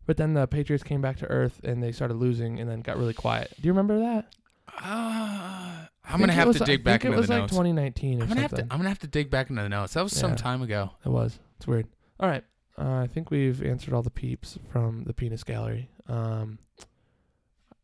but 0.06 0.16
then 0.16 0.34
the 0.34 0.46
Patriots 0.46 0.84
came 0.84 1.00
back 1.00 1.16
to 1.18 1.26
earth 1.26 1.61
and 1.64 1.82
they 1.82 1.90
started 1.92 2.14
losing, 2.14 2.58
and 2.61 2.68
then 2.70 2.80
got 2.80 2.96
really 2.96 3.14
quiet. 3.14 3.52
Do 3.61 3.66
you 3.66 3.72
remember 3.72 3.98
that? 3.98 4.32
Uh, 4.80 5.87
I'm 6.09 6.21
gonna 6.21 6.33
have 6.33 6.49
was- 6.49 6.57
to 6.59 6.62
I 6.64 6.66
dig 6.66 6.85
back 6.85 7.03
think 7.03 7.07
into 7.12 7.16
it 7.16 7.21
was 7.21 7.27
the 7.29 7.33
like 7.35 7.42
notes. 7.42 7.53
2019 7.53 8.21
or 8.21 8.23
I'm 8.23 8.29
gonna 8.29 8.40
have 8.40 8.51
something. 8.51 8.66
to. 8.68 8.73
I'm 8.73 8.79
gonna 8.79 8.88
have 8.88 8.99
to 9.01 9.07
dig 9.07 9.31
back 9.31 9.51
into 9.51 9.62
the 9.62 9.68
notes. 9.68 9.94
That 9.94 10.03
was 10.03 10.12
some 10.12 10.31
Yeah. 10.33 10.37
time 10.37 10.62
ago. 10.62 10.90
It 11.05 11.09
was. 11.11 11.38
It's 11.57 11.66
weird. 11.66 11.87
All 12.21 12.29
right. 12.29 12.44
Uh, 12.77 12.94
I 13.03 13.07
think 13.09 13.31
we've 13.31 13.62
answered 13.62 13.92
all 13.92 14.03
the 14.03 14.11
peeps 14.11 14.59
from 14.71 15.05
the 15.05 15.12
penis 15.12 15.42
gallery. 15.44 15.90
Um, 16.07 16.59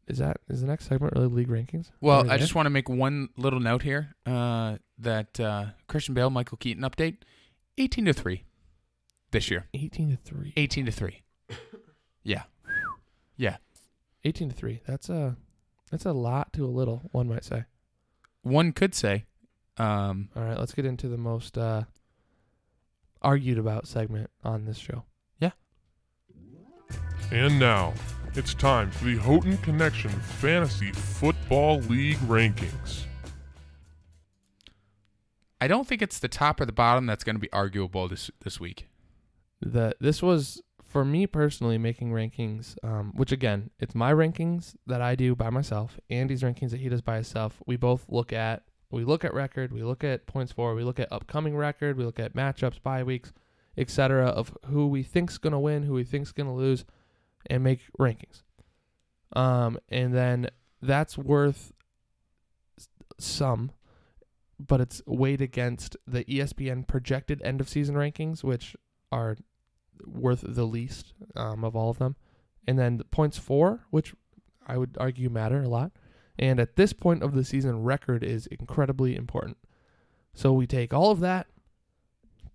is 0.06 0.18
that 0.18 0.38
is 0.48 0.60
the 0.60 0.66
next 0.66 0.86
segment 0.86 1.14
really 1.14 1.28
league 1.28 1.48
rankings? 1.48 1.90
Well, 2.00 2.30
I 2.30 2.36
just 2.38 2.54
want 2.54 2.66
to 2.66 2.70
make 2.70 2.88
one 2.88 3.30
little 3.36 3.60
note 3.60 3.82
here. 3.82 4.14
Uh, 4.26 4.76
that 4.98 5.40
uh, 5.40 5.66
Christian 5.88 6.14
Bale, 6.14 6.30
Michael 6.30 6.58
Keaton 6.58 6.82
update, 6.84 7.18
18 7.78 8.04
to 8.04 8.12
three, 8.12 8.44
this 9.32 9.50
year. 9.50 9.66
18 9.74 10.10
to 10.10 10.16
three. 10.16 10.52
18 10.56 10.86
to 10.86 10.92
three. 10.92 11.22
Yeah. 12.22 12.42
Yeah. 13.36 13.56
18 14.24 14.50
to 14.50 14.54
three. 14.54 14.80
That's 14.86 15.08
a 15.08 15.36
that's 15.90 16.04
a 16.06 16.12
lot 16.12 16.52
to 16.54 16.64
a 16.64 16.68
little. 16.68 17.08
One 17.12 17.28
might 17.28 17.44
say. 17.44 17.64
One 18.44 18.72
could 18.72 18.94
say. 18.94 19.24
Um, 19.78 20.28
All 20.36 20.44
right. 20.44 20.58
Let's 20.58 20.72
get 20.72 20.84
into 20.84 21.08
the 21.08 21.16
most 21.16 21.58
uh, 21.58 21.84
argued 23.20 23.58
about 23.58 23.88
segment 23.88 24.30
on 24.44 24.66
this 24.66 24.78
show. 24.78 25.04
Yeah. 25.40 25.50
And 27.32 27.58
now, 27.58 27.94
it's 28.34 28.54
time 28.54 28.90
for 28.90 29.06
the 29.06 29.16
Houghton 29.16 29.56
Connection 29.58 30.10
Fantasy 30.10 30.92
Football 30.92 31.80
League 31.80 32.18
rankings. 32.18 33.04
I 35.60 35.66
don't 35.66 35.88
think 35.88 36.02
it's 36.02 36.18
the 36.18 36.28
top 36.28 36.60
or 36.60 36.66
the 36.66 36.72
bottom 36.72 37.06
that's 37.06 37.24
going 37.24 37.36
to 37.36 37.40
be 37.40 37.50
arguable 37.52 38.06
this 38.08 38.30
this 38.42 38.60
week. 38.60 38.88
The 39.62 39.96
this 39.98 40.22
was 40.22 40.60
for 40.94 41.04
me 41.04 41.26
personally, 41.26 41.76
making 41.76 42.12
rankings, 42.12 42.76
um, 42.84 43.10
which 43.16 43.32
again, 43.32 43.68
it's 43.80 43.96
my 43.96 44.12
rankings 44.12 44.76
that 44.86 45.02
I 45.02 45.16
do 45.16 45.34
by 45.34 45.50
myself. 45.50 45.98
Andy's 46.08 46.42
rankings 46.42 46.70
that 46.70 46.78
he 46.78 46.88
does 46.88 47.00
by 47.02 47.16
himself. 47.16 47.60
We 47.66 47.74
both 47.76 48.04
look 48.08 48.32
at 48.32 48.62
we 48.92 49.02
look 49.02 49.24
at 49.24 49.34
record, 49.34 49.72
we 49.72 49.82
look 49.82 50.04
at 50.04 50.28
points 50.28 50.52
for, 50.52 50.72
we 50.72 50.84
look 50.84 51.00
at 51.00 51.12
upcoming 51.12 51.56
record, 51.56 51.96
we 51.96 52.04
look 52.04 52.20
at 52.20 52.36
matchups, 52.36 52.80
bye 52.80 53.02
weeks, 53.02 53.32
etc. 53.76 54.26
Of 54.26 54.56
who 54.66 54.86
we 54.86 55.02
think's 55.02 55.36
gonna 55.36 55.58
win, 55.58 55.82
who 55.82 55.94
we 55.94 56.04
think's 56.04 56.30
gonna 56.30 56.54
lose, 56.54 56.84
and 57.50 57.64
make 57.64 57.80
rankings. 57.98 58.44
Um, 59.34 59.80
and 59.88 60.14
then 60.14 60.48
that's 60.80 61.18
worth 61.18 61.72
some, 63.18 63.72
but 64.60 64.80
it's 64.80 65.02
weighed 65.08 65.40
against 65.40 65.96
the 66.06 66.22
ESPN 66.26 66.86
projected 66.86 67.42
end 67.42 67.60
of 67.60 67.68
season 67.68 67.96
rankings, 67.96 68.44
which 68.44 68.76
are 69.10 69.36
worth 70.04 70.44
the 70.46 70.64
least 70.64 71.12
um, 71.36 71.64
of 71.64 71.74
all 71.76 71.90
of 71.90 71.98
them. 71.98 72.16
And 72.66 72.78
then 72.78 72.96
the 72.96 73.04
points 73.04 73.38
for, 73.38 73.86
which 73.90 74.14
I 74.66 74.78
would 74.78 74.96
argue 74.98 75.28
matter 75.28 75.62
a 75.62 75.68
lot. 75.68 75.92
And 76.38 76.58
at 76.58 76.76
this 76.76 76.92
point 76.92 77.22
of 77.22 77.34
the 77.34 77.44
season, 77.44 77.82
record 77.82 78.24
is 78.24 78.46
incredibly 78.46 79.16
important. 79.16 79.56
So 80.32 80.52
we 80.52 80.66
take 80.66 80.92
all 80.92 81.10
of 81.10 81.20
that, 81.20 81.46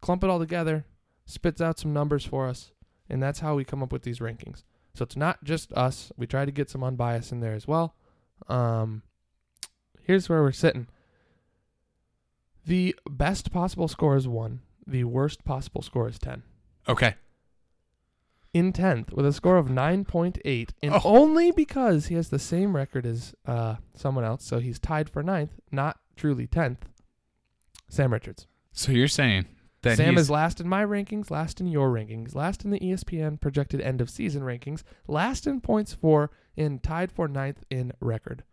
clump 0.02 0.24
it 0.24 0.30
all 0.30 0.40
together, 0.40 0.86
spits 1.26 1.62
out 1.62 1.80
some 1.80 1.94
numbers 1.94 2.26
for 2.26 2.48
us, 2.48 2.72
and 3.10 3.24
that's 3.24 3.40
how 3.40 3.56
we 3.56 3.64
come 3.64 3.82
up 3.82 3.94
with 3.94 4.04
these 4.04 4.20
rankings. 4.20 4.64
So 4.94 5.04
it's 5.04 5.16
not 5.16 5.44
just 5.44 5.72
us. 5.74 6.12
We 6.18 6.28
try 6.28 6.44
to 6.44 6.52
get 6.52 6.70
some 6.70 6.84
unbiased 6.84 7.32
in 7.32 7.40
there 7.40 7.54
as 7.54 7.68
well. 7.68 7.96
Um, 8.48 9.04
here's 10.02 10.28
where 10.28 10.42
we're 10.42 10.52
sitting. 10.52 10.88
The 12.66 12.96
best 13.10 13.52
possible 13.52 13.88
score 13.88 14.18
is 14.18 14.28
one. 14.28 14.62
The 14.86 15.06
worst 15.06 15.46
possible 15.46 15.82
score 15.82 16.10
is 16.10 16.20
ten. 16.20 16.44
Okay. 16.88 17.16
In 18.54 18.74
tenth 18.74 19.12
with 19.14 19.26
a 19.28 19.34
score 19.34 19.58
of 19.58 19.70
nine 19.70 20.06
point 20.06 20.40
eight, 20.44 20.74
and 20.82 20.94
Oh. 20.96 21.02
only 21.04 21.52
because 21.52 22.08
he 22.08 22.16
has 22.16 22.30
the 22.30 22.40
same 22.40 22.76
record 22.76 23.06
as 23.06 23.36
uh, 23.46 23.76
someone 23.94 24.24
else, 24.26 24.44
so 24.44 24.58
he's 24.60 24.80
tied 24.80 25.08
for 25.10 25.22
ninth, 25.22 25.52
not 25.72 26.00
truly 26.16 26.48
tenth. 26.48 26.90
Sam 27.90 28.12
Richards. 28.12 28.48
So 28.72 28.92
you're 28.92 29.08
saying 29.08 29.46
that 29.84 29.98
Sam 29.98 30.18
is 30.18 30.30
last 30.32 30.60
in 30.60 30.68
my 30.68 30.84
rankings, 30.84 31.30
last 31.30 31.60
in 31.62 31.68
your 31.68 31.90
rankings, 31.92 32.34
last 32.36 32.66
in 32.66 32.72
the 32.72 32.80
ESPN 32.80 33.40
projected 33.40 33.82
end 33.82 34.02
of 34.02 34.10
season 34.10 34.42
rankings, 34.42 34.82
last 35.08 35.46
in 35.48 35.62
points 35.62 35.94
for, 35.94 36.32
and 36.58 36.82
tied 36.82 37.12
for 37.12 37.28
ninth 37.28 37.64
in 37.70 37.92
record. 38.00 38.44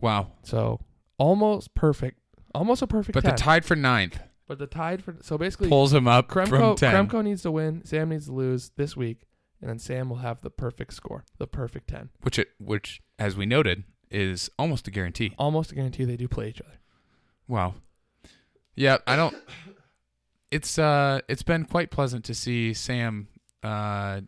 wow. 0.00 0.28
So 0.44 0.80
almost 1.18 1.74
perfect, 1.74 2.20
almost 2.54 2.82
a 2.82 2.86
perfect. 2.86 3.14
But 3.14 3.24
10. 3.24 3.32
the 3.32 3.36
tied 3.36 3.64
for 3.64 3.74
ninth 3.76 4.20
but 4.48 4.58
the 4.58 4.66
tide 4.66 5.04
for 5.04 5.14
so 5.20 5.38
basically 5.38 5.68
pulls 5.68 5.92
him 5.92 6.08
up 6.08 6.32
from 6.32 6.48
Kremko, 6.48 6.76
ten. 6.76 7.08
Kremko 7.08 7.22
needs 7.22 7.42
to 7.42 7.50
win. 7.50 7.84
Sam 7.84 8.08
needs 8.08 8.26
to 8.26 8.32
lose 8.32 8.70
this 8.76 8.96
week, 8.96 9.26
and 9.60 9.68
then 9.70 9.78
Sam 9.78 10.08
will 10.08 10.16
have 10.16 10.40
the 10.40 10.50
perfect 10.50 10.94
score, 10.94 11.24
the 11.36 11.46
perfect 11.46 11.88
ten. 11.88 12.08
which 12.22 12.38
it 12.38 12.48
which 12.58 13.00
as 13.18 13.36
we 13.36 13.46
noted 13.46 13.84
is 14.10 14.50
almost 14.58 14.88
a 14.88 14.90
guarantee. 14.90 15.34
Almost 15.38 15.70
a 15.72 15.74
guarantee 15.74 16.04
they 16.04 16.16
do 16.16 16.26
play 16.26 16.48
each 16.48 16.60
other. 16.62 16.78
Wow. 17.46 17.74
Yeah, 18.74 18.98
I 19.06 19.16
don't. 19.16 19.36
It's 20.50 20.78
uh, 20.78 21.20
it's 21.28 21.42
been 21.42 21.64
quite 21.64 21.90
pleasant 21.90 22.24
to 22.26 22.34
see 22.34 22.72
Sam, 22.72 23.28
uh, 23.62 24.22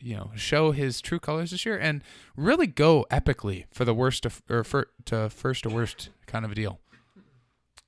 you 0.00 0.16
know, 0.16 0.32
show 0.34 0.72
his 0.72 1.00
true 1.00 1.18
colors 1.18 1.50
this 1.52 1.64
year 1.64 1.78
and 1.78 2.02
really 2.36 2.66
go 2.66 3.06
epically 3.10 3.64
for 3.70 3.84
the 3.84 3.94
worst 3.94 4.24
to, 4.24 4.32
or 4.50 4.64
for 4.64 4.88
to 5.06 5.30
first 5.30 5.62
to 5.62 5.70
worst 5.70 6.10
kind 6.26 6.44
of 6.44 6.52
a 6.52 6.54
deal. 6.54 6.80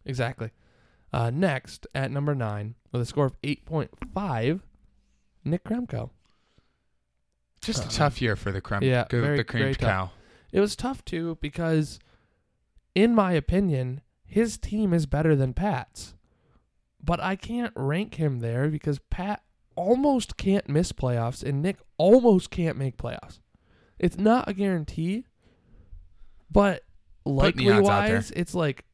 Exactly. 0.06 0.50
Uh, 1.12 1.30
next 1.30 1.86
at 1.94 2.10
number 2.10 2.34
nine 2.34 2.74
with 2.92 3.00
a 3.00 3.06
score 3.06 3.26
of 3.26 3.36
eight 3.42 3.64
point 3.64 3.90
five, 4.12 4.62
Nick 5.44 5.64
Kremko. 5.64 6.10
Just 7.62 7.84
a 7.84 7.86
Uh, 7.86 7.90
tough 7.90 8.20
year 8.22 8.36
for 8.36 8.52
the 8.52 8.60
creme, 8.60 8.82
yeah, 8.82 9.04
the, 9.08 9.20
very- 9.20 9.36
the 9.38 9.44
cream 9.44 9.62
very 9.62 9.74
tough. 9.74 9.88
cow. 9.88 10.10
It 10.52 10.60
was 10.60 10.76
tough 10.76 11.04
too 11.04 11.38
because, 11.40 11.98
in 12.94 13.14
my 13.14 13.32
opinion, 13.32 14.00
his 14.24 14.56
team 14.58 14.92
is 14.94 15.06
better 15.06 15.34
than 15.34 15.54
Pat's. 15.54 16.14
But 17.02 17.20
I 17.20 17.36
can't 17.36 17.72
rank 17.76 18.14
him 18.16 18.40
there 18.40 18.68
because 18.68 18.98
Pat 19.10 19.42
almost 19.76 20.36
can't 20.36 20.68
miss 20.68 20.92
playoffs 20.92 21.42
and 21.42 21.62
Nick 21.62 21.78
almost 21.96 22.50
can't 22.50 22.76
make 22.76 22.96
playoffs. 22.96 23.38
It's 23.98 24.16
not 24.18 24.48
a 24.48 24.52
guarantee, 24.52 25.24
but 26.50 26.84
Putting 27.24 27.36
likely 27.36 27.70
odds 27.70 27.88
out 27.88 28.06
there. 28.06 28.16
wise, 28.16 28.30
it's 28.32 28.54
like 28.54 28.84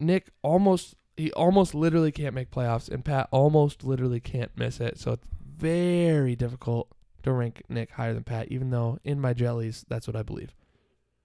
Nick 0.00 0.30
almost 0.42 0.94
he 1.16 1.32
almost 1.32 1.74
literally 1.74 2.12
can't 2.12 2.34
make 2.34 2.50
playoffs 2.50 2.88
and 2.88 3.04
Pat 3.04 3.28
almost 3.30 3.84
literally 3.84 4.20
can't 4.20 4.50
miss 4.56 4.80
it. 4.80 4.98
So 4.98 5.12
it's 5.12 5.26
very 5.56 6.36
difficult 6.36 6.88
to 7.22 7.32
rank 7.32 7.62
Nick 7.68 7.92
higher 7.92 8.14
than 8.14 8.24
Pat, 8.24 8.48
even 8.48 8.70
though 8.70 8.98
in 9.04 9.20
my 9.20 9.32
jellies 9.32 9.84
that's 9.88 10.06
what 10.06 10.16
I 10.16 10.22
believe. 10.22 10.54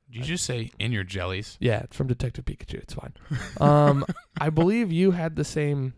Did 0.09 0.19
you 0.19 0.25
just 0.25 0.45
say 0.45 0.71
in 0.77 0.91
your 0.91 1.05
jellies? 1.05 1.57
Yeah, 1.61 1.79
it's 1.79 1.95
from 1.95 2.07
Detective 2.07 2.43
Pikachu. 2.43 2.75
It's 2.75 2.93
fine. 2.93 3.13
Um, 3.61 4.05
I 4.41 4.49
believe 4.49 4.91
you 4.91 5.11
had 5.11 5.37
the 5.37 5.45
same, 5.45 5.93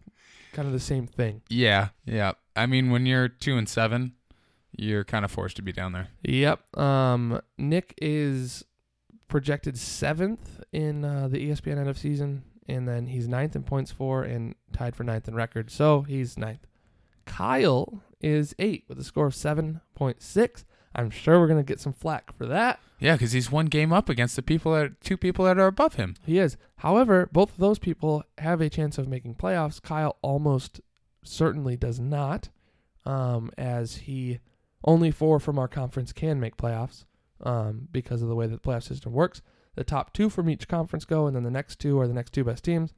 kind 0.52 0.68
of 0.68 0.74
the 0.74 0.80
same 0.80 1.08
thing. 1.08 1.42
Yeah, 1.50 1.90
yeah. 2.06 2.34
I 2.56 2.68
mean, 2.68 2.92
when 2.92 3.08
you're 3.08 3.28
two 3.28 3.58
and 3.58 3.68
seven, 3.68 4.14
you're 4.78 5.04
kind 5.04 5.26
of 5.26 5.32
forced 5.32 5.56
to 5.56 5.62
be 5.64 5.72
down 5.72 5.94
there. 5.94 6.10
Yep. 6.24 6.78
Um, 6.78 7.42
Nick 7.58 7.96
is 8.02 8.64
projected 9.28 9.80
seventh 9.80 10.62
in 10.72 11.04
uh, 11.04 11.28
the 11.28 11.50
ESPN 11.50 11.78
end 11.78 11.90
of 11.90 11.98
season, 11.98 12.44
and 12.68 12.88
then 12.88 13.08
he's 13.08 13.28
ninth 13.28 13.56
in 13.56 13.64
points 13.64 13.92
for 13.92 14.24
and 14.24 14.56
tied 14.72 14.96
for 14.96 15.04
ninth 15.04 15.28
in 15.28 15.36
record. 15.36 15.70
So 15.72 16.02
he's 16.02 16.38
ninth. 16.38 16.66
Kyle 17.26 18.02
is 18.22 18.56
eight 18.60 18.86
with 18.88 19.00
a 19.00 19.04
score 19.04 19.28
of 19.28 19.36
seven 19.36 19.82
point 19.96 20.22
six. 20.22 20.66
I'm 20.96 21.10
sure 21.10 21.40
we're 21.40 21.48
gonna 21.48 21.64
get 21.64 21.80
some 21.80 21.94
flack 21.94 22.36
for 22.38 22.46
that. 22.46 22.80
Yeah, 23.00 23.14
because 23.16 23.32
he's 23.32 23.52
one 23.52 23.66
game 23.66 23.92
up 23.92 24.10
against 24.10 24.36
the 24.36 24.42
people 24.42 24.74
that 24.74 25.02
two 25.02 25.18
people 25.18 25.46
that 25.46 25.58
are 25.58 25.68
above 25.68 25.96
him. 25.96 26.16
He 26.26 26.38
is. 26.38 26.56
However, 26.78 27.28
both 27.32 27.52
of 27.52 27.58
those 27.58 27.80
people 27.80 28.24
have 28.38 28.62
a 28.62 28.70
chance 28.70 28.98
of 28.98 29.08
making 29.08 29.36
playoffs. 29.36 29.82
Kyle 29.82 30.18
almost 30.22 30.80
certainly 31.24 31.76
does 31.76 32.00
not, 32.00 32.50
um, 33.06 33.52
as 33.58 33.96
he 33.96 34.40
only 34.86 35.12
four 35.12 35.40
from 35.40 35.58
our 35.58 35.68
conference 35.68 36.14
can 36.14 36.40
make 36.40 36.58
playoffs 36.58 37.06
um, 37.42 37.88
because 37.92 38.22
of 38.22 38.28
the 38.28 38.36
way 38.36 38.48
that 38.48 38.62
the 38.62 38.70
playoff 38.70 38.84
system 38.84 39.14
works. 39.14 39.42
The 39.76 39.84
top 39.84 40.14
two 40.14 40.30
from 40.30 40.50
each 40.50 40.68
conference 40.68 41.06
go, 41.06 41.28
and 41.28 41.36
then 41.36 41.44
the 41.44 41.52
next 41.52 41.80
two 41.80 42.00
are 42.00 42.08
the 42.08 42.14
next 42.14 42.32
two 42.32 42.44
best 42.44 42.64
teams. 42.64 42.94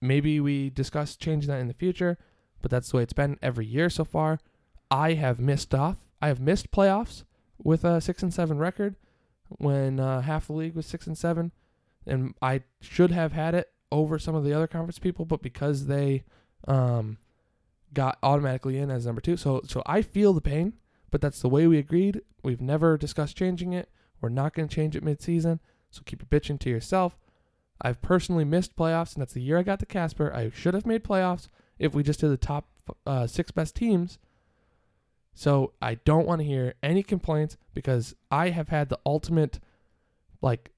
Maybe 0.00 0.38
we 0.38 0.70
discuss 0.70 1.16
changing 1.16 1.48
that 1.48 1.60
in 1.60 1.68
the 1.68 1.74
future, 1.74 2.18
but 2.62 2.70
that's 2.70 2.90
the 2.90 2.98
way 2.98 3.02
it's 3.02 3.12
been 3.12 3.38
every 3.42 3.66
year 3.66 3.90
so 3.90 4.04
far. 4.04 4.38
I 4.90 5.14
have 5.14 5.40
missed 5.40 5.74
off. 5.74 5.96
I 6.22 6.28
have 6.28 6.40
missed 6.40 6.70
playoffs 6.70 7.24
with 7.62 7.84
a 7.84 8.00
six 8.00 8.22
and 8.22 8.32
seven 8.32 8.58
record 8.58 8.94
when 9.48 9.98
uh, 9.98 10.20
half 10.20 10.46
the 10.46 10.52
league 10.52 10.74
was 10.74 10.86
six 10.86 11.06
and 11.06 11.18
seven 11.18 11.52
and 12.08 12.34
I 12.40 12.62
should 12.80 13.10
have 13.10 13.32
had 13.32 13.54
it 13.54 13.70
over 13.92 14.18
some 14.18 14.34
of 14.34 14.44
the 14.44 14.52
other 14.52 14.66
conference 14.66 14.98
people, 14.98 15.24
but 15.24 15.42
because 15.42 15.86
they 15.86 16.24
um, 16.66 17.18
got 17.94 18.18
automatically 18.22 18.78
in 18.78 18.90
as 18.90 19.06
number 19.06 19.20
two, 19.20 19.36
so 19.36 19.62
so 19.66 19.82
I 19.86 20.02
feel 20.02 20.32
the 20.32 20.40
pain, 20.40 20.74
but 21.10 21.20
that's 21.20 21.40
the 21.40 21.48
way 21.48 21.66
we 21.66 21.78
agreed. 21.78 22.22
We've 22.42 22.60
never 22.60 22.96
discussed 22.96 23.36
changing 23.36 23.72
it. 23.72 23.88
We're 24.20 24.28
not 24.30 24.54
going 24.54 24.68
to 24.68 24.74
change 24.74 24.96
it 24.96 25.04
mid-season, 25.04 25.60
so 25.90 26.02
keep 26.04 26.22
your 26.22 26.40
bitching 26.40 26.58
to 26.60 26.70
yourself. 26.70 27.18
I've 27.80 28.02
personally 28.02 28.44
missed 28.44 28.76
playoffs, 28.76 29.14
and 29.14 29.20
that's 29.22 29.34
the 29.34 29.42
year 29.42 29.58
I 29.58 29.62
got 29.62 29.78
to 29.80 29.86
Casper. 29.86 30.32
I 30.34 30.50
should 30.50 30.74
have 30.74 30.86
made 30.86 31.04
playoffs 31.04 31.48
if 31.78 31.94
we 31.94 32.02
just 32.02 32.20
did 32.20 32.30
the 32.30 32.36
top 32.36 32.68
uh, 33.06 33.26
six 33.26 33.50
best 33.50 33.76
teams. 33.76 34.18
So 35.34 35.72
I 35.80 35.94
don't 35.94 36.26
want 36.26 36.40
to 36.40 36.46
hear 36.46 36.74
any 36.82 37.04
complaints 37.04 37.56
because 37.72 38.16
I 38.30 38.50
have 38.50 38.68
had 38.68 38.88
the 38.88 38.98
ultimate, 39.06 39.60
like, 40.42 40.72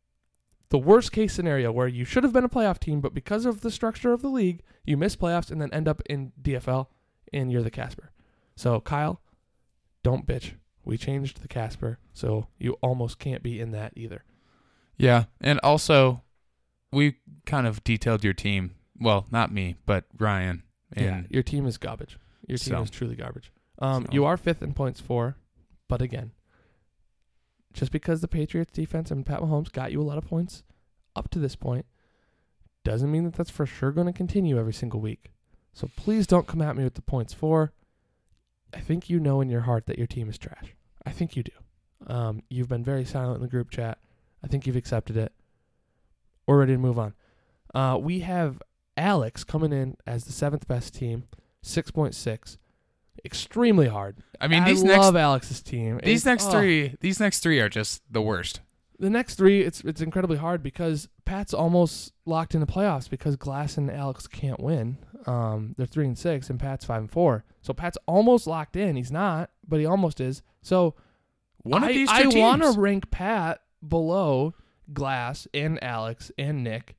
the 0.68 0.78
worst 0.78 1.12
case 1.12 1.32
scenario 1.32 1.72
where 1.72 1.88
you 1.88 2.04
should 2.04 2.24
have 2.24 2.32
been 2.32 2.44
a 2.44 2.48
playoff 2.48 2.78
team, 2.78 3.00
but 3.00 3.14
because 3.14 3.46
of 3.46 3.62
the 3.62 3.70
structure 3.70 4.12
of 4.12 4.22
the 4.22 4.28
league, 4.28 4.62
you 4.84 4.96
miss 4.96 5.16
playoffs 5.16 5.50
and 5.50 5.60
then 5.60 5.72
end 5.72 5.88
up 5.88 6.02
in 6.06 6.32
DFL 6.40 6.86
and 7.32 7.50
you're 7.50 7.62
the 7.62 7.70
Casper. 7.70 8.12
So, 8.54 8.80
Kyle, 8.80 9.22
don't 10.02 10.26
bitch. 10.26 10.52
We 10.84 10.98
changed 10.98 11.42
the 11.42 11.48
Casper, 11.48 11.98
so 12.12 12.48
you 12.58 12.74
almost 12.82 13.18
can't 13.18 13.42
be 13.42 13.60
in 13.60 13.70
that 13.72 13.92
either. 13.96 14.24
Yeah, 15.00 15.24
and 15.40 15.58
also 15.62 16.22
we 16.92 17.16
kind 17.46 17.66
of 17.66 17.82
detailed 17.84 18.24
your 18.24 18.32
team. 18.34 18.74
Well, 19.00 19.26
not 19.30 19.52
me, 19.52 19.76
but 19.86 20.04
Ryan. 20.18 20.62
And 20.92 21.04
yeah, 21.06 21.22
your 21.30 21.42
team 21.42 21.66
is 21.66 21.78
garbage. 21.78 22.18
Your 22.46 22.58
team 22.58 22.74
So- 22.74 22.82
is 22.82 22.90
truly 22.90 23.16
garbage. 23.16 23.52
Um, 23.78 24.04
So- 24.06 24.12
You 24.12 24.24
are 24.24 24.36
fifth 24.36 24.62
in 24.62 24.74
points 24.74 25.00
for, 25.00 25.36
but 25.88 26.02
again, 26.02 26.32
just 27.72 27.92
because 27.92 28.20
the 28.20 28.28
Patriots 28.28 28.72
defense 28.72 29.10
and 29.10 29.24
Pat 29.24 29.40
Mahomes 29.40 29.72
got 29.72 29.92
you 29.92 30.00
a 30.00 30.04
lot 30.04 30.18
of 30.18 30.24
points 30.26 30.64
up 31.16 31.30
to 31.30 31.38
this 31.38 31.56
point, 31.56 31.86
doesn't 32.84 33.10
mean 33.10 33.24
that 33.24 33.34
that's 33.34 33.50
for 33.50 33.66
sure 33.66 33.92
going 33.92 34.06
to 34.06 34.12
continue 34.12 34.58
every 34.58 34.72
single 34.72 35.00
week. 35.00 35.32
So 35.72 35.88
please 35.96 36.26
don't 36.26 36.46
come 36.46 36.60
at 36.62 36.76
me 36.76 36.84
with 36.84 36.94
the 36.94 37.02
points 37.02 37.32
for. 37.32 37.72
I 38.74 38.80
think 38.80 39.08
you 39.08 39.18
know 39.20 39.40
in 39.40 39.48
your 39.48 39.62
heart 39.62 39.86
that 39.86 39.98
your 39.98 40.06
team 40.06 40.28
is 40.28 40.38
trash. 40.38 40.74
I 41.06 41.10
think 41.10 41.36
you 41.36 41.42
do. 41.44 41.52
Um, 42.06 42.42
you've 42.50 42.68
been 42.68 42.84
very 42.84 43.04
silent 43.04 43.36
in 43.36 43.42
the 43.42 43.48
group 43.48 43.70
chat. 43.70 43.98
I 44.42 44.46
think 44.48 44.66
you've 44.66 44.76
accepted 44.76 45.16
it. 45.16 45.32
We're 46.46 46.58
ready 46.58 46.72
to 46.72 46.78
move 46.78 46.98
on. 46.98 47.14
Uh, 47.74 47.98
we 48.00 48.20
have 48.20 48.62
Alex 48.96 49.44
coming 49.44 49.72
in 49.72 49.96
as 50.06 50.24
the 50.24 50.32
seventh 50.32 50.66
best 50.66 50.94
team, 50.94 51.24
6.6. 51.64 52.56
extremely 53.24 53.88
hard. 53.88 54.16
I 54.40 54.48
mean, 54.48 54.64
these 54.64 54.82
next 54.82 54.98
love 55.04 55.16
Alex's 55.16 55.62
team. 55.62 56.00
these 56.02 56.22
It's- 56.22 56.24
next 56.24 56.46
oh. 56.46 56.52
three 56.58 56.96
these 57.00 57.20
next 57.20 57.40
three 57.40 57.60
are 57.60 57.68
just 57.68 58.02
the 58.10 58.22
worst. 58.22 58.60
the 58.98 59.10
next 59.10 59.36
three, 59.36 59.60
it's 59.62 59.80
it's 59.82 60.00
incredibly 60.00 60.36
hard 60.38 60.62
because 60.62 61.08
Pat's 61.24 61.54
almost 61.54 62.12
locked 62.26 62.54
in 62.54 62.60
the 62.60 62.66
playoffs 62.66 63.08
because 63.08 63.36
Glass 63.36 63.76
and 63.78 63.90
Alex 63.90 64.26
can't 64.26 64.60
win. 64.60 64.98
Um, 65.26 65.74
they're 65.76 65.86
three 65.86 66.06
and 66.06 66.18
six, 66.18 66.50
and 66.50 66.58
Pat's 66.58 66.84
five 66.84 67.00
and 67.02 67.10
four. 67.10 67.44
So 67.62 67.72
Pat's 67.72 67.96
almost 68.06 68.46
locked 68.46 68.74
in. 68.76 68.96
He's 68.96 69.12
not, 69.12 69.50
but 69.68 69.80
he 69.80 69.86
almost 69.86 70.20
is. 70.20 70.42
So 70.62 70.94
One 71.62 71.84
I, 71.84 71.88
of 71.90 71.94
these 71.94 72.08
two 72.10 72.38
I 72.38 72.40
want 72.40 72.62
to 72.62 72.72
rank 72.78 73.10
Pat 73.10 73.60
below 73.86 74.54
Glass 74.92 75.46
and 75.54 75.82
Alex 75.82 76.30
and 76.38 76.64
Nick. 76.64 76.96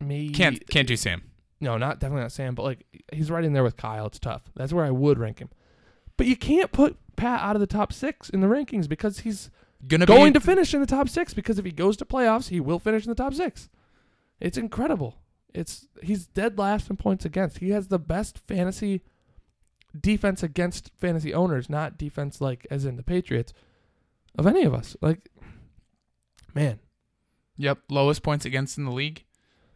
Me 0.00 0.30
can't 0.30 0.68
can't 0.68 0.86
do 0.86 0.96
Sam. 0.96 1.22
no, 1.60 1.76
not 1.76 1.98
definitely 1.98 2.22
not 2.22 2.32
Sam, 2.32 2.54
but 2.54 2.62
like 2.62 2.86
he's 3.12 3.30
right 3.30 3.44
in 3.44 3.52
there 3.52 3.64
with 3.64 3.76
Kyle. 3.76 4.06
It's 4.06 4.18
tough. 4.18 4.42
That's 4.54 4.72
where 4.72 4.84
I 4.84 4.90
would 4.90 5.18
rank 5.18 5.40
him. 5.40 5.50
But 6.16 6.26
you 6.26 6.36
can't 6.36 6.72
put 6.72 6.96
Pat 7.16 7.40
out 7.40 7.56
of 7.56 7.60
the 7.60 7.66
top 7.66 7.92
six 7.92 8.28
in 8.28 8.40
the 8.40 8.46
rankings 8.46 8.88
because 8.88 9.20
he's 9.20 9.50
Gonna 9.86 10.06
going 10.06 10.32
be 10.32 10.38
to 10.38 10.44
finish 10.44 10.74
in 10.74 10.80
the 10.80 10.86
top 10.86 11.08
six 11.08 11.34
because 11.34 11.58
if 11.58 11.64
he 11.64 11.70
goes 11.70 11.96
to 11.98 12.04
playoffs, 12.04 12.48
he 12.48 12.60
will 12.60 12.78
finish 12.78 13.04
in 13.04 13.10
the 13.10 13.14
top 13.14 13.34
six. 13.34 13.68
It's 14.40 14.58
incredible. 14.58 15.16
It's 15.54 15.86
he's 16.02 16.26
dead 16.26 16.58
last 16.58 16.90
in 16.90 16.96
points 16.96 17.24
against. 17.24 17.58
He 17.58 17.70
has 17.70 17.88
the 17.88 17.98
best 17.98 18.38
fantasy 18.38 19.02
defense 19.98 20.42
against 20.42 20.90
fantasy 20.98 21.32
owners, 21.32 21.68
not 21.68 21.98
defense 21.98 22.40
like 22.40 22.66
as 22.70 22.84
in 22.84 22.96
the 22.96 23.02
Patriots 23.02 23.52
of 24.38 24.46
any 24.46 24.62
of 24.62 24.72
us. 24.72 24.96
Like, 25.02 25.28
man. 26.54 26.78
Yep, 27.56 27.78
lowest 27.90 28.22
points 28.22 28.44
against 28.46 28.78
in 28.78 28.84
the 28.84 28.92
league. 28.92 29.24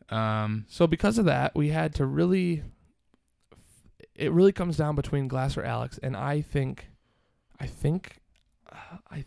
Um, 0.09 0.67
So 0.69 0.87
because 0.87 1.19
of 1.19 1.25
that, 1.27 1.55
we 1.55 1.69
had 1.69 1.95
to 1.97 2.07
really. 2.07 2.63
It 4.15 4.31
really 4.31 4.53
comes 4.53 4.77
down 4.77 4.95
between 4.95 5.27
Glass 5.27 5.57
or 5.57 5.65
Alex, 5.65 5.99
and 6.03 6.17
I 6.17 6.43
think, 6.43 6.91
I 7.59 7.67
think, 7.67 8.19
uh, 8.71 8.99
I, 9.11 9.25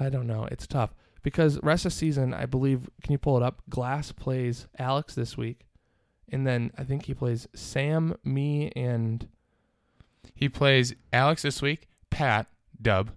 I 0.00 0.10
don't 0.10 0.26
know. 0.26 0.48
It's 0.50 0.66
tough 0.66 0.92
because 1.22 1.62
rest 1.62 1.86
of 1.86 1.92
season, 1.92 2.34
I 2.34 2.44
believe. 2.44 2.90
Can 3.02 3.12
you 3.12 3.18
pull 3.18 3.36
it 3.36 3.42
up? 3.44 3.62
Glass 3.70 4.10
plays 4.12 4.66
Alex 4.78 5.14
this 5.14 5.38
week, 5.38 5.66
and 6.30 6.46
then 6.46 6.72
I 6.76 6.82
think 6.82 7.04
he 7.04 7.14
plays 7.14 7.46
Sam, 7.54 8.16
me, 8.24 8.72
and 8.74 9.28
he 10.34 10.48
plays 10.48 10.94
Alex 11.12 11.42
this 11.42 11.62
week, 11.62 11.88
Pat, 12.10 12.48
Dub, 12.82 13.12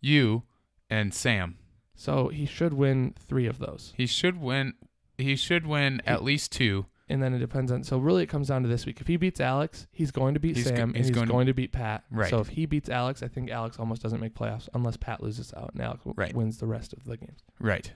you, 0.00 0.42
and 0.90 1.12
Sam. 1.14 1.58
so 1.94 2.28
he 2.28 2.46
should 2.46 2.74
win 2.74 3.14
three 3.28 3.46
of 3.46 3.58
those. 3.58 3.92
He 3.96 4.06
should 4.06 4.40
win. 4.40 4.74
He 5.18 5.34
should 5.36 5.66
win 5.66 6.02
at 6.06 6.22
least 6.22 6.52
two. 6.52 6.86
and 7.08 7.22
then 7.22 7.32
it 7.32 7.38
depends 7.38 7.70
on. 7.72 7.84
So 7.84 7.98
really, 7.98 8.22
it 8.24 8.26
comes 8.28 8.48
down 8.48 8.62
to 8.62 8.68
this 8.68 8.84
week. 8.84 9.00
If 9.00 9.06
he 9.06 9.16
beats 9.16 9.40
Alex, 9.40 9.86
he's 9.92 10.10
going 10.10 10.34
to 10.34 10.40
beat 10.40 10.56
He's 10.56 10.68
go- 10.68 10.76
Sam, 10.76 10.88
and 10.90 10.96
he's 10.96 11.06
he's 11.06 11.14
going 11.14 11.28
going, 11.28 11.46
to- 11.46 11.52
to, 11.52 11.54
beat 11.54 11.72
Pat. 11.72 12.04
Right. 12.10 12.28
So 12.30 12.40
if 12.40 12.48
he 12.48 12.66
beats 12.66 12.88
Alex, 12.88 13.22
I 13.22 13.28
think 13.28 13.50
Alex 13.50 13.78
almost 13.78 14.02
doesn't 14.02 14.20
make 14.20 14.34
playoffs 14.34 14.68
unless 14.74 14.96
Pat 14.96 15.22
loses 15.22 15.54
out 15.56 15.70
and 15.72 15.82
Alex 15.82 16.02
Right. 16.04 16.34
wins 16.34 16.58
the 16.58 16.66
rest 16.66 16.92
of 16.92 17.04
the 17.04 17.16
games. 17.16 17.44
Right. 17.60 17.92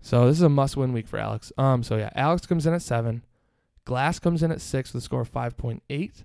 So 0.00 0.26
this 0.26 0.36
is 0.36 0.42
a 0.42 0.48
must-win 0.48 0.92
week 0.92 1.06
for 1.08 1.18
Alex. 1.18 1.52
Um. 1.58 1.82
So 1.82 1.96
yeah, 1.96 2.10
Alex 2.14 2.46
comes 2.46 2.66
in 2.66 2.72
at 2.74 2.82
seven, 2.82 3.24
Glass 3.84 4.18
comes 4.18 4.42
in 4.42 4.50
at 4.50 4.60
six 4.60 4.92
with 4.92 5.02
a 5.02 5.04
score 5.04 5.20
of 5.22 5.28
five 5.28 5.56
point 5.56 5.82
eight, 5.90 6.24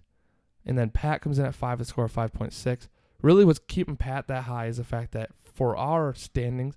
and 0.65 0.77
then 0.77 0.89
Pat 0.89 1.21
comes 1.21 1.39
in 1.39 1.45
at 1.45 1.55
five 1.55 1.79
with 1.79 1.87
a 1.87 1.89
score 1.89 2.05
of 2.05 2.11
five 2.11 2.33
point 2.33 2.53
six. 2.53 2.87
Really, 3.21 3.45
what's 3.45 3.59
keeping 3.67 3.95
Pat 3.97 4.27
that 4.27 4.43
high 4.43 4.67
is 4.67 4.77
the 4.77 4.83
fact 4.83 5.11
that 5.13 5.31
for 5.53 5.77
our 5.77 6.13
standings, 6.13 6.75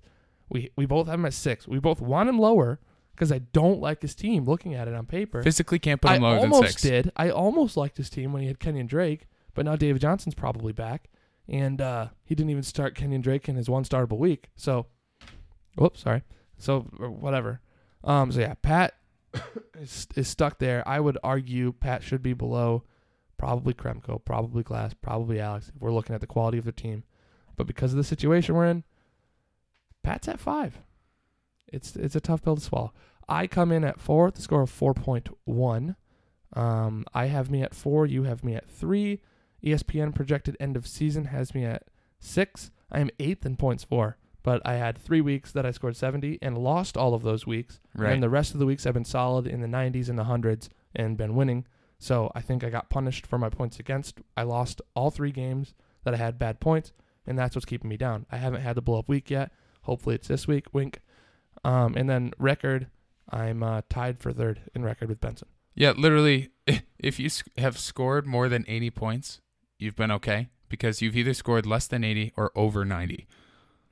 we 0.49 0.71
we 0.75 0.85
both 0.85 1.07
have 1.07 1.19
him 1.19 1.25
at 1.25 1.33
six. 1.33 1.67
We 1.67 1.79
both 1.79 2.01
want 2.01 2.29
him 2.29 2.39
lower 2.39 2.79
because 3.11 3.31
I 3.31 3.39
don't 3.39 3.79
like 3.79 4.01
his 4.01 4.15
team. 4.15 4.45
Looking 4.45 4.73
at 4.75 4.87
it 4.87 4.93
on 4.93 5.05
paper, 5.05 5.43
Physically 5.43 5.79
can't 5.79 6.01
put 6.01 6.11
I 6.11 6.15
him 6.15 6.23
lower 6.23 6.39
than 6.39 6.51
almost 6.53 6.79
six. 6.79 6.81
did. 6.83 7.11
I 7.15 7.29
almost 7.29 7.75
liked 7.75 7.97
his 7.97 8.09
team 8.09 8.31
when 8.31 8.41
he 8.41 8.47
had 8.47 8.59
Kenyon 8.59 8.87
Drake, 8.87 9.27
but 9.53 9.65
now 9.65 9.75
David 9.75 10.01
Johnson's 10.01 10.35
probably 10.35 10.71
back, 10.73 11.09
and 11.47 11.81
uh, 11.81 12.07
he 12.23 12.35
didn't 12.35 12.51
even 12.51 12.63
start 12.63 12.95
Kenyon 12.95 13.21
Drake 13.21 13.49
in 13.49 13.55
his 13.55 13.69
one 13.69 13.83
startable 13.83 14.17
week. 14.17 14.49
So, 14.55 14.85
whoops, 15.75 16.01
sorry. 16.01 16.23
So 16.57 16.81
whatever. 16.81 17.61
Um. 18.03 18.31
So 18.31 18.39
yeah, 18.39 18.53
Pat 18.61 18.93
is 19.79 20.07
is 20.15 20.27
stuck 20.27 20.59
there. 20.59 20.87
I 20.87 20.99
would 20.99 21.17
argue 21.23 21.73
Pat 21.73 22.03
should 22.03 22.23
be 22.23 22.33
below, 22.33 22.83
probably 23.37 23.73
Kremko, 23.73 24.23
probably 24.23 24.63
Glass, 24.63 24.93
probably 24.93 25.39
Alex. 25.39 25.71
If 25.75 25.81
we're 25.81 25.91
looking 25.91 26.15
at 26.15 26.21
the 26.21 26.27
quality 26.27 26.57
of 26.57 26.65
the 26.65 26.71
team, 26.71 27.03
but 27.57 27.67
because 27.67 27.91
of 27.91 27.97
the 27.97 28.03
situation 28.03 28.55
we're 28.55 28.67
in, 28.67 28.83
Pat's 30.03 30.29
at 30.29 30.39
five. 30.39 30.79
It's 31.67 31.97
it's 31.97 32.15
a 32.15 32.21
tough 32.21 32.43
pill 32.43 32.55
to 32.55 32.61
swallow. 32.61 32.93
I 33.27 33.47
come 33.47 33.73
in 33.73 33.83
at 33.83 33.99
four 33.99 34.25
with 34.25 34.35
the 34.35 34.41
score 34.41 34.61
of 34.61 34.69
four 34.69 34.93
point 34.93 35.27
one. 35.43 35.97
Um, 36.53 37.05
I 37.13 37.25
have 37.25 37.51
me 37.51 37.61
at 37.61 37.75
four. 37.75 38.05
You 38.05 38.23
have 38.23 38.43
me 38.43 38.55
at 38.55 38.69
three. 38.69 39.19
ESPN 39.63 40.15
projected 40.15 40.55
end 40.59 40.77
of 40.77 40.87
season 40.87 41.25
has 41.25 41.53
me 41.53 41.65
at 41.65 41.83
six. 42.19 42.71
I 42.91 42.99
am 42.99 43.09
eighth 43.19 43.45
in 43.45 43.57
points 43.57 43.83
for, 43.83 44.17
but 44.43 44.61
I 44.65 44.75
had 44.75 44.97
three 44.97 45.19
weeks 45.19 45.51
that 45.51 45.65
I 45.65 45.71
scored 45.71 45.97
70 45.97 46.39
and 46.41 46.57
lost 46.57 46.95
all 46.95 47.13
of 47.13 47.23
those 47.23 47.45
weeks. 47.45 47.81
Right. 47.93 48.13
And 48.13 48.23
the 48.23 48.29
rest 48.29 48.53
of 48.53 48.59
the 48.59 48.65
weeks 48.65 48.85
I've 48.85 48.93
been 48.93 49.03
solid 49.03 49.45
in 49.45 49.61
the 49.61 49.67
90s 49.67 50.07
and 50.07 50.17
the 50.17 50.23
hundreds 50.25 50.69
and 50.95 51.17
been 51.17 51.35
winning. 51.35 51.65
So 51.99 52.31
I 52.33 52.41
think 52.41 52.63
I 52.63 52.69
got 52.69 52.89
punished 52.89 53.25
for 53.25 53.37
my 53.37 53.49
points 53.49 53.79
against. 53.79 54.19
I 54.37 54.43
lost 54.43 54.81
all 54.95 55.11
three 55.11 55.31
games 55.31 55.73
that 56.03 56.13
I 56.13 56.17
had 56.17 56.39
bad 56.39 56.59
points, 56.59 56.93
and 57.27 57.37
that's 57.37 57.55
what's 57.55 57.65
keeping 57.65 57.89
me 57.89 57.97
down. 57.97 58.25
I 58.31 58.37
haven't 58.37 58.61
had 58.61 58.75
the 58.75 58.81
blow 58.81 58.99
up 58.99 59.09
week 59.09 59.29
yet. 59.29 59.51
Hopefully 59.83 60.15
it's 60.15 60.27
this 60.27 60.47
week. 60.47 60.73
Wink. 60.73 61.01
Um, 61.63 61.95
and 61.95 62.09
then 62.09 62.31
record, 62.37 62.87
I'm 63.29 63.63
uh, 63.63 63.81
tied 63.89 64.19
for 64.19 64.31
third 64.31 64.61
in 64.73 64.83
record 64.83 65.09
with 65.09 65.19
Benson. 65.19 65.47
Yeah, 65.75 65.93
literally, 65.95 66.49
if 66.99 67.19
you 67.19 67.29
have 67.57 67.77
scored 67.77 68.25
more 68.25 68.49
than 68.49 68.65
80 68.67 68.89
points, 68.91 69.41
you've 69.77 69.95
been 69.95 70.11
okay 70.11 70.49
because 70.69 71.01
you've 71.01 71.15
either 71.15 71.33
scored 71.33 71.65
less 71.65 71.87
than 71.87 72.03
80 72.03 72.33
or 72.35 72.51
over 72.55 72.83
90. 72.83 73.27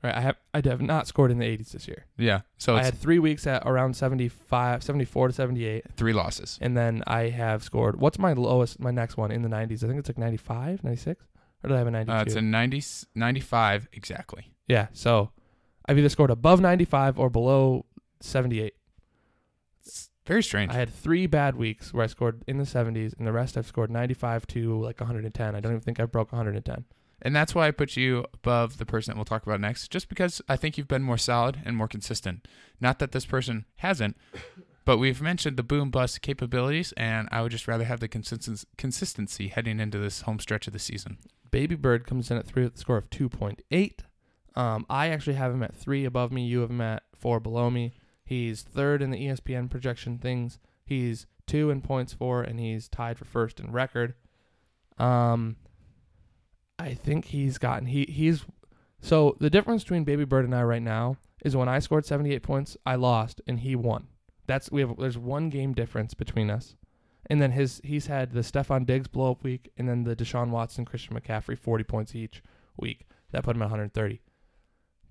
Right, 0.02 0.14
I 0.14 0.20
have 0.20 0.36
I 0.52 0.60
have 0.64 0.82
not 0.82 1.06
scored 1.06 1.30
in 1.30 1.38
the 1.38 1.46
80s 1.46 1.70
this 1.70 1.88
year. 1.88 2.04
Yeah, 2.18 2.42
so 2.58 2.76
I 2.76 2.82
had 2.82 2.98
three 2.98 3.18
weeks 3.18 3.46
at 3.46 3.62
around 3.64 3.96
75, 3.96 4.82
74 4.82 5.28
to 5.28 5.32
78, 5.32 5.84
three 5.96 6.12
losses. 6.12 6.58
and 6.60 6.76
then 6.76 7.02
I 7.06 7.30
have 7.30 7.62
scored. 7.62 7.98
What's 7.98 8.18
my 8.18 8.34
lowest? 8.34 8.78
My 8.78 8.90
next 8.90 9.16
one 9.16 9.30
in 9.30 9.42
the 9.42 9.48
90s? 9.48 9.82
I 9.82 9.86
think 9.86 9.98
it's 9.98 10.08
like 10.08 10.18
95, 10.18 10.84
96, 10.84 11.24
or 11.72 11.74
I 11.74 11.78
have 11.78 11.86
a 11.86 11.90
92? 11.90 12.12
Uh, 12.12 12.22
it's 12.22 12.34
a 12.34 12.42
90, 12.42 12.82
95 13.14 13.88
exactly. 13.92 14.52
yeah, 14.68 14.88
so 14.92 15.30
I've 15.88 15.98
either 15.98 16.08
scored 16.08 16.30
above 16.30 16.60
95 16.60 17.18
or 17.18 17.30
below 17.30 17.86
78. 18.20 18.74
It's 19.84 20.10
very 20.26 20.42
strange. 20.42 20.72
I 20.72 20.76
had 20.76 20.92
three 20.92 21.26
bad 21.26 21.54
weeks 21.56 21.94
where 21.94 22.04
I 22.04 22.08
scored 22.08 22.42
in 22.46 22.58
the 22.58 22.64
70s, 22.64 23.16
and 23.16 23.26
the 23.26 23.32
rest 23.32 23.56
I've 23.56 23.66
scored 23.66 23.90
95 23.90 24.46
to 24.48 24.80
like 24.80 24.98
110. 25.00 25.54
I 25.54 25.60
don't 25.60 25.72
even 25.72 25.80
think 25.80 26.00
I 26.00 26.04
broke 26.06 26.32
110. 26.32 26.84
and 27.22 27.34
that's 27.36 27.54
why 27.54 27.66
I 27.66 27.70
put 27.70 27.96
you 27.96 28.24
above 28.34 28.78
the 28.78 28.86
person 28.86 29.12
that 29.12 29.16
we'll 29.16 29.24
talk 29.24 29.46
about 29.46 29.60
next, 29.60 29.88
just 29.90 30.08
because 30.08 30.42
I 30.48 30.56
think 30.56 30.76
you've 30.76 30.88
been 30.88 31.02
more 31.02 31.18
solid 31.18 31.62
and 31.64 31.76
more 31.76 31.88
consistent. 31.88 32.46
Not 32.80 32.98
that 32.98 33.12
this 33.12 33.24
person 33.24 33.64
hasn't, 33.76 34.16
but 34.84 34.98
we've 34.98 35.22
mentioned 35.22 35.56
the 35.56 35.62
boom 35.62 35.90
bust 35.90 36.20
capabilities, 36.22 36.92
and 36.96 37.28
I 37.30 37.42
would 37.42 37.52
just 37.52 37.68
rather 37.68 37.84
have 37.84 38.00
the 38.00 38.08
consistency 38.08 39.48
heading 39.48 39.80
into 39.80 39.98
this 39.98 40.22
home 40.22 40.38
stretch 40.40 40.66
of 40.66 40.72
the 40.72 40.78
season. 40.78 41.18
Baby 41.56 41.74
Bird 41.74 42.06
comes 42.06 42.30
in 42.30 42.36
at 42.36 42.46
three 42.46 42.64
with 42.64 42.74
a 42.74 42.78
score 42.78 42.98
of 42.98 43.08
2.8. 43.08 44.00
Um, 44.56 44.84
I 44.90 45.08
actually 45.08 45.36
have 45.36 45.54
him 45.54 45.62
at 45.62 45.74
three 45.74 46.04
above 46.04 46.30
me. 46.30 46.44
You 46.44 46.60
have 46.60 46.68
him 46.68 46.82
at 46.82 47.04
four 47.14 47.40
below 47.40 47.70
me. 47.70 47.94
He's 48.26 48.60
third 48.60 49.00
in 49.00 49.10
the 49.10 49.26
ESPN 49.26 49.70
projection 49.70 50.18
things. 50.18 50.58
He's 50.84 51.26
two 51.46 51.70
in 51.70 51.80
points 51.80 52.12
for, 52.12 52.42
and 52.42 52.60
he's 52.60 52.90
tied 52.90 53.16
for 53.16 53.24
first 53.24 53.58
in 53.58 53.72
record. 53.72 54.12
Um, 54.98 55.56
I 56.78 56.92
think 56.92 57.24
he's 57.24 57.56
gotten 57.56 57.86
he 57.86 58.04
he's 58.04 58.44
so 59.00 59.34
the 59.40 59.48
difference 59.48 59.82
between 59.82 60.04
Baby 60.04 60.26
Bird 60.26 60.44
and 60.44 60.54
I 60.54 60.62
right 60.62 60.82
now 60.82 61.16
is 61.42 61.56
when 61.56 61.70
I 61.70 61.78
scored 61.78 62.04
78 62.04 62.42
points, 62.42 62.76
I 62.84 62.96
lost 62.96 63.40
and 63.46 63.60
he 63.60 63.74
won. 63.74 64.08
That's 64.46 64.70
we 64.70 64.82
have 64.82 64.98
there's 64.98 65.16
one 65.16 65.48
game 65.48 65.72
difference 65.72 66.12
between 66.12 66.50
us. 66.50 66.76
And 67.28 67.42
then 67.42 67.52
his 67.52 67.80
he's 67.84 68.06
had 68.06 68.32
the 68.32 68.40
Stefon 68.40 68.86
Diggs 68.86 69.08
blow 69.08 69.32
up 69.32 69.42
week 69.42 69.70
and 69.76 69.88
then 69.88 70.04
the 70.04 70.14
Deshaun 70.14 70.50
Watson, 70.50 70.84
Christian 70.84 71.18
McCaffrey 71.18 71.58
40 71.58 71.84
points 71.84 72.14
each 72.14 72.42
week. 72.76 73.06
That 73.32 73.42
put 73.42 73.56
him 73.56 73.62
at 73.62 73.66
130. 73.66 74.20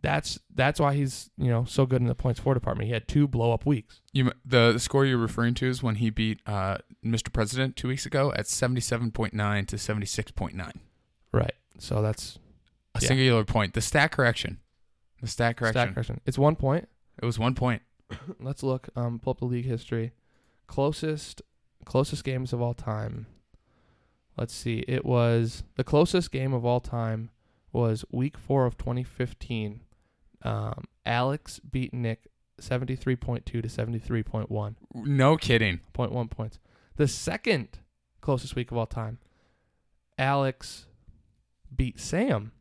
That's 0.02 0.40
that's 0.54 0.80
why 0.80 0.94
he's, 0.94 1.30
you 1.38 1.50
know, 1.50 1.66
so 1.66 1.86
good 1.86 2.00
in 2.02 2.08
the 2.08 2.16
points 2.16 2.40
for 2.40 2.54
department. 2.54 2.88
He 2.88 2.94
had 2.94 3.08
two 3.08 3.28
blow 3.28 3.52
up 3.52 3.66
weeks. 3.66 4.02
You, 4.14 4.32
the, 4.46 4.78
score 4.78 5.04
you're 5.06 5.18
referring 5.18 5.56
to 5.56 5.68
is 5.68 5.82
when 5.82 5.96
he 5.96 6.10
beat 6.12 6.42
uh, 6.46 6.78
Mr. 7.04 7.34
President 7.34 7.76
two 7.76 7.88
weeks 7.88 8.06
ago 8.06 8.32
at 8.36 8.46
77.9 8.46 9.68
to 9.68 9.76
76.9. 9.76 10.72
Right. 11.32 11.54
So 11.80 12.02
that's 12.02 12.38
A 12.94 13.00
Yeah. 13.02 13.08
singular 13.08 13.44
point. 13.46 13.74
The 13.74 13.82
stat 13.82 14.12
correction. 14.12 14.60
The 15.22 15.28
stat 15.28 15.58
correction. 15.58 15.82
stat 15.82 15.94
correction. 15.96 16.22
It's 16.26 16.38
one 16.38 16.56
point. 16.56 16.88
It 17.22 17.26
was 17.26 17.40
one 17.40 17.56
point. 17.56 17.82
Let's 18.40 18.62
look. 18.62 18.90
Um, 18.96 19.18
pull 19.20 19.32
up 19.32 19.40
the 19.40 19.46
league 19.46 19.66
history. 19.66 20.12
Closest, 20.68 21.42
closest 21.86 22.24
games 22.24 22.54
of 22.54 22.62
all 22.62 22.74
time. 22.74 23.28
Let's 24.38 24.54
see. 24.54 24.84
It 24.88 25.06
was 25.06 25.64
the 25.76 25.84
closest 25.84 26.32
game 26.32 26.54
of 26.54 26.66
all 26.66 26.82
time 26.82 27.30
was 27.72 28.04
Week 28.12 28.38
Four 28.38 28.66
of 28.66 28.78
2015. 28.78 29.82
Um, 30.44 30.84
Alex 31.06 31.60
beat 31.60 31.94
Nick 31.94 32.28
73.2 32.62 33.44
to 33.46 33.62
73.1. 33.62 34.76
No 34.94 35.38
kidding. 35.38 35.80
0.1 35.94 36.30
points. 36.30 36.60
The 36.98 37.08
second 37.08 37.80
closest 38.22 38.56
week 38.56 38.72
of 38.72 38.78
all 38.78 38.86
time. 38.86 39.20
Alex 40.18 40.86
beat 41.76 42.00
Sam 42.00 42.52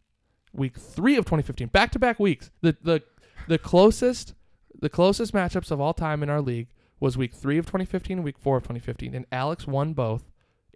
week 0.54 0.78
three 0.78 1.16
of 1.16 1.24
2015, 1.24 1.68
back 1.68 1.90
to 1.92 1.98
back 1.98 2.18
weeks. 2.18 2.50
The 2.62 2.76
the 2.82 3.02
the 3.48 3.58
closest 3.58 4.34
the 4.80 4.88
closest 4.88 5.32
matchups 5.32 5.70
of 5.70 5.80
all 5.80 5.94
time 5.94 6.22
in 6.22 6.30
our 6.30 6.40
league 6.40 6.68
was 7.04 7.18
week 7.18 7.34
three 7.34 7.58
of 7.58 7.66
2015 7.66 8.16
and 8.16 8.24
week 8.24 8.38
four 8.38 8.56
of 8.56 8.62
2015, 8.62 9.14
and 9.14 9.26
Alex 9.30 9.66
won 9.66 9.92
both, 9.92 10.24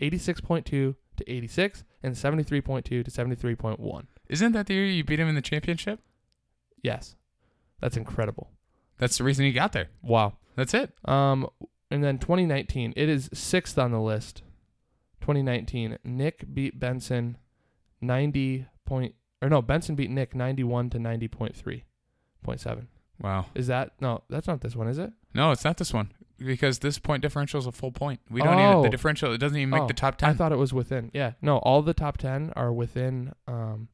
86.2 0.03 0.67
to 0.67 0.95
86 1.27 1.85
and 2.03 2.15
73.2 2.15 2.85
to 2.85 3.03
73.1. 3.03 4.07
Isn't 4.29 4.53
that 4.53 4.67
the 4.67 4.75
year 4.75 4.85
you 4.85 5.03
beat 5.03 5.19
him 5.19 5.29
in 5.29 5.35
the 5.35 5.41
championship? 5.41 6.01
Yes, 6.83 7.17
that's 7.81 7.97
incredible. 7.97 8.51
That's 8.99 9.17
the 9.17 9.25
reason 9.25 9.47
he 9.47 9.53
got 9.53 9.73
there. 9.73 9.89
Wow. 10.03 10.35
That's 10.55 10.75
it. 10.75 10.93
Um, 11.07 11.49
and 11.91 12.05
then 12.05 12.19
2019, 12.19 12.93
it 12.95 13.09
is 13.09 13.31
sixth 13.33 13.79
on 13.79 13.91
the 13.91 14.01
list. 14.01 14.43
2019, 15.23 15.97
Nick 16.05 16.45
beat 16.53 16.79
Benson 16.79 17.39
90 18.03 18.67
point, 18.85 19.15
or 19.41 19.49
no, 19.49 19.63
Benson 19.63 19.95
beat 19.95 20.11
Nick 20.11 20.35
91 20.35 20.91
to 20.91 20.99
90.3, 20.99 21.83
point 22.43 22.61
seven. 22.61 22.89
Wow. 23.19 23.47
Is 23.55 23.67
that 23.69 23.93
no? 24.01 24.23
That's 24.29 24.47
not 24.47 24.61
this 24.61 24.77
one, 24.77 24.89
is 24.89 24.99
it? 24.99 25.13
No, 25.35 25.51
it's 25.51 25.65
not 25.65 25.77
this 25.77 25.93
one 25.93 26.13
because 26.39 26.79
this 26.81 26.99
point 26.99 27.23
differential 27.23 27.59
is 27.59 27.67
a 27.67 27.73
full 27.73 27.93
point. 27.93 28.21
We 28.31 28.41
don't 28.43 28.55
even 28.59 28.65
Oh. 28.77 28.83
the 28.83 28.89
differential. 28.91 29.33
It 29.33 29.39
doesn't 29.39 29.57
even 29.57 29.71
make 29.71 29.83
Oh, 29.83 29.87
the 29.87 29.95
top 29.95 30.17
ten. 30.19 30.31
I 30.31 30.33
thought 30.35 30.53
it 30.53 30.59
was 30.59 30.73
within. 30.73 31.11
Yeah, 31.13 31.33
no, 31.43 31.59
all 31.59 31.83
the 31.83 31.95
top 31.95 32.17
10 32.19 32.53
are 32.57 32.73
within, 32.73 33.33
um, 33.47 33.89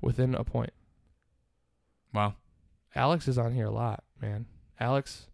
within 0.00 0.34
a 0.34 0.44
point. 0.44 0.72
wow. 2.12 2.34
Alex 2.94 3.28
is 3.28 3.38
on 3.38 3.52
here 3.54 3.66
a 3.66 3.70
lot, 3.70 4.02
man. 4.20 4.46
Alex, 4.80 5.28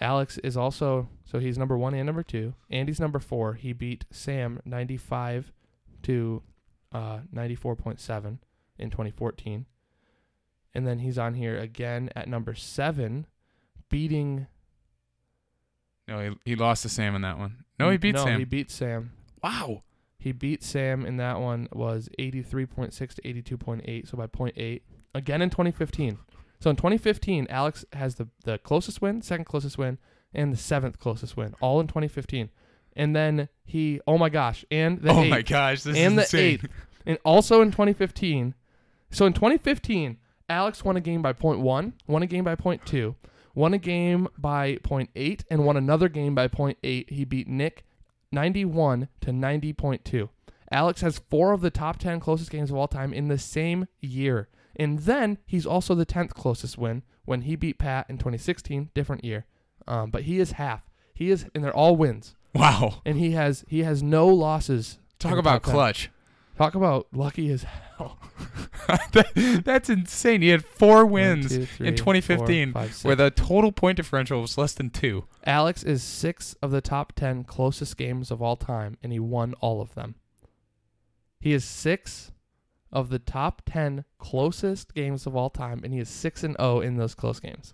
Alex 0.00 0.38
is 0.38 0.56
also 0.56 1.08
so 1.24 1.38
he's 1.38 1.58
number 1.58 1.76
one 1.76 1.94
and 1.94 2.06
number 2.06 2.22
two. 2.22 2.54
Andy's 2.70 3.00
number 3.00 3.18
four. 3.18 3.54
He 3.54 3.72
beat 3.72 4.04
Sam 4.10 4.60
95 4.64 5.52
to 6.04 6.42
uh, 6.92 7.20
94.7 7.34 8.38
in 8.78 8.90
2014, 8.90 9.66
and 10.74 10.86
then 10.86 10.98
he's 11.00 11.18
on 11.18 11.34
here 11.34 11.56
again 11.58 12.10
at 12.16 12.28
number 12.28 12.54
seven, 12.54 13.26
beating. 13.88 14.46
No, 16.08 16.20
he, 16.20 16.50
he 16.52 16.56
lost 16.56 16.82
to 16.82 16.88
Sam 16.88 17.14
in 17.14 17.22
that 17.22 17.38
one. 17.38 17.64
No, 17.78 17.90
he 17.90 17.96
beat 17.96 18.16
Sam. 18.16 18.24
no, 18.24 18.30
Sam. 18.32 18.38
he 18.38 18.44
beat 18.44 18.70
Sam. 18.70 19.12
wow. 19.42 19.82
He 20.18 20.30
beat 20.30 20.62
Sam 20.62 21.04
in 21.04 21.16
that 21.16 21.40
one 21.40 21.68
was 21.72 22.08
83.6 22.16 22.92
to 23.14 23.22
82.8, 23.22 24.08
so 24.08 24.16
by 24.16 24.28
0.8. 24.28 24.80
Again 25.14 25.42
in 25.42 25.50
2015. 25.50 26.16
So 26.60 26.70
in 26.70 26.76
2015, 26.76 27.48
Alex 27.50 27.84
has 27.92 28.14
the, 28.14 28.28
the 28.44 28.58
closest 28.58 29.02
win, 29.02 29.20
second 29.22 29.46
closest 29.46 29.78
win, 29.78 29.98
and 30.32 30.52
the 30.52 30.56
seventh 30.56 31.00
closest 31.00 31.36
win, 31.36 31.54
all 31.60 31.80
in 31.80 31.88
2015. 31.88 32.50
And 32.94 33.16
then 33.16 33.48
he, 33.64 34.00
oh 34.06 34.16
my 34.16 34.28
gosh, 34.28 34.64
and 34.70 35.00
the 35.00 35.10
oh 35.10 35.22
eighth, 35.22 35.30
my 35.30 35.42
gosh, 35.42 35.82
this 35.82 35.96
and 35.96 36.12
is 36.20 36.30
the 36.30 36.38
insane. 36.38 36.50
eighth, 36.52 36.68
and 37.04 37.18
also 37.24 37.62
in 37.62 37.72
2015. 37.72 38.54
So 39.10 39.26
in 39.26 39.32
2015, 39.32 40.18
Alex 40.48 40.84
won 40.84 40.96
a 40.96 41.00
game 41.00 41.20
by 41.20 41.32
0.1, 41.32 41.92
won 42.06 42.22
a 42.22 42.26
game 42.26 42.44
by 42.44 42.54
0.2, 42.54 43.16
won 43.54 43.74
a 43.74 43.78
game 43.78 44.28
by 44.38 44.76
0.8, 44.76 45.44
and 45.50 45.64
won 45.64 45.76
another 45.76 46.08
game 46.08 46.34
by 46.34 46.48
0.8. 46.48 47.10
He 47.10 47.24
beat 47.24 47.48
Nick 47.48 47.84
91 48.30 49.08
to 49.20 49.30
90.2. 49.30 50.28
Alex 50.70 51.02
has 51.02 51.20
four 51.30 51.52
of 51.52 51.60
the 51.60 51.70
top 51.70 51.98
10 51.98 52.18
closest 52.18 52.50
games 52.50 52.70
of 52.70 52.76
all 52.76 52.88
time 52.88 53.12
in 53.12 53.28
the 53.28 53.38
same 53.38 53.86
year. 54.00 54.48
And 54.74 55.00
then 55.00 55.38
he's 55.46 55.66
also 55.66 55.94
the 55.94 56.06
10th 56.06 56.30
closest 56.30 56.78
win 56.78 57.02
when 57.24 57.42
he 57.42 57.56
beat 57.56 57.78
Pat 57.78 58.06
in 58.08 58.16
2016, 58.16 58.90
different 58.94 59.24
year. 59.24 59.44
Um, 59.86 60.10
but 60.10 60.22
he 60.22 60.38
is 60.38 60.52
half. 60.52 60.88
He 61.12 61.30
is, 61.30 61.46
and 61.54 61.62
they're 61.62 61.76
all 61.76 61.96
wins. 61.96 62.34
Wow. 62.54 63.02
And 63.04 63.18
he 63.18 63.32
has 63.32 63.64
he 63.68 63.82
has 63.82 64.02
no 64.02 64.28
losses. 64.28 64.98
Talk 65.18 65.38
about 65.38 65.62
top 65.62 65.64
10. 65.64 65.74
clutch. 65.74 66.10
Talk 66.58 66.74
about 66.74 67.06
lucky 67.12 67.50
as 67.50 67.64
hell. 67.64 68.18
That- 69.12 69.62
that's 69.64 69.88
insane. 69.88 70.42
He 70.42 70.48
had 70.48 70.64
four 70.64 71.06
wins 71.06 71.50
two, 71.50 71.66
three, 71.66 71.86
in 71.88 71.94
2015 71.96 72.72
four, 72.72 72.82
five, 72.82 72.92
six. 72.92 73.04
where 73.04 73.14
the 73.14 73.30
total 73.30 73.70
point 73.70 73.96
differential 73.96 74.40
was 74.40 74.58
less 74.58 74.72
than 74.74 74.90
two. 74.90 75.24
Alex 75.44 75.82
is 75.84 76.02
six 76.02 76.54
of 76.60 76.72
the 76.72 76.80
top 76.80 77.12
10 77.14 77.44
closest 77.44 77.96
games 77.96 78.30
of 78.32 78.42
all 78.42 78.56
time, 78.56 78.98
and 79.02 79.12
he 79.12 79.18
won 79.20 79.54
all 79.60 79.80
of 79.80 79.94
them. 79.94 80.16
He 81.38 81.52
is 81.52 81.64
six 81.64 82.32
of 82.90 83.08
the 83.08 83.18
top 83.20 83.62
10 83.66 84.04
closest 84.18 84.94
games 84.94 85.26
of 85.26 85.36
all 85.36 85.48
time, 85.50 85.80
and 85.84 85.94
he 85.94 86.00
is 86.00 86.08
6 86.08 86.42
and 86.42 86.56
0 86.60 86.80
in 86.80 86.96
those 86.96 87.14
close 87.14 87.38
games. 87.40 87.72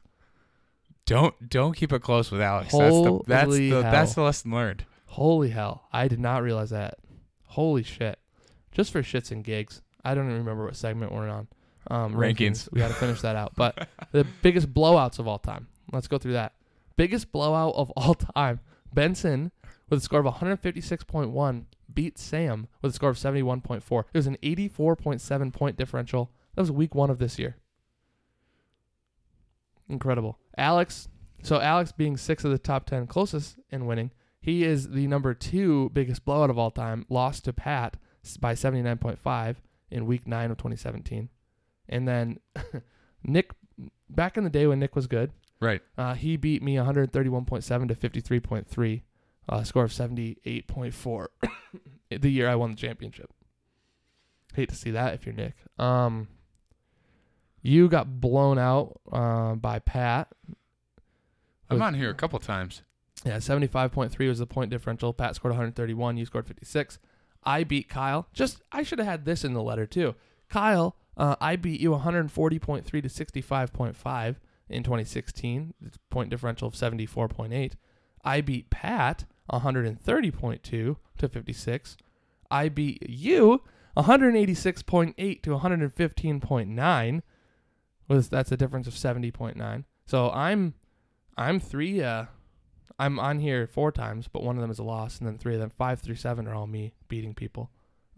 Don't 1.06 1.48
don't 1.48 1.74
keep 1.74 1.92
it 1.92 2.02
close 2.02 2.30
with 2.30 2.42
Alex. 2.42 2.72
That's 2.72 2.94
the 2.94 3.20
that's 3.26 3.50
the 3.56 3.70
that's 3.80 4.14
the 4.14 4.22
lesson 4.22 4.50
learned. 4.50 4.84
Holy 5.06 5.48
hell. 5.50 5.88
I 5.90 6.06
did 6.06 6.20
not 6.20 6.42
realize 6.42 6.70
that. 6.70 6.98
Holy 7.44 7.82
shit. 7.82 8.18
Just 8.78 8.92
for 8.92 9.02
shits 9.02 9.32
and 9.32 9.42
gigs. 9.42 9.82
I 10.04 10.14
don't 10.14 10.26
even 10.26 10.38
remember 10.38 10.64
what 10.64 10.76
segment 10.76 11.10
we're 11.10 11.28
on. 11.28 11.48
Um, 11.90 12.14
Rankings. 12.14 12.70
We 12.70 12.78
got 12.78 12.88
to 12.88 12.94
finish 12.94 13.20
that 13.22 13.34
out. 13.34 13.54
But 13.56 13.88
the 14.12 14.24
biggest 14.40 14.72
blowouts 14.72 15.18
of 15.18 15.26
all 15.26 15.40
time. 15.40 15.66
Let's 15.92 16.06
go 16.06 16.16
through 16.16 16.34
that. 16.34 16.52
Biggest 16.96 17.32
blowout 17.32 17.74
of 17.74 17.90
all 17.96 18.14
time. 18.14 18.60
Benson, 18.94 19.50
with 19.90 19.98
a 19.98 20.02
score 20.02 20.20
of 20.20 20.32
156.1, 20.32 21.64
beat 21.92 22.18
Sam 22.18 22.68
with 22.80 22.92
a 22.92 22.94
score 22.94 23.10
of 23.10 23.16
71.4. 23.16 24.04
It 24.12 24.16
was 24.16 24.28
an 24.28 24.36
84.7 24.44 25.52
point 25.52 25.76
differential. 25.76 26.30
That 26.54 26.62
was 26.62 26.70
week 26.70 26.94
one 26.94 27.10
of 27.10 27.18
this 27.18 27.36
year. 27.36 27.56
Incredible. 29.88 30.38
Alex, 30.56 31.08
so 31.42 31.60
Alex 31.60 31.90
being 31.90 32.16
six 32.16 32.44
of 32.44 32.52
the 32.52 32.58
top 32.58 32.86
10 32.86 33.08
closest 33.08 33.56
in 33.70 33.86
winning, 33.86 34.12
he 34.40 34.62
is 34.62 34.90
the 34.90 35.08
number 35.08 35.34
two 35.34 35.90
biggest 35.92 36.24
blowout 36.24 36.50
of 36.50 36.58
all 36.58 36.70
time, 36.70 37.06
lost 37.08 37.44
to 37.46 37.52
Pat 37.52 37.96
by 38.36 38.54
79.5 38.54 39.56
in 39.90 40.06
week 40.06 40.26
nine 40.26 40.50
of 40.50 40.58
2017. 40.58 41.28
And 41.88 42.06
then 42.06 42.40
Nick, 43.22 43.52
back 44.10 44.36
in 44.36 44.44
the 44.44 44.50
day 44.50 44.66
when 44.66 44.78
Nick 44.78 44.94
was 44.94 45.06
good, 45.06 45.32
Right. 45.60 45.80
uh, 45.96 46.14
he 46.14 46.36
beat 46.36 46.62
me 46.62 46.74
131.7 46.76 47.88
to 47.88 47.94
53.3, 47.94 49.02
uh, 49.48 49.62
score 49.64 49.84
of 49.84 49.90
78.4 49.90 51.26
the 52.20 52.30
year 52.30 52.48
I 52.48 52.54
won 52.54 52.70
the 52.70 52.76
championship. 52.76 53.32
Hate 54.54 54.68
to 54.68 54.74
see 54.76 54.90
that 54.90 55.14
if 55.14 55.26
you're 55.26 55.34
Nick. 55.34 55.54
Um, 55.78 56.28
you 57.62 57.88
got 57.88 58.20
blown 58.20 58.58
out 58.58 59.00
uh, 59.12 59.54
by 59.54 59.78
Pat. 59.78 60.28
I'm 61.70 61.82
on 61.82 61.94
here 61.94 62.10
a 62.10 62.14
couple 62.14 62.38
times. 62.38 62.82
Yeah, 63.24 63.36
75.3 63.38 64.28
was 64.28 64.38
the 64.38 64.46
point 64.46 64.70
differential. 64.70 65.12
Pat 65.12 65.34
scored 65.34 65.52
131. 65.52 66.16
You 66.16 66.24
scored 66.24 66.46
56. 66.46 66.98
I 67.44 67.64
beat 67.64 67.88
Kyle. 67.88 68.28
Just, 68.32 68.62
I 68.72 68.82
should 68.82 68.98
have 68.98 69.08
had 69.08 69.24
this 69.24 69.44
in 69.44 69.54
the 69.54 69.62
letter 69.62 69.86
too. 69.86 70.14
Kyle, 70.48 70.96
uh, 71.16 71.36
I 71.40 71.56
beat 71.56 71.80
you 71.80 71.90
140.3 71.90 72.84
to 72.84 73.00
65.5 73.00 74.36
in 74.68 74.82
2016. 74.82 75.74
It's 75.84 75.98
point 76.10 76.30
differential 76.30 76.68
of 76.68 76.74
74.8. 76.74 77.72
I 78.24 78.40
beat 78.40 78.70
Pat 78.70 79.24
130.2 79.50 80.62
to 80.62 80.96
56. 81.28 81.96
I 82.50 82.68
beat 82.68 83.08
you 83.08 83.62
186.8 83.96 85.42
to 85.42 85.50
115.9. 85.50 87.22
Was 88.08 88.28
that's 88.28 88.52
a 88.52 88.56
difference 88.56 88.86
of 88.86 88.94
70.9. 88.94 89.84
So 90.06 90.30
I'm 90.30 90.74
I'm 91.36 91.60
three 91.60 92.02
uh 92.02 92.26
I'm 92.98 93.18
on 93.18 93.38
here 93.38 93.66
four 93.66 93.92
times, 93.92 94.28
but 94.28 94.42
one 94.42 94.56
of 94.56 94.62
them 94.62 94.70
is 94.70 94.78
a 94.78 94.84
loss, 94.84 95.18
and 95.18 95.26
then 95.26 95.38
three 95.38 95.54
of 95.54 95.60
them, 95.60 95.70
five 95.70 96.00
through 96.00 96.16
seven, 96.16 96.46
are 96.48 96.54
all 96.54 96.66
me 96.66 96.94
beating 97.08 97.34
people. 97.34 97.70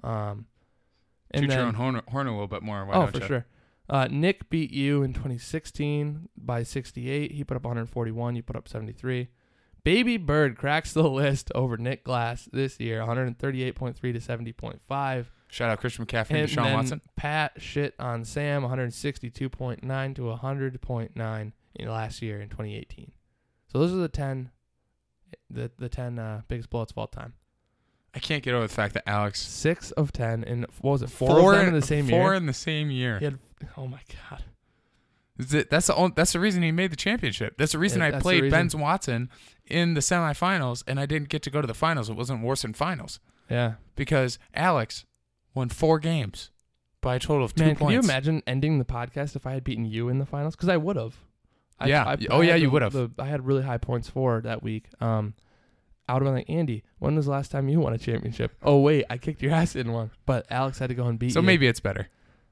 Um, 0.03 0.47
and 1.31 1.43
Toot 1.43 1.51
then, 1.51 1.59
your 1.59 1.66
own 1.66 1.74
horn, 1.74 2.03
horn 2.09 2.26
a 2.26 2.33
little 2.33 2.49
bit 2.49 2.62
more. 2.62 2.85
Why 2.87 2.95
oh, 2.95 3.07
for 3.07 3.18
you? 3.18 3.26
sure. 3.26 3.47
Uh, 3.89 4.09
Nick 4.11 4.49
beat 4.51 4.72
you 4.72 5.03
in 5.03 5.12
2016 5.12 6.28
by 6.37 6.62
68. 6.62 7.33
He 7.33 7.45
put 7.45 7.57
up 7.57 7.64
141. 7.64 8.37
You 8.37 8.43
put 8.43 8.57
up 8.57 8.68
73. 8.68 9.28
Baby 9.83 10.16
Bird 10.16 10.57
cracks 10.57 10.93
the 10.93 11.03
list 11.09 11.51
over 11.55 11.76
Nick 11.76 12.05
Glass 12.05 12.49
this 12.53 12.78
year, 12.78 13.01
138.3 13.01 13.95
to 13.97 14.12
70.5. 14.12 15.26
Shout 15.49 15.70
out 15.70 15.81
Christian 15.81 16.07
McCaffrey 16.07 16.31
and 16.31 16.39
And 16.39 16.49
Deshaun 16.49 16.74
Watson. 16.74 17.01
Pat 17.16 17.53
shit 17.57 17.95
on 17.99 18.24
Sam, 18.24 18.62
162.9 18.62 20.14
to 20.14 20.22
100.9 20.22 21.53
in 21.74 21.89
last 21.89 22.22
year 22.22 22.41
in 22.41 22.49
2018. 22.49 23.12
So 23.72 23.78
those 23.78 23.93
are 23.93 23.97
the 23.97 24.09
10, 24.09 24.51
the 25.51 25.70
the 25.78 25.89
10 25.89 26.18
uh, 26.18 26.43
biggest 26.49 26.70
blowouts 26.70 26.91
of 26.91 26.99
all 26.99 27.07
time. 27.09 27.35
I 28.14 28.18
can't 28.18 28.43
get 28.43 28.55
over 28.55 28.66
the 28.66 28.72
fact 28.74 28.95
that 28.95 29.09
Alex 29.09 29.41
Six 29.41 29.93
of 29.93 30.12
10, 30.12 30.43
in 30.45 30.66
what 30.81 30.91
was 30.93 31.03
it? 31.03 31.11
Four, 31.11 31.53
of 31.55 31.59
them 31.61 31.68
in 31.68 31.74
the 31.81 31.87
same 31.87 32.09
four 32.09 32.18
year. 32.31 32.35
in 32.35 32.47
the 32.47 32.53
same 32.53 32.91
year. 32.91 33.18
He 33.20 33.24
had, 33.26 33.39
oh 33.76 33.87
my 33.87 34.01
god. 34.31 34.43
Is 35.39 35.55
it- 35.55 35.70
That's 35.70 35.87
the 35.87 35.95
only, 35.95 36.12
that's 36.16 36.33
the 36.33 36.41
reason 36.41 36.62
he 36.62 36.72
made 36.72 36.91
the 36.93 36.97
championship. 36.97 37.55
That's 37.57 37.72
the 37.72 37.78
reason 37.78 38.01
Yeah, 38.01 38.09
I 38.16 38.20
played 38.20 38.43
reason. 38.43 38.59
Ben's 38.59 38.74
Watson 38.76 39.31
in 39.64 39.95
the 39.95 40.01
semifinals 40.01 40.83
and 40.89 40.99
I 41.01 41.07
didn't 41.07 41.28
get 41.28 41.43
to 41.45 41.51
go 41.51 41.61
to 41.61 41.66
the 41.68 41.74
finals. 41.74 42.11
It 42.11 42.14
wasn't 42.16 42.43
worse 42.43 42.62
than 42.62 42.74
finals 42.74 43.20
Yeah. 43.49 43.74
because 43.95 44.39
Alex 44.55 45.07
won 45.55 45.68
four 45.68 45.99
games 46.01 46.51
by 47.01 47.14
a 47.14 47.18
total 47.20 47.45
of 47.45 47.55
two 47.55 47.64
Man, 47.64 47.76
points. 47.76 47.81
can 47.81 47.93
you 47.93 48.01
imagine 48.01 48.43
ending 48.47 48.78
the 48.81 48.85
podcast 48.85 49.35
if 49.37 49.47
I 49.47 49.53
had 49.53 49.62
beaten 49.64 49.85
you 49.87 50.09
in 50.09 50.18
the 50.18 50.26
finals? 50.26 50.57
Because 50.57 50.68
I 50.68 50.76
would 50.76 50.97
have. 50.97 51.16
I- 51.81 51.87
Yeah. 51.89 52.05
I, 52.05 52.16
Oh, 52.31 52.41
yeah, 52.41 52.55
you 52.57 52.70
would've. 52.70 53.18
I 53.18 53.26
had 53.26 53.47
really 53.47 53.62
high 53.62 53.78
points 53.78 54.09
for 54.09 54.41
that 54.43 54.62
week. 54.62 54.87
Um, 55.01 55.35
I 56.09 56.14
would 56.14 56.22
have 56.22 56.26
been 56.26 56.35
like, 56.35 56.51
Andy, 56.51 56.83
when 56.99 57.14
was 57.14 57.26
the 57.26 57.31
last 57.33 57.51
time 57.53 57.68
you 57.68 57.78
won 57.81 57.93
a 57.93 57.99
championship? 57.99 58.53
Oh 58.62 58.81
wait, 58.81 59.05
I 59.09 59.16
kicked 59.16 59.43
your 59.43 59.53
ass 59.53 59.76
in 59.76 59.93
one, 59.93 60.11
but 60.26 60.45
Alex 60.51 60.78
had 60.81 60.89
to 60.89 60.95
go 60.95 61.07
and 61.07 61.18
beat 61.18 61.26
you. 61.26 61.33
So 61.33 61.41
you. 61.41 61.47
maybe 61.47 61.66
it's 61.68 61.78
better. 61.81 62.09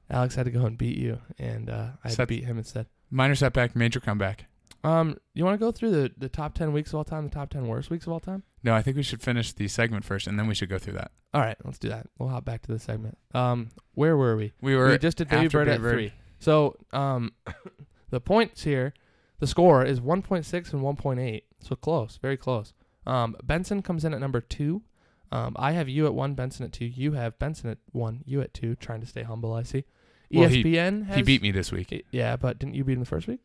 Alex 0.09 0.35
had 0.35 0.45
to 0.45 0.51
go 0.51 0.65
and 0.65 0.77
beat 0.77 0.97
you, 0.97 1.19
and 1.37 1.69
uh, 1.69 1.73
I 2.03 2.07
had 2.07 2.09
to 2.11 2.15
Set- 2.15 2.27
beat 2.29 2.45
him 2.45 2.57
instead. 2.57 2.87
Minor 3.11 3.35
setback, 3.35 3.75
major 3.75 3.99
comeback. 3.99 4.45
Um, 4.83 5.17
you 5.33 5.43
want 5.43 5.55
to 5.59 5.65
go 5.65 5.71
through 5.73 5.91
the 5.91 6.11
the 6.17 6.29
top 6.29 6.53
ten 6.55 6.71
weeks 6.71 6.91
of 6.91 6.95
all 6.95 7.03
time, 7.03 7.25
the 7.25 7.29
top 7.33 7.49
ten 7.49 7.67
worst 7.67 7.89
weeks 7.89 8.07
of 8.07 8.13
all 8.13 8.19
time? 8.21 8.43
No, 8.63 8.73
I 8.73 8.81
think 8.81 8.95
we 8.95 9.03
should 9.03 9.21
finish 9.21 9.51
the 9.51 9.67
segment 9.67 10.05
first, 10.05 10.25
and 10.25 10.39
then 10.39 10.47
we 10.47 10.55
should 10.55 10.69
go 10.69 10.77
through 10.79 10.93
that. 10.93 11.11
All 11.33 11.41
right, 11.41 11.57
let's 11.65 11.77
do 11.79 11.89
that. 11.89 12.07
We'll 12.17 12.29
hop 12.29 12.45
back 12.45 12.61
to 12.63 12.71
the 12.71 12.79
segment. 12.79 13.17
Um, 13.33 13.71
where 13.93 14.15
were 14.15 14.37
we? 14.37 14.53
We 14.61 14.75
were 14.77 14.87
we 14.91 14.97
just 14.97 15.17
did 15.17 15.27
Baby 15.27 15.49
Bird 15.49 15.67
at 15.67 15.81
Bird. 15.81 15.93
three. 15.93 16.13
So 16.39 16.77
um, 16.93 17.33
the 18.09 18.21
points 18.21 18.63
here, 18.63 18.93
the 19.39 19.47
score 19.47 19.83
is 19.83 19.99
1.6 19.99 20.73
and 20.73 20.81
1.8. 20.81 21.41
So 21.61 21.75
close, 21.75 22.17
very 22.21 22.37
close. 22.37 22.73
Um, 23.05 23.35
Benson 23.43 23.81
comes 23.81 24.05
in 24.05 24.13
at 24.13 24.19
number 24.19 24.41
two. 24.41 24.83
Um, 25.31 25.55
I 25.59 25.73
have 25.73 25.87
you 25.89 26.05
at 26.07 26.13
one, 26.13 26.33
Benson 26.33 26.65
at 26.65 26.71
two. 26.73 26.85
You 26.85 27.11
have 27.13 27.37
Benson 27.39 27.69
at 27.69 27.77
one, 27.91 28.23
you 28.25 28.41
at 28.41 28.53
two. 28.53 28.75
Trying 28.75 29.01
to 29.01 29.05
stay 29.07 29.23
humble, 29.23 29.53
I 29.53 29.63
see. 29.63 29.85
Well, 30.31 30.47
he- 30.49 30.63
ESPN 30.63 31.05
has 31.07 31.15
he 31.17 31.21
beat 31.23 31.41
me 31.41 31.51
this 31.51 31.71
week. 31.71 32.05
Yeah, 32.11 32.35
but 32.35 32.59
didn't 32.59 32.75
you 32.75 32.83
beat 32.83 32.93
him 32.93 32.99
the 32.99 33.05
first 33.05 33.27
week? 33.27 33.39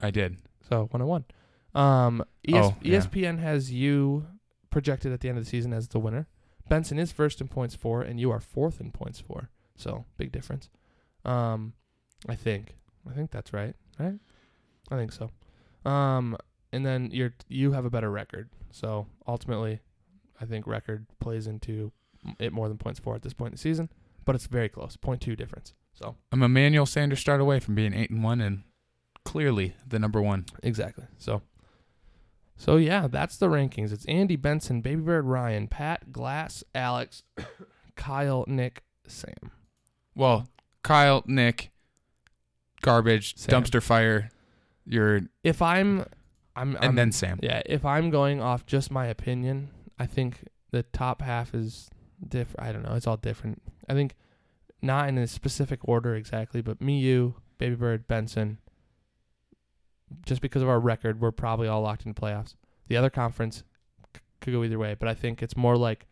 I 0.00 0.10
did. 0.10 0.36
So 0.68 0.86
one 0.90 1.02
on 1.02 1.08
one. 1.08 1.24
Um, 1.74 2.24
ES- 2.46 2.54
Oh, 2.56 2.76
yeah. 2.82 2.98
ESPN 2.98 3.38
has 3.38 3.70
you 3.72 4.26
projected 4.70 5.12
at 5.12 5.20
the 5.20 5.28
end 5.28 5.38
of 5.38 5.44
the 5.44 5.50
season 5.50 5.72
as 5.72 5.88
the 5.88 5.98
winner. 5.98 6.26
Benson 6.68 6.98
is 6.98 7.10
first 7.12 7.40
in 7.40 7.48
points 7.48 7.74
for, 7.74 8.02
and 8.02 8.20
you 8.20 8.30
are 8.30 8.40
fourth 8.40 8.80
in 8.80 8.90
points 8.92 9.18
for. 9.20 9.50
So 9.76 10.04
big 10.16 10.30
difference. 10.32 10.68
Um, 11.24 11.72
I 12.28 12.34
think. 12.36 12.76
I 13.08 13.12
think 13.14 13.30
that's 13.30 13.52
right. 13.52 13.74
Right. 13.98 14.18
I 14.90 14.96
think 14.96 15.12
so. 15.12 15.30
Um, 15.88 16.36
and 16.72 16.84
then 16.84 17.10
you're 17.12 17.34
you 17.48 17.72
have 17.72 17.84
a 17.84 17.90
better 17.90 18.10
record. 18.10 18.48
So 18.70 19.06
ultimately, 19.26 19.80
I 20.40 20.44
think 20.44 20.66
record 20.66 21.06
plays 21.20 21.46
into 21.46 21.92
it 22.38 22.52
more 22.52 22.68
than 22.68 22.78
points 22.78 23.00
four 23.00 23.14
at 23.14 23.22
this 23.22 23.32
point 23.32 23.52
in 23.52 23.54
the 23.56 23.58
season. 23.58 23.90
But 24.24 24.34
it's 24.34 24.46
very 24.46 24.68
close. 24.68 24.96
Point 24.96 25.20
two 25.20 25.36
difference. 25.36 25.74
So 25.92 26.16
I'm 26.32 26.42
Emmanuel 26.42 26.86
Sanders 26.86 27.20
start 27.20 27.40
away 27.40 27.60
from 27.60 27.74
being 27.74 27.94
eight 27.94 28.10
and 28.10 28.22
one, 28.22 28.40
and 28.40 28.62
clearly 29.24 29.74
the 29.86 29.98
number 29.98 30.20
one. 30.20 30.46
Exactly. 30.62 31.04
So, 31.18 31.42
so 32.56 32.76
yeah, 32.76 33.08
that's 33.08 33.36
the 33.36 33.48
rankings. 33.48 33.92
It's 33.92 34.04
Andy 34.06 34.36
Benson, 34.36 34.80
Baby 34.82 35.02
Bird 35.02 35.24
Ryan, 35.26 35.66
Pat 35.68 36.12
Glass, 36.12 36.62
Alex, 36.74 37.22
Kyle, 37.96 38.44
Nick, 38.46 38.82
Sam. 39.06 39.50
Well, 40.14 40.48
Kyle, 40.82 41.22
Nick, 41.26 41.70
garbage, 42.82 43.36
Sam. 43.36 43.62
dumpster 43.62 43.82
fire. 43.82 44.30
You're 44.86 45.22
If 45.44 45.62
I'm, 45.62 46.04
I'm, 46.56 46.74
and 46.76 46.84
I'm 46.84 46.94
then 46.96 47.12
Sam. 47.12 47.38
yeah. 47.42 47.62
If 47.66 47.84
I'm 47.84 48.10
going 48.10 48.40
off 48.40 48.66
just 48.66 48.90
my 48.90 49.06
opinion, 49.06 49.70
I 49.98 50.06
think 50.06 50.44
the 50.70 50.82
top 50.82 51.22
half 51.22 51.54
is 51.54 51.90
different. 52.26 52.66
I 52.68 52.72
don't 52.72 52.82
know. 52.82 52.94
It's 52.94 53.06
all 53.06 53.16
different. 53.16 53.62
I 53.88 53.94
think 53.94 54.14
not 54.82 55.08
in 55.08 55.18
a 55.18 55.26
specific 55.26 55.80
order 55.84 56.14
exactly, 56.14 56.60
but 56.62 56.80
me, 56.80 56.98
you, 56.98 57.34
Baby 57.58 57.74
Bird, 57.76 58.08
Benson. 58.08 58.58
Just 60.26 60.40
because 60.42 60.62
of 60.62 60.68
our 60.68 60.80
record, 60.80 61.20
we're 61.20 61.30
probably 61.30 61.68
all 61.68 61.82
locked 61.82 62.04
in 62.04 62.14
playoffs. 62.14 62.54
The 62.88 62.96
other 62.96 63.10
conference 63.10 63.62
c- 64.16 64.20
could 64.40 64.52
go 64.52 64.64
either 64.64 64.78
way, 64.78 64.96
but 64.98 65.08
I 65.08 65.14
think 65.14 65.40
it's 65.42 65.56
more 65.56 65.76
like 65.76 66.06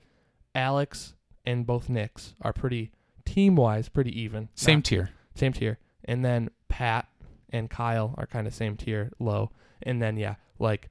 Alex 0.55 1.15
and 1.45 1.67
both 1.67 1.89
Nicks 1.89 2.35
are 2.43 2.53
pretty 2.53 2.93
team 3.25 3.57
wise, 3.57 3.89
pretty 3.89 4.19
even. 4.21 4.51
Same 4.55 4.79
Not- 4.79 4.85
tier. 4.85 5.11
same 5.35 5.53
tier. 5.53 5.79
And 6.05 6.25
then 6.25 6.51
Pat 6.69 7.09
and 7.51 7.69
Kyle 7.71 8.15
are 8.19 8.27
kind 8.27 8.47
of 8.47 8.55
same 8.55 8.77
tier, 8.77 9.11
low. 9.19 9.51
And 9.83 10.01
then 10.03 10.17
yeah, 10.17 10.37
like 10.59 10.89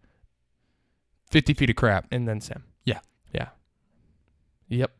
Fifty 1.29 1.53
feet 1.53 1.69
of 1.69 1.75
crap. 1.75 2.07
and 2.11 2.27
then 2.27 2.39
Sam. 2.39 2.63
Yeah. 2.85 2.99
Yeah. 3.33 3.49
Yep. 4.69 4.91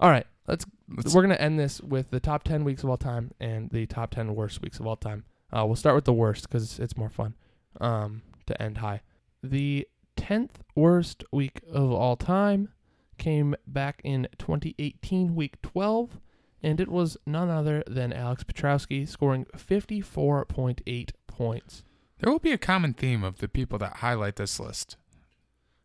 All 0.00 0.10
right. 0.10 0.26
Let's, 0.48 0.64
Let's- 0.88 1.14
we're 1.14 1.22
gonna 1.22 1.34
end 1.34 1.58
this 1.58 1.80
with 1.80 2.10
the 2.10 2.20
top 2.20 2.42
ten 2.42 2.64
weeks 2.64 2.82
of 2.82 2.90
all 2.90 2.96
time 2.96 3.30
and 3.40 3.70
the 3.70 3.86
top 3.86 4.10
ten 4.10 4.34
worst 4.34 4.62
weeks 4.62 4.80
of 4.80 4.86
all 4.86 4.96
time. 4.96 5.24
Uh, 5.52 5.64
we'll 5.66 5.76
start 5.76 5.94
with 5.94 6.04
the 6.04 6.12
worst 6.12 6.48
because 6.48 6.78
it's 6.80 6.96
more 6.96 7.10
fun. 7.10 7.34
Um, 7.80 8.22
to 8.46 8.60
end 8.60 8.78
high. 8.78 9.02
The 9.42 9.86
tenth 10.16 10.58
worst 10.74 11.22
week 11.32 11.60
of 11.72 11.92
all 11.92 12.16
time 12.16 12.70
came 13.16 13.54
back 13.66 14.00
in 14.02 14.26
2018, 14.38 15.34
week 15.36 15.60
12, 15.62 16.18
and 16.62 16.80
it 16.80 16.88
was 16.88 17.16
none 17.26 17.48
other 17.48 17.82
than 17.86 18.12
Alex 18.12 18.44
Petrowski 18.44 19.08
scoring 19.08 19.46
54.8 19.56 21.10
points. 21.26 21.84
There 22.18 22.30
will 22.30 22.38
be 22.38 22.52
a 22.52 22.58
common 22.58 22.92
theme 22.94 23.24
of 23.24 23.38
the 23.38 23.48
people 23.48 23.78
that 23.78 23.96
highlight 23.98 24.36
this 24.36 24.60
list. 24.60 24.96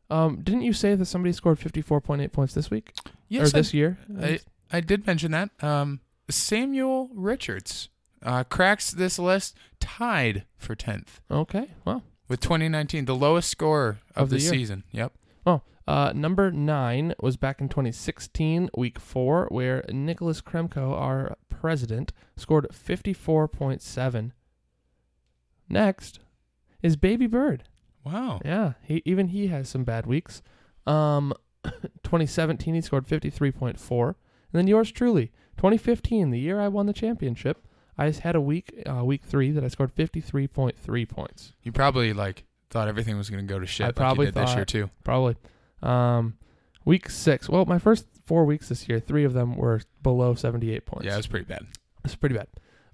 Um, 0.10 0.42
didn't 0.44 0.62
you 0.62 0.74
say 0.74 0.96
that 0.96 1.06
somebody 1.06 1.32
scored 1.34 1.60
54.8 1.60 2.32
points 2.32 2.54
this 2.54 2.70
week 2.70 2.94
Yes, 3.28 3.48
or 3.50 3.52
this 3.52 3.74
year? 3.74 3.98
I, 4.22 4.40
I 4.72 4.82
did 4.82 5.08
mention 5.08 5.32
that. 5.32 5.50
Um, 5.64 6.02
Samuel 6.30 7.10
Richards 7.14 7.90
uh, 8.22 8.44
cracks 8.44 8.92
this 8.92 9.18
list, 9.18 9.56
tied 9.80 10.46
for 10.58 10.76
tenth 10.76 11.22
okay. 11.32 11.70
Well, 11.86 12.04
with 12.28 12.40
2019, 12.42 13.06
the 13.06 13.16
lowest 13.16 13.50
score 13.50 14.00
of, 14.16 14.24
Of 14.24 14.30
the 14.30 14.36
the, 14.36 14.42
season. 14.42 14.84
Yep. 14.92 15.14
Uh, 15.88 16.12
number 16.16 16.52
nine 16.52 17.14
was 17.20 17.38
back 17.38 17.62
in 17.62 17.70
2016, 17.70 18.70
week 18.76 19.00
four, 19.00 19.48
where 19.52 19.84
Nicholas 19.90 20.42
Kremko, 20.42 20.94
our 20.94 21.38
president, 21.50 22.12
scored 22.36 22.68
54.7. 22.72 24.32
Next 25.70 26.20
is 26.82 26.96
Baby 26.96 27.28
Bird. 27.28 27.64
Wow. 28.04 28.40
Yeah, 28.46 28.74
he 28.84 29.02
even 29.06 29.30
he 29.30 29.48
has 29.48 29.68
some 29.70 29.84
bad 29.84 30.06
weeks. 30.06 30.42
Um, 30.86 31.34
2017 31.64 32.76
he 32.76 32.82
scored 32.82 33.08
53.4, 33.08 34.08
and 34.08 34.16
then 34.52 34.68
yours 34.68 34.92
truly, 34.92 35.32
2015, 35.58 36.30
the 36.30 36.40
year 36.40 36.60
I 36.60 36.68
won 36.68 36.86
the 36.86 36.94
championship, 36.94 37.68
I 37.98 38.12
had 38.12 38.36
a 38.36 38.42
week, 38.42 38.84
uh, 38.86 39.04
week 39.04 39.24
three 39.24 39.52
that 39.52 39.64
I 39.64 39.70
scored 39.70 39.96
53.3 39.96 41.10
points. 41.10 41.54
You 41.64 41.72
probably 41.72 42.14
like 42.14 42.44
thought 42.70 42.88
everything 42.88 43.18
was 43.18 43.30
going 43.30 43.46
to 43.46 43.52
go 43.52 43.60
to 43.60 43.66
shit. 43.66 43.86
I 43.86 43.88
like 43.88 43.96
probably 43.96 44.26
did 44.28 44.36
this 44.36 44.54
year 44.54 44.66
too. 44.66 44.90
Probably. 45.04 45.36
Um, 45.82 46.38
week 46.84 47.10
six. 47.10 47.50
Well, 47.50 47.66
my 47.66 47.80
first 47.80 48.06
four 48.26 48.46
weeks 48.46 48.70
this 48.70 48.88
year, 48.88 49.00
three 49.00 49.24
of 49.24 49.34
them 49.34 49.56
were 49.56 49.82
below 50.02 50.36
78 50.36 50.86
points. 50.86 51.06
Yeah, 51.06 51.14
it 51.14 51.18
was 51.18 51.28
pretty 51.28 51.46
bad. 51.46 51.66
It's 52.04 52.16
pretty 52.16 52.36
bad. 52.36 52.48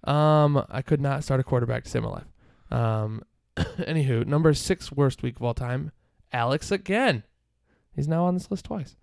Um, 0.03 0.65
I 0.69 0.81
could 0.81 1.01
not 1.01 1.23
start 1.23 1.39
a 1.39 1.43
quarterback 1.43 1.83
to 1.83 1.89
save 1.89 2.03
my 2.03 2.09
life. 2.09 2.27
Um, 2.71 3.23
anywho, 3.57 4.25
number 4.25 4.53
six 4.53 4.91
worst 4.91 5.21
week 5.21 5.37
of 5.37 5.43
all 5.43 5.53
time, 5.53 5.91
Alex 6.31 6.71
again. 6.71 7.23
He's 7.93 8.07
now 8.07 8.25
on 8.25 8.33
this 8.33 8.49
list 8.49 8.65
twice. 8.65 8.95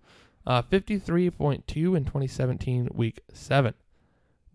Uh, 0.45 0.61
53.2 0.63 1.95
in 1.95 2.05
2017, 2.05 2.89
week 2.93 3.21
seven. 3.33 3.75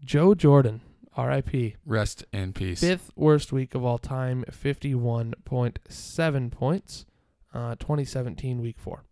Joe 0.04 0.34
Jordan, 0.34 0.80
R.I.P. 1.16 1.76
Rest 1.86 2.24
in 2.32 2.52
peace. 2.52 2.80
Fifth 2.80 3.10
worst 3.14 3.52
week 3.52 3.74
of 3.74 3.84
all 3.84 3.98
time, 3.98 4.44
51.7 4.50 6.50
points. 6.50 7.06
Uh, 7.52 7.76
2017, 7.76 8.60
week 8.60 8.78
four. 8.78 9.04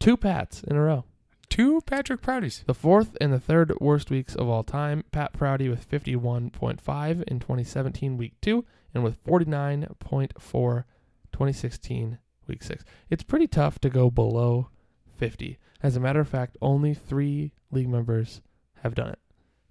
Two 0.00 0.16
Pats 0.16 0.62
in 0.62 0.76
a 0.76 0.80
row. 0.82 1.04
Two 1.48 1.80
Patrick 1.86 2.20
Proudies. 2.20 2.64
The 2.66 2.74
fourth 2.74 3.16
and 3.20 3.32
the 3.32 3.40
third 3.40 3.72
worst 3.80 4.10
weeks 4.10 4.34
of 4.34 4.48
all 4.48 4.62
time. 4.62 5.04
Pat 5.12 5.32
Proudy 5.32 5.68
with 5.68 5.88
51.5 5.90 7.22
in 7.24 7.40
2017, 7.40 8.16
week 8.16 8.34
two, 8.40 8.64
and 8.94 9.02
with 9.02 9.22
49.4 9.24 10.84
2016, 11.32 12.18
week 12.46 12.62
six. 12.62 12.84
It's 13.10 13.22
pretty 13.22 13.46
tough 13.46 13.78
to 13.80 13.90
go 13.90 14.10
below 14.10 14.68
50. 15.16 15.58
As 15.82 15.96
a 15.96 16.00
matter 16.00 16.20
of 16.20 16.28
fact, 16.28 16.56
only 16.62 16.94
three 16.94 17.52
league 17.70 17.88
members 17.88 18.40
have 18.82 18.94
done 18.94 19.10
it. 19.10 19.18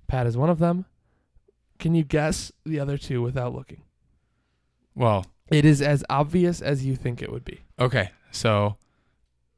Pat 0.08 0.28
is 0.28 0.36
one 0.38 0.50
of 0.50 0.60
them. 0.60 0.86
Can 1.80 1.94
you 1.96 2.04
guess 2.04 2.52
the 2.66 2.80
other 2.80 2.98
two 2.98 3.22
without 3.22 3.54
looking? 3.54 3.84
Well, 4.96 5.26
It 5.50 5.64
is 5.64 5.82
as 5.82 6.04
obvious 6.10 6.62
as 6.62 6.86
you 6.86 6.96
think 6.96 7.22
it 7.22 7.32
would 7.32 7.46
be. 7.46 7.62
okay. 7.80 8.10
So, 8.32 8.78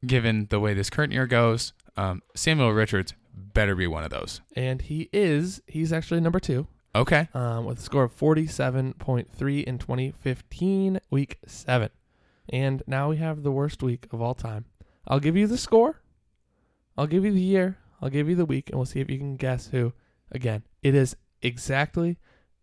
given 0.04 0.46
the 0.50 0.60
way 0.60 0.74
this 0.74 0.90
current 0.90 1.12
year 1.12 1.26
goes, 1.26 1.72
um, 1.96 2.22
Samuel 2.34 2.72
Richards 2.72 3.14
better 3.34 3.74
be 3.74 3.86
one 3.86 4.04
of 4.04 4.10
those. 4.10 4.40
And 4.56 4.82
he 4.82 5.08
is, 5.12 5.62
he's 5.66 5.92
actually 5.92 6.20
number 6.20 6.40
two. 6.40 6.66
Okay. 6.92 7.28
um, 7.34 7.66
with 7.66 7.78
a 7.78 7.82
score 7.82 8.02
of 8.02 8.18
47.3 8.18 9.64
in 9.64 9.78
2015, 9.78 11.00
week 11.08 11.38
seven. 11.46 11.90
And 12.48 12.82
now 12.86 13.10
we 13.10 13.18
have 13.18 13.44
the 13.44 13.52
worst 13.52 13.80
week 13.82 14.08
of 14.12 14.20
all 14.20 14.34
time. 14.34 14.64
I'll 15.06 15.20
give 15.20 15.36
you 15.36 15.46
the 15.46 15.56
score, 15.58 16.02
I'll 16.98 17.06
give 17.06 17.24
you 17.24 17.32
the 17.32 17.40
year, 17.40 17.78
I'll 18.02 18.10
give 18.10 18.28
you 18.28 18.34
the 18.34 18.44
week, 18.44 18.70
and 18.70 18.78
we'll 18.78 18.86
see 18.86 19.00
if 19.00 19.08
you 19.08 19.18
can 19.18 19.36
guess 19.36 19.68
who. 19.68 19.92
Again, 20.32 20.64
it 20.82 20.94
is 20.94 21.16
exactly 21.42 22.18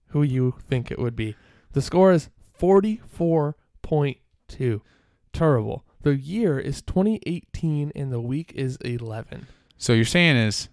who 0.07 0.23
you 0.23 0.55
think 0.59 0.91
it 0.91 0.99
would 0.99 1.15
be. 1.15 1.35
The 1.71 1.81
score 1.81 2.11
is 2.11 2.29
44.2. 2.59 4.81
Terrible. 5.33 5.85
The 6.07 6.15
year 6.17 6.57
is 6.57 6.81
2018, 6.83 7.91
and 7.93 8.13
the 8.13 8.21
week 8.21 8.53
is 8.55 8.77
11. 8.77 9.47
So 9.77 9.91
you're 9.91 10.05
saying 10.05 10.37
is, 10.37 10.69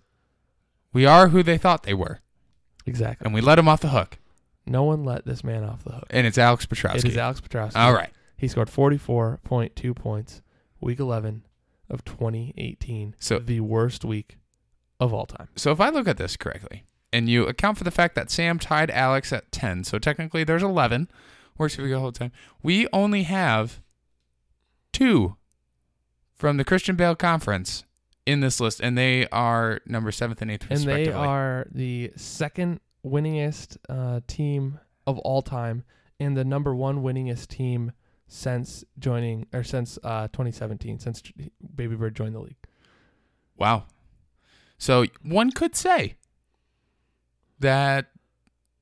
we 0.92 1.06
are 1.06 1.26
who 1.30 1.42
they 1.42 1.58
thought 1.58 1.82
they 1.82 1.92
were, 1.92 2.20
Exactly. 2.86 3.24
and 3.24 3.34
we 3.34 3.40
let 3.40 3.56
them 3.56 3.66
off 3.66 3.80
the 3.80 3.88
hook, 3.88 4.18
No 4.64 4.84
one 4.84 5.02
let 5.02 5.24
this 5.26 5.42
man 5.42 5.64
off 5.64 5.82
the 5.82 5.94
hook. 5.94 6.06
and 6.10 6.24
it's 6.24 6.38
Alex 6.38 6.66
Petrowski. 6.66 6.98
It 6.98 7.04
is 7.06 7.16
Alex 7.16 7.40
Petrowski. 7.40 7.74
All 7.74 7.92
right. 7.92 8.10
He 8.36 8.46
scored 8.46 8.68
44.2 8.68 9.92
points, 9.96 10.40
week 10.80 11.00
11, 11.00 11.42
of 11.90 12.04
2018. 12.04 13.16
So- 13.18 13.40
the 13.40 13.58
worst 13.58 14.04
week 14.04 14.38
of 15.00 15.12
all 15.12 15.26
time. 15.26 15.48
So 15.56 15.72
if 15.72 15.80
I 15.80 15.88
look 15.88 16.06
at 16.06 16.16
this 16.16 16.36
correctly, 16.36 16.84
and 17.12 17.28
you 17.28 17.44
account 17.48 17.76
for 17.78 17.82
the 17.84 17.90
fact 17.90 18.14
that 18.14 18.30
Sam 18.30 18.60
tied 18.60 18.92
Alex 18.92 19.32
at 19.32 19.50
10, 19.50 19.82
so 19.82 19.98
technically 19.98 20.44
there's 20.44 20.62
11. 20.62 21.08
Works 21.58 21.74
for 21.74 21.82
the 21.82 21.98
whole 21.98 22.12
time. 22.12 22.30
We 22.62 22.86
only 22.92 23.24
have 23.24 23.80
two 24.94 25.36
from 26.34 26.56
the 26.56 26.64
Christian 26.64 26.96
Bale 26.96 27.14
Conference 27.14 27.84
in 28.24 28.40
this 28.40 28.60
list, 28.60 28.80
and 28.80 28.96
they 28.96 29.26
are 29.28 29.80
number 29.86 30.10
seventh 30.10 30.40
and 30.40 30.50
eighth, 30.50 30.66
And 30.70 30.80
they 30.80 31.12
are 31.12 31.66
the 31.70 32.12
second 32.16 32.80
winningest 33.04 33.76
uh, 33.88 34.20
team 34.26 34.80
of 35.06 35.18
all 35.18 35.42
time 35.42 35.84
and 36.18 36.36
the 36.36 36.44
number 36.44 36.74
one 36.74 37.02
winningest 37.02 37.48
team 37.48 37.92
since 38.26 38.84
joining 38.98 39.46
or 39.52 39.62
since 39.62 39.98
uh, 40.02 40.28
2017, 40.28 40.98
since 40.98 41.22
Baby 41.74 41.96
Bird 41.96 42.16
joined 42.16 42.34
the 42.34 42.40
league. 42.40 42.56
Wow. 43.58 43.84
So 44.78 45.04
one 45.22 45.50
could 45.50 45.76
say 45.76 46.14
that 47.60 48.06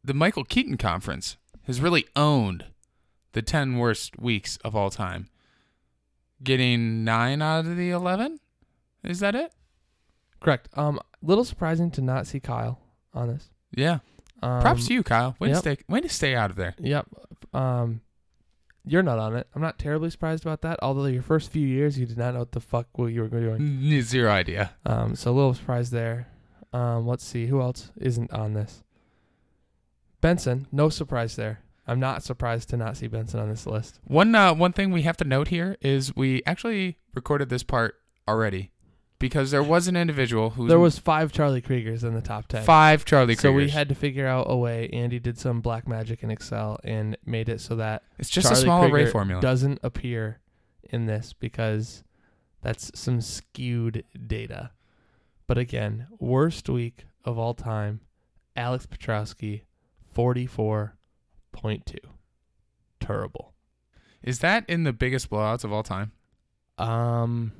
the 0.04 0.14
Michael 0.14 0.44
Keaton 0.44 0.76
Conference 0.76 1.36
has 1.64 1.80
really 1.80 2.06
owned 2.16 2.66
the 3.32 3.42
10 3.42 3.76
worst 3.78 4.18
weeks 4.18 4.56
of 4.58 4.76
all 4.76 4.90
time. 4.90 5.28
Getting 6.42 7.04
9 7.04 7.42
out 7.42 7.66
of 7.66 7.76
the 7.76 7.90
11? 7.90 8.40
Is 9.04 9.20
that 9.20 9.34
it? 9.34 9.52
Correct. 10.40 10.68
Um, 10.74 11.00
little 11.22 11.44
surprising 11.44 11.90
to 11.92 12.00
not 12.00 12.26
see 12.26 12.40
Kyle 12.40 12.80
on 13.14 13.28
this. 13.28 13.50
Yeah. 13.74 13.98
Um, 14.42 14.60
Props 14.60 14.88
to 14.88 14.94
you, 14.94 15.02
Kyle. 15.02 15.36
Way, 15.38 15.48
yep. 15.48 15.56
to 15.56 15.60
stay, 15.60 15.78
way 15.88 16.00
to 16.00 16.08
stay 16.08 16.34
out 16.34 16.50
of 16.50 16.56
there. 16.56 16.74
Yep. 16.78 17.06
Um, 17.54 18.00
you're 18.84 19.02
not 19.02 19.18
on 19.18 19.36
it. 19.36 19.46
I'm 19.54 19.62
not 19.62 19.78
terribly 19.78 20.10
surprised 20.10 20.44
about 20.44 20.62
that. 20.62 20.80
Although 20.82 21.06
your 21.06 21.22
first 21.22 21.50
few 21.50 21.66
years, 21.66 21.98
you 21.98 22.06
did 22.06 22.18
not 22.18 22.34
know 22.34 22.40
what 22.40 22.52
the 22.52 22.60
fuck 22.60 22.86
what 22.98 23.06
you 23.06 23.22
were 23.22 23.28
doing. 23.28 24.02
Zero 24.02 24.30
idea. 24.30 24.72
Um, 24.84 25.14
so 25.14 25.30
a 25.30 25.34
little 25.34 25.54
surprise 25.54 25.90
there. 25.90 26.28
Um, 26.72 27.06
let's 27.06 27.24
see 27.24 27.46
who 27.46 27.60
else 27.60 27.92
isn't 27.96 28.32
on 28.32 28.54
this. 28.54 28.82
Benson, 30.20 30.66
no 30.72 30.88
surprise 30.88 31.36
there. 31.36 31.60
I'm 31.86 31.98
not 32.00 32.22
surprised 32.22 32.68
to 32.70 32.76
not 32.76 32.96
see 32.96 33.08
Benson 33.08 33.40
on 33.40 33.48
this 33.48 33.66
list. 33.66 33.98
One 34.04 34.34
uh, 34.34 34.54
one 34.54 34.72
thing 34.72 34.92
we 34.92 35.02
have 35.02 35.16
to 35.18 35.24
note 35.24 35.48
here 35.48 35.76
is 35.80 36.14
we 36.14 36.42
actually 36.46 36.98
recorded 37.14 37.48
this 37.48 37.62
part 37.64 37.96
already 38.28 38.70
because 39.18 39.50
there 39.50 39.62
was 39.62 39.88
an 39.88 39.96
individual 39.96 40.50
who 40.50 40.68
There 40.68 40.78
was 40.78 40.98
five 40.98 41.32
Charlie 41.32 41.62
Kriegers 41.62 42.02
in 42.04 42.14
the 42.14 42.20
top 42.20 42.46
ten. 42.48 42.62
five 42.64 43.04
Charlie 43.04 43.34
Kriegers. 43.36 43.40
So 43.40 43.52
we 43.52 43.68
had 43.70 43.88
to 43.88 43.94
figure 43.96 44.26
out 44.26 44.46
a 44.48 44.56
way. 44.56 44.88
Andy 44.92 45.18
did 45.18 45.38
some 45.38 45.60
black 45.60 45.86
magic 45.88 46.22
in 46.22 46.30
Excel 46.30 46.78
and 46.84 47.16
made 47.26 47.48
it 47.48 47.60
so 47.60 47.76
that 47.76 48.02
It's 48.18 48.30
just 48.30 48.46
Charlie 48.48 48.60
a 48.60 48.62
small 48.64 48.84
array 48.84 49.06
formula. 49.10 49.40
doesn't 49.40 49.80
appear 49.82 50.38
in 50.90 51.06
this 51.06 51.32
because 51.32 52.04
that's 52.62 52.90
some 52.98 53.20
skewed 53.20 54.04
data. 54.26 54.70
But 55.48 55.58
again, 55.58 56.06
worst 56.20 56.68
week 56.68 57.06
of 57.24 57.38
all 57.38 57.54
time, 57.54 58.00
Alex 58.56 58.86
Petrowski, 58.86 59.62
44.2. 61.52 61.98
Terrible. 63.00 63.52
Is 64.22 64.38
that 64.40 64.68
in 64.68 64.84
the 64.84 64.92
biggest 64.92 65.30
blowouts 65.30 65.64
of 65.64 65.72
all 65.72 65.82
time? 65.82 66.12
Um 66.78 67.52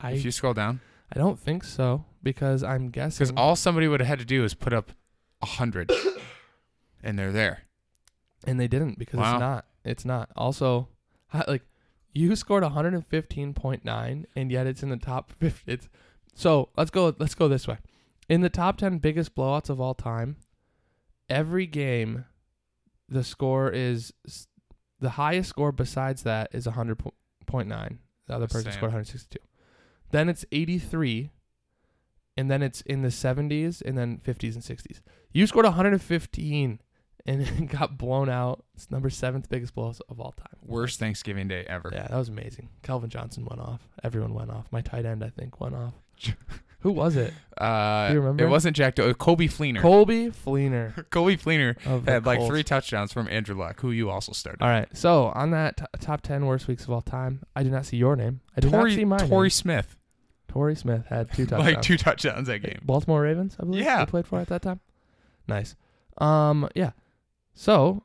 I 0.00 0.12
if 0.12 0.24
you 0.24 0.30
scroll 0.30 0.52
down, 0.54 0.80
I 1.14 1.18
don't 1.18 1.38
think 1.38 1.62
so 1.64 2.04
because 2.22 2.62
I'm 2.64 2.90
guessing 2.90 3.24
because 3.24 3.34
all 3.36 3.54
somebody 3.56 3.86
would 3.88 4.00
have 4.00 4.08
had 4.08 4.18
to 4.18 4.24
do 4.24 4.44
is 4.44 4.52
put 4.54 4.72
up 4.72 4.90
a 5.40 5.46
hundred, 5.46 5.90
and 7.02 7.18
they're 7.18 7.32
there. 7.32 7.62
and 8.46 8.58
they 8.60 8.66
didn't 8.68 8.98
because 8.98 9.18
Wow. 9.20 9.32
it's 9.34 9.40
not. 9.40 9.64
It's 9.84 10.04
not. 10.04 10.30
Also, 10.36 10.88
like 11.48 11.62
you 12.12 12.34
scored 12.36 12.62
115.9 12.64 14.24
and 14.36 14.50
yet 14.52 14.66
it's 14.66 14.82
in 14.82 14.88
the 14.90 14.96
top 14.96 15.32
50. 15.40 15.72
It's 15.72 15.88
so 16.34 16.68
let's 16.76 16.90
go. 16.90 17.14
Let's 17.18 17.34
go 17.34 17.48
this 17.48 17.66
way. 17.68 17.78
In 18.28 18.40
the 18.40 18.50
top 18.50 18.76
10 18.78 18.98
biggest 18.98 19.34
blowouts 19.34 19.70
of 19.70 19.80
all 19.80 19.94
time, 19.94 20.36
every 21.28 21.66
game, 21.66 22.24
the 23.12 23.24
score 23.24 23.70
is 23.70 24.12
the 25.00 25.10
highest 25.10 25.50
score. 25.50 25.72
Besides 25.72 26.22
that 26.22 26.48
is 26.52 26.66
100.9. 26.66 27.98
The 28.26 28.34
other 28.34 28.46
person 28.46 28.64
Same. 28.64 28.72
scored 28.72 28.92
162. 28.92 29.38
Then 30.10 30.28
it's 30.28 30.44
83, 30.52 31.30
and 32.36 32.50
then 32.50 32.62
it's 32.62 32.82
in 32.82 33.02
the 33.02 33.08
70s, 33.08 33.82
and 33.82 33.96
then 33.96 34.20
50s 34.24 34.54
and 34.54 34.62
60s. 34.62 35.00
You 35.32 35.46
scored 35.46 35.64
115 35.64 36.80
and 37.26 37.70
got 37.70 37.98
blown 37.98 38.28
out. 38.28 38.64
It's 38.74 38.90
number 38.90 39.10
seventh 39.10 39.48
biggest 39.48 39.74
blow 39.74 39.94
of 40.08 40.20
all 40.20 40.32
time. 40.32 40.58
Worst 40.64 40.98
Thanksgiving 40.98 41.48
day 41.48 41.64
ever. 41.68 41.90
Yeah, 41.92 42.08
that 42.08 42.16
was 42.16 42.28
amazing. 42.28 42.68
Calvin 42.82 43.10
Johnson 43.10 43.44
went 43.44 43.60
off. 43.60 43.88
Everyone 44.02 44.34
went 44.34 44.50
off. 44.50 44.66
My 44.70 44.80
tight 44.80 45.06
end, 45.06 45.24
I 45.24 45.30
think, 45.30 45.60
went 45.60 45.74
off. 45.74 45.94
Who 46.82 46.92
was 46.92 47.16
it? 47.16 47.32
Uh, 47.56 48.08
Do 48.08 48.14
you 48.14 48.20
remember? 48.20 48.44
It 48.44 48.48
wasn't 48.48 48.74
Jack. 48.76 48.94
Do- 48.96 49.12
Coby 49.14 49.48
Fleener. 49.50 49.80
Coby 49.80 50.34
Fleener 50.34 50.94
Coby 51.10 51.40
Fleener 51.40 51.76
of 51.86 52.04
the 52.04 52.12
had 52.12 52.26
like 52.26 52.38
Colts. 52.38 52.50
three 52.50 52.62
touchdowns 52.64 53.12
from 53.12 53.28
Andrew 53.28 53.54
Luck, 53.56 53.80
who 53.80 53.90
you 53.92 54.10
also 54.10 54.32
started. 54.32 54.62
All 54.62 54.68
right. 54.68 54.88
So 54.96 55.26
on 55.34 55.50
that 55.52 55.76
t- 55.76 55.84
top 56.00 56.22
ten 56.22 56.46
worst 56.46 56.66
weeks 56.68 56.84
of 56.84 56.90
all 56.90 57.02
time, 57.02 57.42
I 57.54 57.62
did 57.62 57.72
not 57.72 57.86
see 57.86 57.96
your 57.98 58.16
name. 58.16 58.40
I 58.56 58.60
did 58.60 58.72
not 58.72 58.88
see 58.88 58.94
Torrey, 58.96 59.04
mine. 59.04 59.28
Torrey 59.28 59.50
Smith, 59.50 59.96
Torrey 60.48 60.74
Smith 60.74 61.06
had 61.08 61.30
two 61.32 61.46
touchdowns. 61.46 61.64
like 61.74 61.82
two 61.82 61.96
touchdowns 61.96 62.46
that 62.48 62.60
game. 62.62 62.80
Baltimore 62.82 63.22
Ravens, 63.22 63.56
I 63.60 63.64
believe. 63.64 63.84
Yeah. 63.84 64.04
They 64.04 64.10
played 64.10 64.26
for 64.26 64.40
at 64.40 64.48
that 64.48 64.62
time. 64.62 64.80
Nice. 65.46 65.76
Um. 66.18 66.68
Yeah. 66.74 66.92
So 67.54 68.02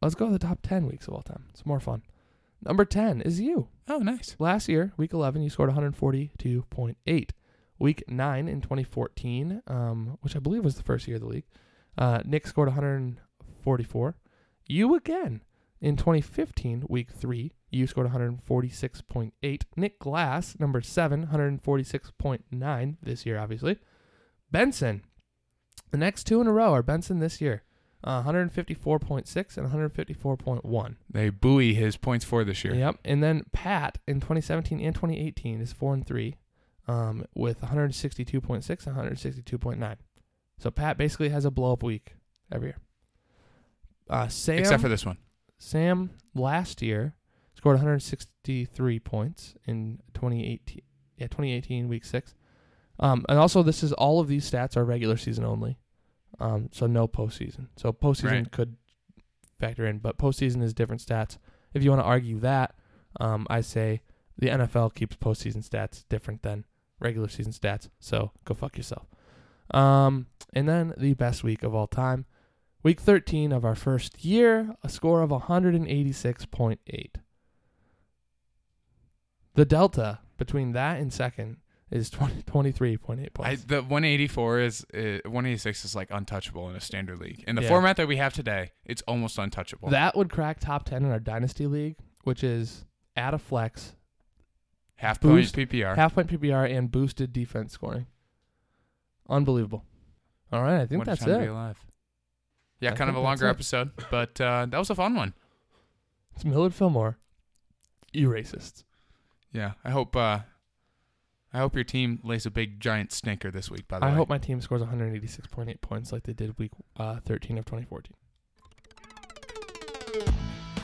let's 0.00 0.14
go 0.14 0.26
to 0.26 0.32
the 0.32 0.38
top 0.38 0.60
ten 0.62 0.86
weeks 0.86 1.06
of 1.06 1.14
all 1.14 1.22
time. 1.22 1.44
It's 1.50 1.66
more 1.66 1.80
fun. 1.80 2.02
Number 2.64 2.84
ten 2.84 3.20
is 3.20 3.40
you. 3.40 3.68
Oh, 3.88 3.98
nice. 3.98 4.36
Last 4.38 4.68
year, 4.68 4.92
week 4.98 5.12
11, 5.14 5.40
you 5.42 5.48
scored 5.48 5.70
142.8. 5.70 7.30
Week 7.78 8.02
9 8.08 8.48
in 8.48 8.60
2014, 8.60 9.62
um, 9.66 10.18
which 10.20 10.34
I 10.34 10.40
believe 10.40 10.64
was 10.64 10.76
the 10.76 10.82
first 10.82 11.06
year 11.06 11.16
of 11.16 11.22
the 11.22 11.28
league, 11.28 11.46
uh, 11.96 12.20
Nick 12.24 12.46
scored 12.46 12.68
144. 12.68 14.16
You 14.66 14.94
again 14.94 15.42
in 15.80 15.96
2015, 15.96 16.86
week 16.88 17.10
3, 17.12 17.52
you 17.70 17.86
scored 17.86 18.10
146.8. 18.10 19.62
Nick 19.76 19.98
Glass, 19.98 20.56
number 20.58 20.80
7, 20.80 21.28
146.9 21.28 22.96
this 23.02 23.26
year, 23.26 23.38
obviously. 23.38 23.78
Benson, 24.50 25.02
the 25.90 25.98
next 25.98 26.24
two 26.24 26.40
in 26.40 26.46
a 26.46 26.52
row 26.52 26.72
are 26.72 26.82
Benson 26.82 27.20
this 27.20 27.40
year. 27.40 27.62
Uh, 28.04 28.22
154.6 28.22 29.56
and 29.56 29.68
154.1. 29.68 30.96
They 31.10 31.30
buoy 31.30 31.74
his 31.74 31.96
points 31.96 32.24
for 32.24 32.44
this 32.44 32.62
year. 32.64 32.74
Yep. 32.74 32.98
And 33.04 33.22
then 33.22 33.42
Pat 33.52 33.98
in 34.06 34.20
2017 34.20 34.80
and 34.80 34.94
2018 34.94 35.60
is 35.60 35.72
four 35.72 35.94
and 35.94 36.06
three, 36.06 36.36
um, 36.88 37.24
with 37.34 37.60
162.6 37.60 38.86
and 38.86 38.96
162.9. 38.96 39.96
So 40.58 40.70
Pat 40.70 40.96
basically 40.98 41.28
has 41.28 41.44
a 41.44 41.50
blow 41.50 41.72
up 41.74 41.82
week 41.82 42.14
every 42.50 42.68
year. 42.68 42.78
Uh, 44.10 44.28
Sam, 44.28 44.58
Except 44.58 44.82
for 44.82 44.88
this 44.88 45.04
one. 45.06 45.18
Sam 45.58 46.10
last 46.34 46.82
year 46.82 47.14
scored 47.54 47.74
163 47.76 48.98
points 49.00 49.54
in 49.66 50.00
2018. 50.14 50.82
Yeah, 51.18 51.26
2018 51.26 51.88
week 51.88 52.04
six. 52.04 52.34
Um, 53.00 53.24
and 53.28 53.38
also 53.38 53.62
this 53.62 53.82
is 53.82 53.92
all 53.92 54.20
of 54.20 54.28
these 54.28 54.48
stats 54.50 54.76
are 54.76 54.84
regular 54.84 55.16
season 55.16 55.44
only. 55.44 55.78
Um, 56.40 56.68
so 56.72 56.86
no 56.86 57.06
postseason. 57.08 57.68
So 57.76 57.92
postseason 57.92 58.30
Right. 58.30 58.52
could 58.52 58.76
factor 59.58 59.84
in, 59.86 59.98
but 59.98 60.18
postseason 60.18 60.62
is 60.62 60.72
different 60.72 61.02
stats. 61.04 61.38
If 61.74 61.82
you 61.82 61.90
want 61.90 62.00
to 62.02 62.06
argue 62.06 62.38
that, 62.40 62.74
um, 63.20 63.46
I 63.50 63.60
say 63.60 64.02
the 64.36 64.48
NFL 64.48 64.94
keeps 64.94 65.16
postseason 65.16 65.68
stats 65.68 66.04
different 66.08 66.42
than 66.42 66.64
regular 67.00 67.28
season 67.28 67.52
stats. 67.52 67.88
So 68.00 68.32
go 68.44 68.54
fuck 68.54 68.76
yourself. 68.76 69.06
Um, 69.72 70.26
and 70.52 70.68
then 70.68 70.94
the 70.96 71.14
best 71.14 71.44
week 71.44 71.62
of 71.62 71.74
all 71.74 71.86
time, 71.86 72.24
week 72.82 73.00
13 73.00 73.52
of 73.52 73.64
our 73.64 73.74
first 73.74 74.24
year, 74.24 74.74
a 74.82 74.88
score 74.88 75.22
of 75.22 75.30
186.8. 75.30 76.78
The 79.54 79.64
delta 79.64 80.20
between 80.36 80.72
that 80.72 80.98
and 81.00 81.12
second 81.12 81.58
is 81.90 82.10
20, 82.10 82.42
23.8 82.42 83.24
I, 83.24 83.28
points. 83.28 83.64
the 83.64 83.76
184 83.82 84.60
is 84.60 84.84
uh, 84.94 84.98
186 85.24 85.84
is 85.84 85.94
like 85.96 86.08
untouchable 86.10 86.68
in 86.70 86.76
a 86.76 86.80
standard 86.80 87.18
league. 87.18 87.42
In 87.46 87.56
the 87.56 87.62
Yeah. 87.62 87.68
format 87.68 87.96
that 87.96 88.06
we 88.08 88.16
have 88.16 88.32
today, 88.34 88.72
it's 88.84 89.02
almost 89.02 89.38
untouchable. 89.38 89.88
that 89.90 90.16
would 90.16 90.30
crack 90.30 90.60
top 90.60 90.84
10 90.84 91.04
in 91.04 91.10
our 91.10 91.18
dynasty 91.20 91.66
league, 91.66 91.96
which 92.24 92.44
is 92.44 92.84
at 93.16 93.34
a 93.34 93.38
flex, 93.38 93.94
half 94.98 95.20
boost- 95.20 95.54
point 95.54 95.70
PPR. 95.70 95.96
half 95.96 96.14
point 96.14 96.28
PPR, 96.28 96.70
and 96.70 96.90
boosted 96.90 97.32
defense 97.32 97.72
scoring. 97.72 98.06
Unbelievable. 99.28 99.84
All 100.52 100.62
right, 100.62 100.80
I 100.80 100.86
think 100.86 100.98
what 101.00 101.08
a 101.08 101.10
that's 101.10 101.20
time 101.20 101.30
to 101.30 101.38
be 101.38 101.44
it. 101.44 101.48
alive. 101.48 101.78
Yeah, 102.80 102.92
I 102.92 102.94
kind 102.94 103.10
of 103.10 103.16
a 103.16 103.20
longer 103.20 103.46
episode, 103.48 103.90
but 104.10 104.40
uh, 104.40 104.66
that 104.70 104.78
was 104.78 104.88
a 104.90 104.94
fun 104.94 105.14
one. 105.14 105.34
It's 106.34 106.44
Millard 106.44 106.72
Fillmore. 106.74 107.18
You 108.12 108.28
racists. 108.30 108.84
Yeah, 109.52 109.72
I 109.84 109.90
hope 109.90 110.14
uh, 110.16 110.40
I 111.52 111.58
hope 111.58 111.74
your 111.74 111.84
team 111.84 112.20
lays 112.22 112.46
a 112.46 112.50
big 112.50 112.78
giant 112.80 113.10
stinker 113.12 113.50
this 113.50 113.70
week. 113.70 113.88
By 113.88 113.98
the 113.98 114.04
I 114.04 114.08
way, 114.08 114.12
I 114.12 114.16
hope 114.16 114.28
my 114.28 114.38
team 114.38 114.60
scores 114.60 114.80
186.8 114.82 115.80
points 115.80 116.12
like 116.12 116.22
they 116.22 116.32
did 116.32 116.58
week 116.58 116.70
uh, 116.96 117.16
13 117.26 117.58
of 117.58 117.64
2014. 117.64 118.12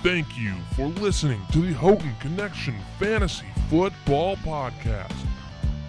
Thank 0.02 0.36
you 0.38 0.52
for 0.76 0.88
listening 1.00 1.40
to 1.52 1.60
the 1.60 1.72
Houghton 1.72 2.12
Connection 2.20 2.74
Fantasy 2.98 3.46
Football 3.70 4.36
Podcast. 4.36 5.16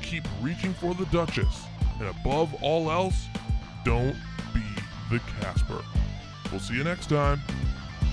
Keep 0.01 0.23
reaching 0.41 0.73
for 0.73 0.93
the 0.93 1.05
Duchess, 1.07 1.63
and 1.99 2.07
above 2.07 2.53
all 2.61 2.89
else, 2.89 3.26
don't 3.84 4.15
be 4.53 4.61
the 5.09 5.19
Casper. 5.39 5.82
We'll 6.51 6.61
see 6.61 6.76
you 6.76 6.84
next 6.84 7.09
time. 7.09 7.41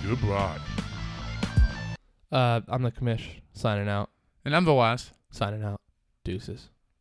Goodbye. 0.04 0.58
Uh, 2.30 2.60
I'm 2.68 2.82
the 2.82 2.90
commish 2.90 3.40
signing 3.52 3.88
out. 3.88 4.10
And 4.44 4.56
I'm 4.56 4.64
the 4.64 4.74
Waz. 4.74 5.12
Signing 5.30 5.62
out. 5.62 5.80
Deuces. 6.24 6.70